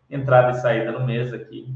Entrada 0.09 0.57
e 0.57 0.61
saída 0.61 0.93
no 0.93 1.05
mês 1.05 1.33
aqui. 1.33 1.75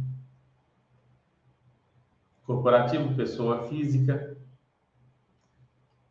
Corporativo, 2.45 3.13
pessoa 3.13 3.67
física. 3.67 4.37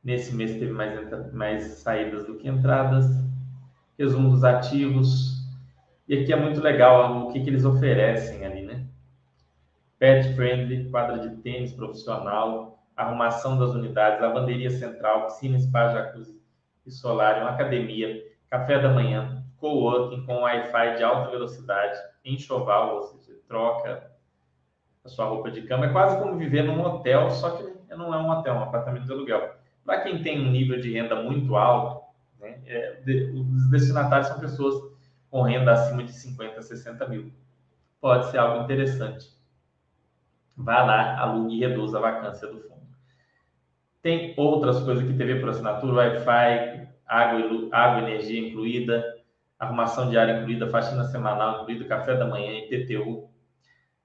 Nesse 0.05 0.35
mês 0.35 0.53
teve 0.53 0.73
mais, 0.73 1.33
mais 1.33 1.65
saídas 1.79 2.27
do 2.27 2.35
que 2.35 2.47
entradas. 2.47 3.07
Resumo 3.99 4.29
dos 4.29 4.45
ativos. 4.45 5.43
E 6.07 6.19
aqui 6.19 6.33
é 6.35 6.37
muito 6.37 6.61
legal 6.61 7.27
o 7.27 7.33
que, 7.33 7.41
que 7.41 7.49
eles 7.49 7.65
oferecem 7.65 8.45
ali? 8.45 8.66
Pet 9.99 10.35
friendly, 10.35 10.91
quadra 10.91 11.19
de 11.19 11.37
tênis 11.43 11.73
profissional, 11.73 12.79
arrumação 12.97 13.59
das 13.59 13.71
unidades, 13.71 14.21
lavanderia 14.21 14.71
central, 14.71 15.27
piscina, 15.27 15.59
spa, 15.59 15.89
jacuzzi 15.89 16.41
e 16.87 16.91
solarium, 16.91 17.47
academia, 17.47 18.23
café 18.49 18.79
da 18.79 18.89
manhã, 18.89 19.45
coworking 19.59 20.25
com 20.25 20.43
Wi-Fi 20.43 20.97
de 20.97 21.05
alta 21.05 21.31
velocidade, 21.31 21.99
enxoval, 22.25 22.97
ou 22.97 23.03
seja, 23.03 23.39
troca 23.49 24.11
a 25.05 25.09
sua 25.09 25.27
roupa 25.27 25.51
de 25.51 25.63
cama. 25.63 25.87
É 25.87 25.93
quase 25.93 26.19
como 26.19 26.37
viver 26.37 26.63
num 26.63 26.81
hotel, 26.81 27.31
só 27.31 27.57
que 27.57 27.95
não 27.95 28.13
é 28.13 28.19
um 28.19 28.31
hotel, 28.31 28.55
é 28.55 28.59
um 28.59 28.63
apartamento 28.63 29.07
de 29.07 29.13
aluguel. 29.13 29.55
Para 29.85 30.01
quem 30.03 30.23
tem 30.23 30.47
um 30.47 30.51
nível 30.51 30.81
de 30.81 30.93
renda 30.93 31.23
muito 31.23 31.57
alto, 31.57 32.05
né, 32.41 32.61
é, 32.67 33.01
de, 33.05 33.31
os 33.31 33.71
destinatários 33.71 34.29
são 34.29 34.39
pessoas 34.41 34.75
com 35.31 35.43
renda 35.43 35.73
acima 35.73 36.03
de 36.03 36.13
50, 36.13 36.61
60 36.61 37.09
mil. 37.09 37.33
Pode 38.01 38.31
ser 38.31 38.39
algo 38.39 38.65
interessante. 38.65 39.36
Vá 40.57 40.83
lá, 40.83 41.19
alugue 41.19 41.57
e 41.57 41.61
reduza 41.61 41.99
a 41.99 42.01
vacância 42.01 42.49
do 42.49 42.61
fundo. 42.61 42.87
Tem 44.01 44.35
outras 44.37 44.81
coisas 44.83 45.07
que 45.07 45.17
TV 45.17 45.41
por 45.41 45.51
assinatura, 45.51 45.97
Wi-Fi, 45.97 46.89
água, 47.07 47.69
água 47.73 48.09
energia 48.09 48.49
incluída, 48.49 49.05
arrumação 49.59 50.09
diária 50.09 50.39
incluída, 50.39 50.69
faxina 50.71 51.05
semanal 51.05 51.63
incluída, 51.63 51.85
café 51.85 52.15
da 52.15 52.27
manhã, 52.27 52.59
IPTU, 52.59 53.29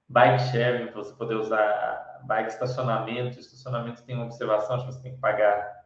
bike 0.08 0.42
sharing, 0.50 0.86
para 0.88 1.02
você 1.02 1.14
poder 1.14 1.36
usar 1.36 2.20
bike 2.24 2.50
estacionamento. 2.50 3.38
Estacionamento 3.38 4.02
tem 4.02 4.14
uma 4.14 4.26
observação 4.26 4.80
que 4.80 4.86
você 4.86 5.02
tem 5.02 5.14
que 5.14 5.20
pagar. 5.20 5.82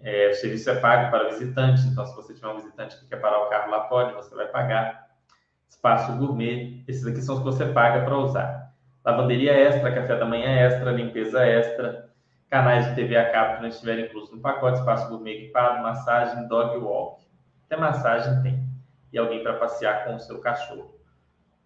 É, 0.00 0.28
o 0.28 0.34
serviço 0.34 0.70
é 0.70 0.78
pago 0.78 1.10
para 1.10 1.30
visitante, 1.30 1.82
então 1.88 2.06
se 2.06 2.14
você 2.14 2.32
tiver 2.32 2.48
um 2.48 2.56
visitante 2.56 2.96
que 2.98 3.08
quer 3.08 3.20
parar 3.20 3.40
o 3.40 3.48
carro 3.48 3.70
lá, 3.70 3.80
pode, 3.80 4.12
você 4.12 4.34
vai 4.34 4.46
pagar. 4.46 5.08
Espaço 5.68 6.16
gourmet, 6.16 6.84
esses 6.86 7.06
aqui 7.06 7.20
são 7.20 7.34
os 7.34 7.40
que 7.40 7.46
você 7.46 7.66
paga 7.72 8.04
para 8.04 8.16
usar. 8.16 8.67
Lavanderia 9.08 9.54
extra, 9.54 9.90
café 9.90 10.18
da 10.18 10.26
manhã 10.26 10.50
extra, 10.50 10.92
limpeza 10.92 11.42
extra, 11.42 12.10
canais 12.50 12.86
de 12.88 12.94
TV 12.94 13.16
a 13.16 13.32
cabo 13.32 13.56
que 13.56 13.62
não 13.62 13.68
estiverem 13.70 14.04
inclusos 14.04 14.30
no 14.30 14.38
pacote, 14.38 14.80
espaço 14.80 15.08
gourmet 15.08 15.44
equipado, 15.44 15.82
massagem, 15.82 16.46
dog 16.46 16.76
walk. 16.76 17.24
Até 17.64 17.78
massagem 17.78 18.42
tem. 18.42 18.68
E 19.10 19.16
alguém 19.16 19.42
para 19.42 19.54
passear 19.54 20.04
com 20.04 20.16
o 20.16 20.20
seu 20.20 20.38
cachorro. 20.40 20.94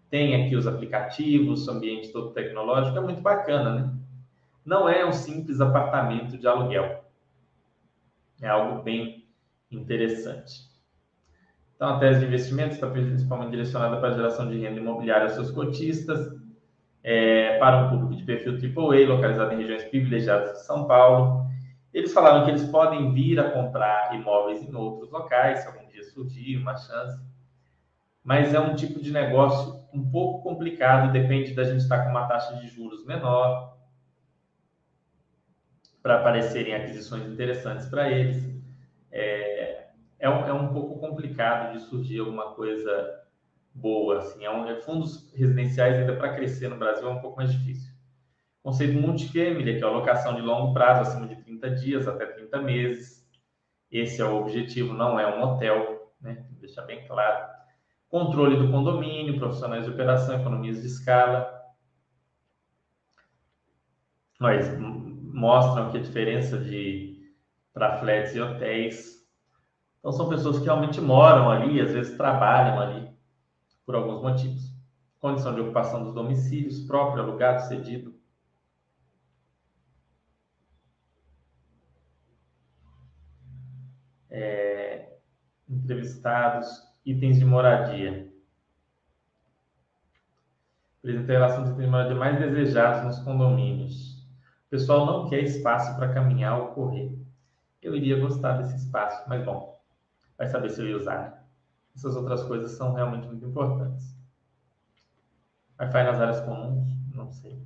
Tem 0.09 0.41
aqui 0.41 0.55
os 0.55 0.65
aplicativos, 0.65 1.67
o 1.67 1.71
ambiente 1.71 2.13
todo 2.13 2.31
tecnológico, 2.31 2.97
é 2.97 3.01
muito 3.01 3.19
bacana, 3.19 3.75
né? 3.75 3.93
Não 4.63 4.87
é 4.87 5.05
um 5.05 5.11
simples 5.11 5.59
apartamento 5.59 6.37
de 6.37 6.47
aluguel. 6.47 7.03
É 8.41 8.47
algo 8.47 8.81
bem 8.83 9.27
interessante. 9.69 10.71
Então, 11.75 11.89
a 11.89 11.99
tese 11.99 12.21
de 12.21 12.25
investimento 12.27 12.75
está 12.75 12.89
principalmente 12.89 13.51
direcionada 13.51 13.97
para 13.97 14.13
a 14.13 14.13
geração 14.13 14.47
de 14.47 14.57
renda 14.57 14.79
imobiliária 14.79 15.25
aos 15.25 15.33
seus 15.33 15.51
cotistas, 15.51 16.41
é, 17.03 17.57
para 17.59 17.85
um 17.85 17.89
público 17.89 18.15
de 18.15 18.23
perfil 18.23 18.53
AAA, 18.53 19.07
localizado 19.07 19.53
em 19.53 19.57
regiões 19.57 19.83
privilegiadas 19.83 20.53
de 20.53 20.65
São 20.65 20.87
Paulo. 20.87 21.45
Eles 21.93 22.13
falaram 22.13 22.45
que 22.45 22.51
eles 22.51 22.63
podem 22.65 23.13
vir 23.13 23.39
a 23.39 23.51
comprar 23.51 24.15
imóveis 24.15 24.63
em 24.63 24.73
outros 24.73 25.11
locais, 25.11 25.59
se 25.59 25.67
algum 25.67 25.85
dia 25.89 26.03
surgir 26.03 26.57
uma 26.57 26.75
chance, 26.75 27.21
mas 28.23 28.53
é 28.53 28.59
um 28.59 28.73
tipo 28.73 29.01
de 29.01 29.11
negócio 29.11 29.83
um 29.93 30.09
pouco 30.09 30.41
complicado, 30.41 31.11
depende 31.11 31.53
da 31.53 31.63
gente 31.63 31.81
estar 31.81 32.03
com 32.03 32.09
uma 32.09 32.25
taxa 32.27 32.55
de 32.55 32.67
juros 32.67 33.05
menor, 33.05 33.77
para 36.01 36.19
aparecerem 36.19 36.73
aquisições 36.73 37.25
interessantes 37.27 37.87
para 37.87 38.11
eles. 38.11 38.43
É, 39.11 39.87
é, 40.19 40.29
um, 40.29 40.47
é 40.47 40.53
um 40.53 40.73
pouco 40.73 40.99
complicado 40.99 41.73
de 41.73 41.79
surgir 41.83 42.19
alguma 42.19 42.53
coisa 42.55 43.22
boa. 43.73 44.19
Assim, 44.19 44.45
é 44.45 44.51
um, 44.51 44.67
é 44.67 44.75
fundos 44.81 45.31
residenciais 45.33 45.95
ainda 45.95 46.15
para 46.15 46.33
crescer 46.33 46.67
no 46.67 46.77
Brasil 46.77 47.07
é 47.07 47.11
um 47.11 47.19
pouco 47.19 47.37
mais 47.37 47.51
difícil. 47.51 47.91
Conceito 48.61 48.99
multifamily, 48.99 49.77
que 49.77 49.83
é 49.83 49.85
a 49.85 49.89
alocação 49.89 50.35
de 50.35 50.41
longo 50.41 50.73
prazo, 50.73 51.01
acima 51.01 51.27
de 51.27 51.35
30 51.43 51.69
dias 51.71 52.07
até 52.07 52.25
30 52.25 52.61
meses. 52.61 53.27
Esse 53.91 54.21
é 54.21 54.25
o 54.25 54.37
objetivo, 54.37 54.93
não 54.93 55.19
é 55.19 55.27
um 55.27 55.41
hotel, 55.41 56.13
né? 56.21 56.45
Deixar 56.51 56.83
bem 56.83 57.05
claro. 57.05 57.51
Controle 58.07 58.57
do 58.57 58.71
condomínio, 58.71 59.37
profissionais 59.37 59.85
de 59.85 59.91
operação, 59.91 60.39
economias 60.39 60.81
de 60.81 60.87
escala. 60.87 61.51
Mas 64.39 64.67
mostram 64.79 65.87
aqui 65.87 65.97
a 65.97 66.01
diferença 66.01 66.57
de 66.57 67.11
para 67.73 67.97
flats 67.97 68.35
e 68.35 68.39
hotéis. 68.39 69.23
Então 69.99 70.11
são 70.11 70.29
pessoas 70.29 70.59
que 70.59 70.65
realmente 70.65 71.01
moram 71.01 71.49
ali, 71.49 71.81
às 71.81 71.91
vezes 71.91 72.15
trabalham 72.15 72.79
ali 72.79 73.12
por 73.85 73.95
alguns 73.95 74.21
motivos. 74.21 74.73
Condição 75.19 75.55
de 75.55 75.61
ocupação 75.61 76.03
dos 76.03 76.13
domicílios, 76.13 76.81
próprio, 76.81 77.23
alugado, 77.23 77.67
cedido. 77.67 78.13
É... 84.29 85.17
entrevistados, 85.69 86.67
itens 87.05 87.39
de 87.39 87.45
moradia. 87.45 88.31
Apresenta 90.99 91.31
a 91.31 91.35
relação 91.35 91.61
dos 91.63 91.71
itens 91.71 91.85
de 91.85 91.91
moradia 91.91 92.15
mais 92.15 92.39
desejados 92.39 93.03
nos 93.05 93.19
condomínios. 93.19 94.13
O 94.67 94.69
pessoal 94.69 95.05
não 95.05 95.29
quer 95.29 95.43
espaço 95.43 95.95
para 95.95 96.13
caminhar 96.13 96.59
ou 96.59 96.67
correr. 96.69 97.15
Eu 97.81 97.95
iria 97.95 98.19
gostar 98.19 98.57
desse 98.57 98.75
espaço, 98.77 99.27
mas 99.29 99.43
bom, 99.45 99.79
vai 100.37 100.47
saber 100.47 100.69
se 100.69 100.81
eu 100.81 100.87
ia 100.87 100.97
usar. 100.97 101.42
Essas 101.95 102.15
outras 102.15 102.43
coisas 102.43 102.71
são 102.71 102.93
realmente 102.93 103.27
muito 103.27 103.45
importantes. 103.45 104.15
Wi-Fi 105.79 106.03
nas 106.03 106.19
áreas 106.19 106.41
comuns? 106.41 106.87
Não 107.13 107.31
sei. 107.31 107.61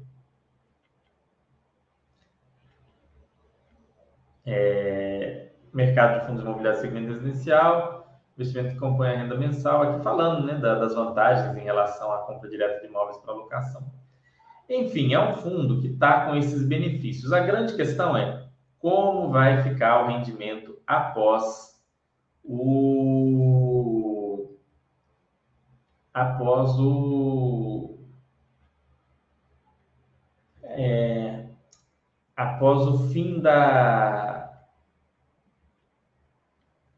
É, 4.45 5.51
mercado 5.73 6.21
de 6.21 6.27
fundos 6.27 6.41
imobiliários 6.41 6.81
segmento 6.81 7.13
residencial, 7.13 8.21
investimento 8.37 8.73
que 8.73 8.79
compõe 8.79 9.09
a 9.09 9.17
renda 9.17 9.35
mensal, 9.35 9.81
aqui 9.83 10.03
falando 10.03 10.45
né, 10.45 10.55
das 10.55 10.95
vantagens 10.95 11.55
em 11.55 11.63
relação 11.63 12.11
à 12.11 12.19
compra 12.19 12.49
direta 12.49 12.79
de 12.79 12.87
imóveis 12.87 13.17
para 13.17 13.33
locação. 13.33 13.83
Enfim, 14.69 15.13
é 15.13 15.19
um 15.19 15.35
fundo 15.35 15.79
que 15.81 15.87
está 15.87 16.25
com 16.25 16.35
esses 16.35 16.63
benefícios. 16.63 17.31
A 17.31 17.39
grande 17.39 17.75
questão 17.75 18.15
é 18.15 18.47
como 18.79 19.29
vai 19.29 19.63
ficar 19.63 20.03
o 20.03 20.07
rendimento 20.07 20.77
após 20.85 21.77
o 22.43 23.26
após 26.17 26.71
o 26.79 27.95
é, 30.63 31.45
após 32.35 32.87
o 32.87 33.09
fim 33.09 33.39
da 33.39 34.67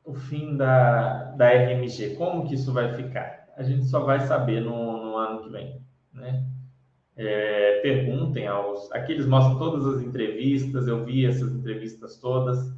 o 0.05 0.13
fim 0.13 0.55
da, 0.55 1.31
da 1.31 1.49
RMG, 1.49 2.15
como 2.15 2.47
que 2.47 2.55
isso 2.55 2.71
vai 2.71 2.93
ficar? 2.93 3.49
A 3.57 3.61
gente 3.61 3.85
só 3.85 3.99
vai 3.99 4.21
saber 4.21 4.61
no, 4.61 5.03
no 5.03 5.17
ano 5.17 5.43
que 5.43 5.49
vem, 5.49 5.81
né? 6.13 6.45
É, 7.17 7.81
perguntem 7.81 8.47
aos. 8.47 8.89
Aqui 8.93 9.11
eles 9.11 9.27
mostram 9.27 9.59
todas 9.59 9.85
as 9.85 10.01
entrevistas, 10.01 10.87
eu 10.87 11.03
vi 11.03 11.25
essas 11.25 11.53
entrevistas 11.53 12.17
todas, 12.17 12.73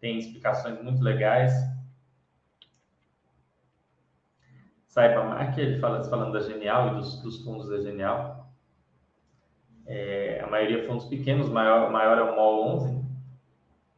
tem 0.00 0.18
explicações 0.18 0.82
muito 0.82 1.02
legais. 1.02 1.52
Aqui 4.96 5.60
ele 5.60 5.78
fala, 5.78 6.02
falando 6.04 6.32
da 6.32 6.40
Genial 6.40 6.88
e 6.88 6.94
dos, 6.96 7.22
dos 7.22 7.44
fundos 7.44 7.68
da 7.68 7.80
Genial. 7.80 8.50
É, 9.86 10.40
a 10.44 10.50
maioria 10.50 10.86
fundos 10.86 11.04
pequenos, 11.06 11.48
maior, 11.48 11.90
maior 11.92 12.18
é 12.18 12.22
o 12.22 12.36
MOL 12.36 12.76
11, 12.76 13.04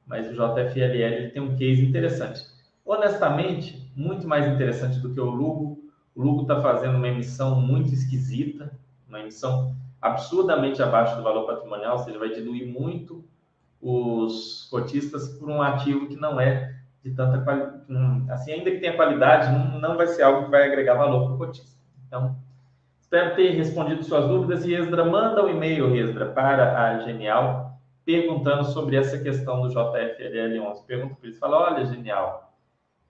mas 0.07 0.29
o 0.29 0.33
JFLL 0.33 1.15
ele 1.15 1.31
tem 1.31 1.43
um 1.43 1.57
case 1.57 1.85
interessante. 1.85 2.47
Honestamente, 2.85 3.91
muito 3.97 4.27
mais 4.29 4.47
interessante 4.47 4.99
do 4.99 5.13
que 5.13 5.21
o 5.21 5.31
Lugo. 5.31 5.83
O 6.15 6.23
Lugo 6.23 6.43
está 6.43 6.61
fazendo 6.61 6.97
uma 6.97 7.09
emissão 7.09 7.61
muito 7.61 7.93
esquisita, 7.95 8.79
uma 9.09 9.21
emissão 9.21 9.75
absurdamente 10.01 10.83
abaixo 10.83 11.17
do 11.17 11.23
valor 11.23 11.47
patrimonial, 11.47 11.97
ou 11.97 12.05
seja, 12.05 12.19
vai 12.19 12.31
diluir 12.31 12.67
muito 12.67 13.25
os 13.81 14.69
cotistas 14.71 15.29
por 15.39 15.49
um 15.49 15.63
ativo 15.63 16.07
que 16.07 16.17
não 16.17 16.41
é 16.41 16.82
de 17.03 17.11
tanta 17.11 17.39
qualidade, 17.41 17.83
assim, 18.31 18.53
ainda 18.53 18.71
que 18.71 18.79
tenha 18.79 18.95
qualidade, 18.95 19.51
não, 19.81 19.97
vai 19.97 20.07
ser 20.07 20.23
algo 20.23 20.45
que 20.45 20.51
vai 20.51 20.65
agregar 20.65 20.95
valor 20.95 21.27
para 21.27 21.35
o 21.35 21.39
cotista. 21.39 21.77
Então, 22.07 22.37
espero 23.01 23.35
ter 23.35 23.51
respondido 23.51 24.05
suas 24.05 24.29
dúvidas 24.29 24.65
e 24.65 24.75
Esdra, 24.75 25.05
manda 25.05 25.45
um 25.45 25.49
e-mail, 25.49 25.97
Esdra, 25.97 26.27
para 26.27 26.81
a 26.81 26.99
Genial, 27.01 27.79
perguntando 28.05 28.65
sobre 28.67 28.97
essa 28.97 29.19
questão 29.19 29.63
do 29.63 29.69
JFLL11. 29.69 30.85
Pergunta 30.87 31.15
para 31.17 31.27
eles, 31.27 31.39
fala, 31.39 31.59
olha, 31.59 31.87
Genial, 31.87 32.55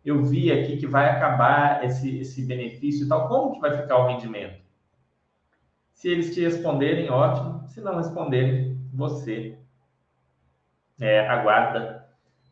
eu 0.04 0.24
vi 0.24 0.50
aqui 0.50 0.78
que 0.78 0.86
vai 0.86 1.10
acabar 1.10 1.84
esse, 1.84 2.18
esse 2.18 2.42
benefício 2.46 3.04
e 3.04 3.08
tal, 3.08 3.28
como 3.28 3.52
que 3.52 3.60
vai 3.60 3.76
ficar 3.76 3.98
o 3.98 4.06
rendimento? 4.06 4.62
Se 5.92 6.08
eles 6.08 6.34
te 6.34 6.40
responderem, 6.40 7.10
ótimo. 7.10 7.68
Se 7.68 7.80
não 7.80 7.96
responderem, 7.96 8.76
você 8.92 9.56
é, 10.98 11.28
aguarda 11.28 11.91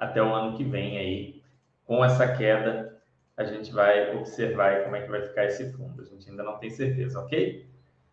até 0.00 0.22
o 0.22 0.34
ano 0.34 0.56
que 0.56 0.64
vem 0.64 0.96
aí. 0.98 1.42
Com 1.84 2.02
essa 2.02 2.26
queda, 2.36 2.98
a 3.36 3.44
gente 3.44 3.70
vai 3.70 4.16
observar 4.16 4.84
como 4.84 4.96
é 4.96 5.02
que 5.02 5.10
vai 5.10 5.22
ficar 5.22 5.44
esse 5.44 5.72
fundo. 5.72 6.00
A 6.00 6.04
gente 6.04 6.28
ainda 6.30 6.42
não 6.42 6.58
tem 6.58 6.70
certeza, 6.70 7.20
ok? 7.20 7.68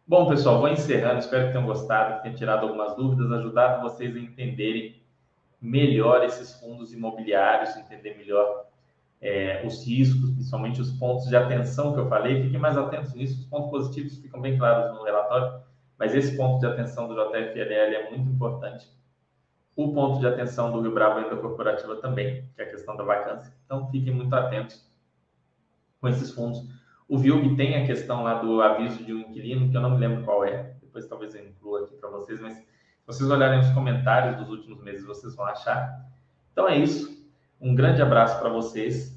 Bom, 0.06 0.28
pessoal, 0.28 0.60
vou 0.60 0.70
encerrando. 0.70 1.20
Espero 1.20 1.48
que 1.48 1.54
tenham 1.54 1.66
gostado, 1.66 2.16
que 2.18 2.24
tenham 2.24 2.36
tirado 2.36 2.66
algumas 2.66 2.96
dúvidas, 2.96 3.32
ajudado 3.32 3.82
vocês 3.82 4.16
a 4.16 4.20
entenderem 4.20 5.02
melhor 5.62 6.24
esses 6.24 6.60
fundos 6.60 6.94
imobiliários, 6.94 7.76
entender 7.78 8.16
melhor 8.18 8.66
é, 9.22 9.66
os 9.66 9.86
riscos, 9.86 10.30
principalmente 10.32 10.82
os 10.82 10.92
pontos 10.92 11.28
de 11.28 11.36
atenção 11.36 11.94
que 11.94 12.00
eu 12.00 12.08
falei. 12.08 12.44
Fiquem 12.44 12.60
mais 12.60 12.78
atentos 12.78 13.14
nisso. 13.14 13.40
Os 13.42 13.46
pontos 13.48 13.70
positivos 13.70 14.18
ficam 14.18 14.42
bem 14.42 14.58
claros 14.58 14.96
no 14.96 15.04
relatório, 15.04 15.62
mas 15.98 16.14
esse 16.16 16.36
ponto 16.36 16.60
de 16.60 16.66
atenção 16.68 17.08
do 17.08 17.16
JFLL 17.16 17.96
é 17.96 18.10
muito 18.10 18.30
importante. 18.30 18.88
O 19.78 19.94
ponto 19.94 20.20
de 20.20 20.28
atenção 20.28 20.72
do 20.72 20.82
Rio 20.82 20.92
Bravo 20.92 21.20
ainda 21.20 21.36
corporativa 21.38 21.96
também, 21.98 22.50
que 22.56 22.62
é 22.62 22.66
a 22.66 22.70
questão 22.70 22.98
da 22.98 23.04
vacância. 23.04 23.54
Então, 23.64 23.88
fiquem 23.92 24.12
muito 24.12 24.34
atentos 24.34 24.84
com 26.02 26.08
esses 26.08 26.32
fundos. 26.32 26.68
O 27.08 27.16
VILG 27.16 27.56
tem 27.56 27.82
a 27.82 27.86
questão 27.86 28.24
lá 28.24 28.42
do 28.42 28.60
aviso 28.60 29.04
de 29.04 29.14
um 29.14 29.20
inquilino, 29.20 29.70
que 29.70 29.78
eu 29.78 29.82
não 29.82 29.92
me 29.92 29.98
lembro 29.98 30.26
qual 30.26 30.44
é. 30.44 30.74
Depois 30.82 31.06
talvez 31.06 31.36
eu 31.36 31.48
inclua 31.48 31.84
aqui 31.84 31.96
para 31.96 32.10
vocês, 32.10 32.42
mas 32.42 32.56
se 32.56 32.66
vocês 33.06 33.30
olharem 33.30 33.60
os 33.60 33.70
comentários 33.70 34.36
dos 34.38 34.50
últimos 34.50 34.82
meses, 34.82 35.06
vocês 35.06 35.36
vão 35.36 35.46
achar. 35.46 36.04
Então 36.52 36.68
é 36.68 36.76
isso. 36.76 37.16
Um 37.62 37.76
grande 37.76 38.02
abraço 38.02 38.40
para 38.40 38.50
vocês, 38.50 39.16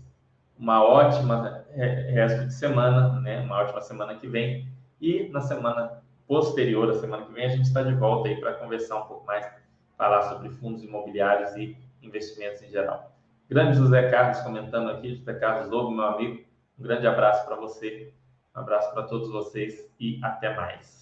uma 0.58 0.84
ótima 0.84 1.64
resto 1.74 2.46
de 2.46 2.52
semana, 2.52 3.18
né? 3.20 3.40
Uma 3.40 3.62
ótima 3.62 3.80
semana 3.80 4.14
que 4.14 4.28
vem 4.28 4.70
e 5.00 5.26
na 5.30 5.40
semana 5.40 6.02
posterior, 6.28 6.88
a 6.90 6.94
semana 6.94 7.24
que 7.24 7.32
vem, 7.32 7.46
a 7.46 7.48
gente 7.48 7.64
está 7.64 7.82
de 7.82 7.94
volta 7.94 8.28
aí 8.28 8.38
para 8.38 8.52
conversar 8.54 8.98
um 8.98 9.06
pouco 9.06 9.26
mais, 9.26 9.50
falar 10.00 10.22
sobre 10.22 10.48
fundos 10.48 10.82
imobiliários 10.82 11.54
e 11.56 11.76
investimentos 12.00 12.62
em 12.62 12.70
geral. 12.70 13.12
Grande 13.50 13.76
José 13.76 14.10
Carlos 14.10 14.40
comentando 14.40 14.88
aqui, 14.88 15.14
José 15.14 15.34
Carlos 15.34 15.68
Lobo, 15.68 15.90
meu 15.90 16.06
amigo, 16.06 16.42
um 16.78 16.82
grande 16.82 17.06
abraço 17.06 17.44
para 17.46 17.56
você, 17.56 18.10
um 18.56 18.60
abraço 18.60 18.90
para 18.94 19.02
todos 19.02 19.28
vocês 19.28 19.92
e 20.00 20.18
até 20.24 20.56
mais. 20.56 20.99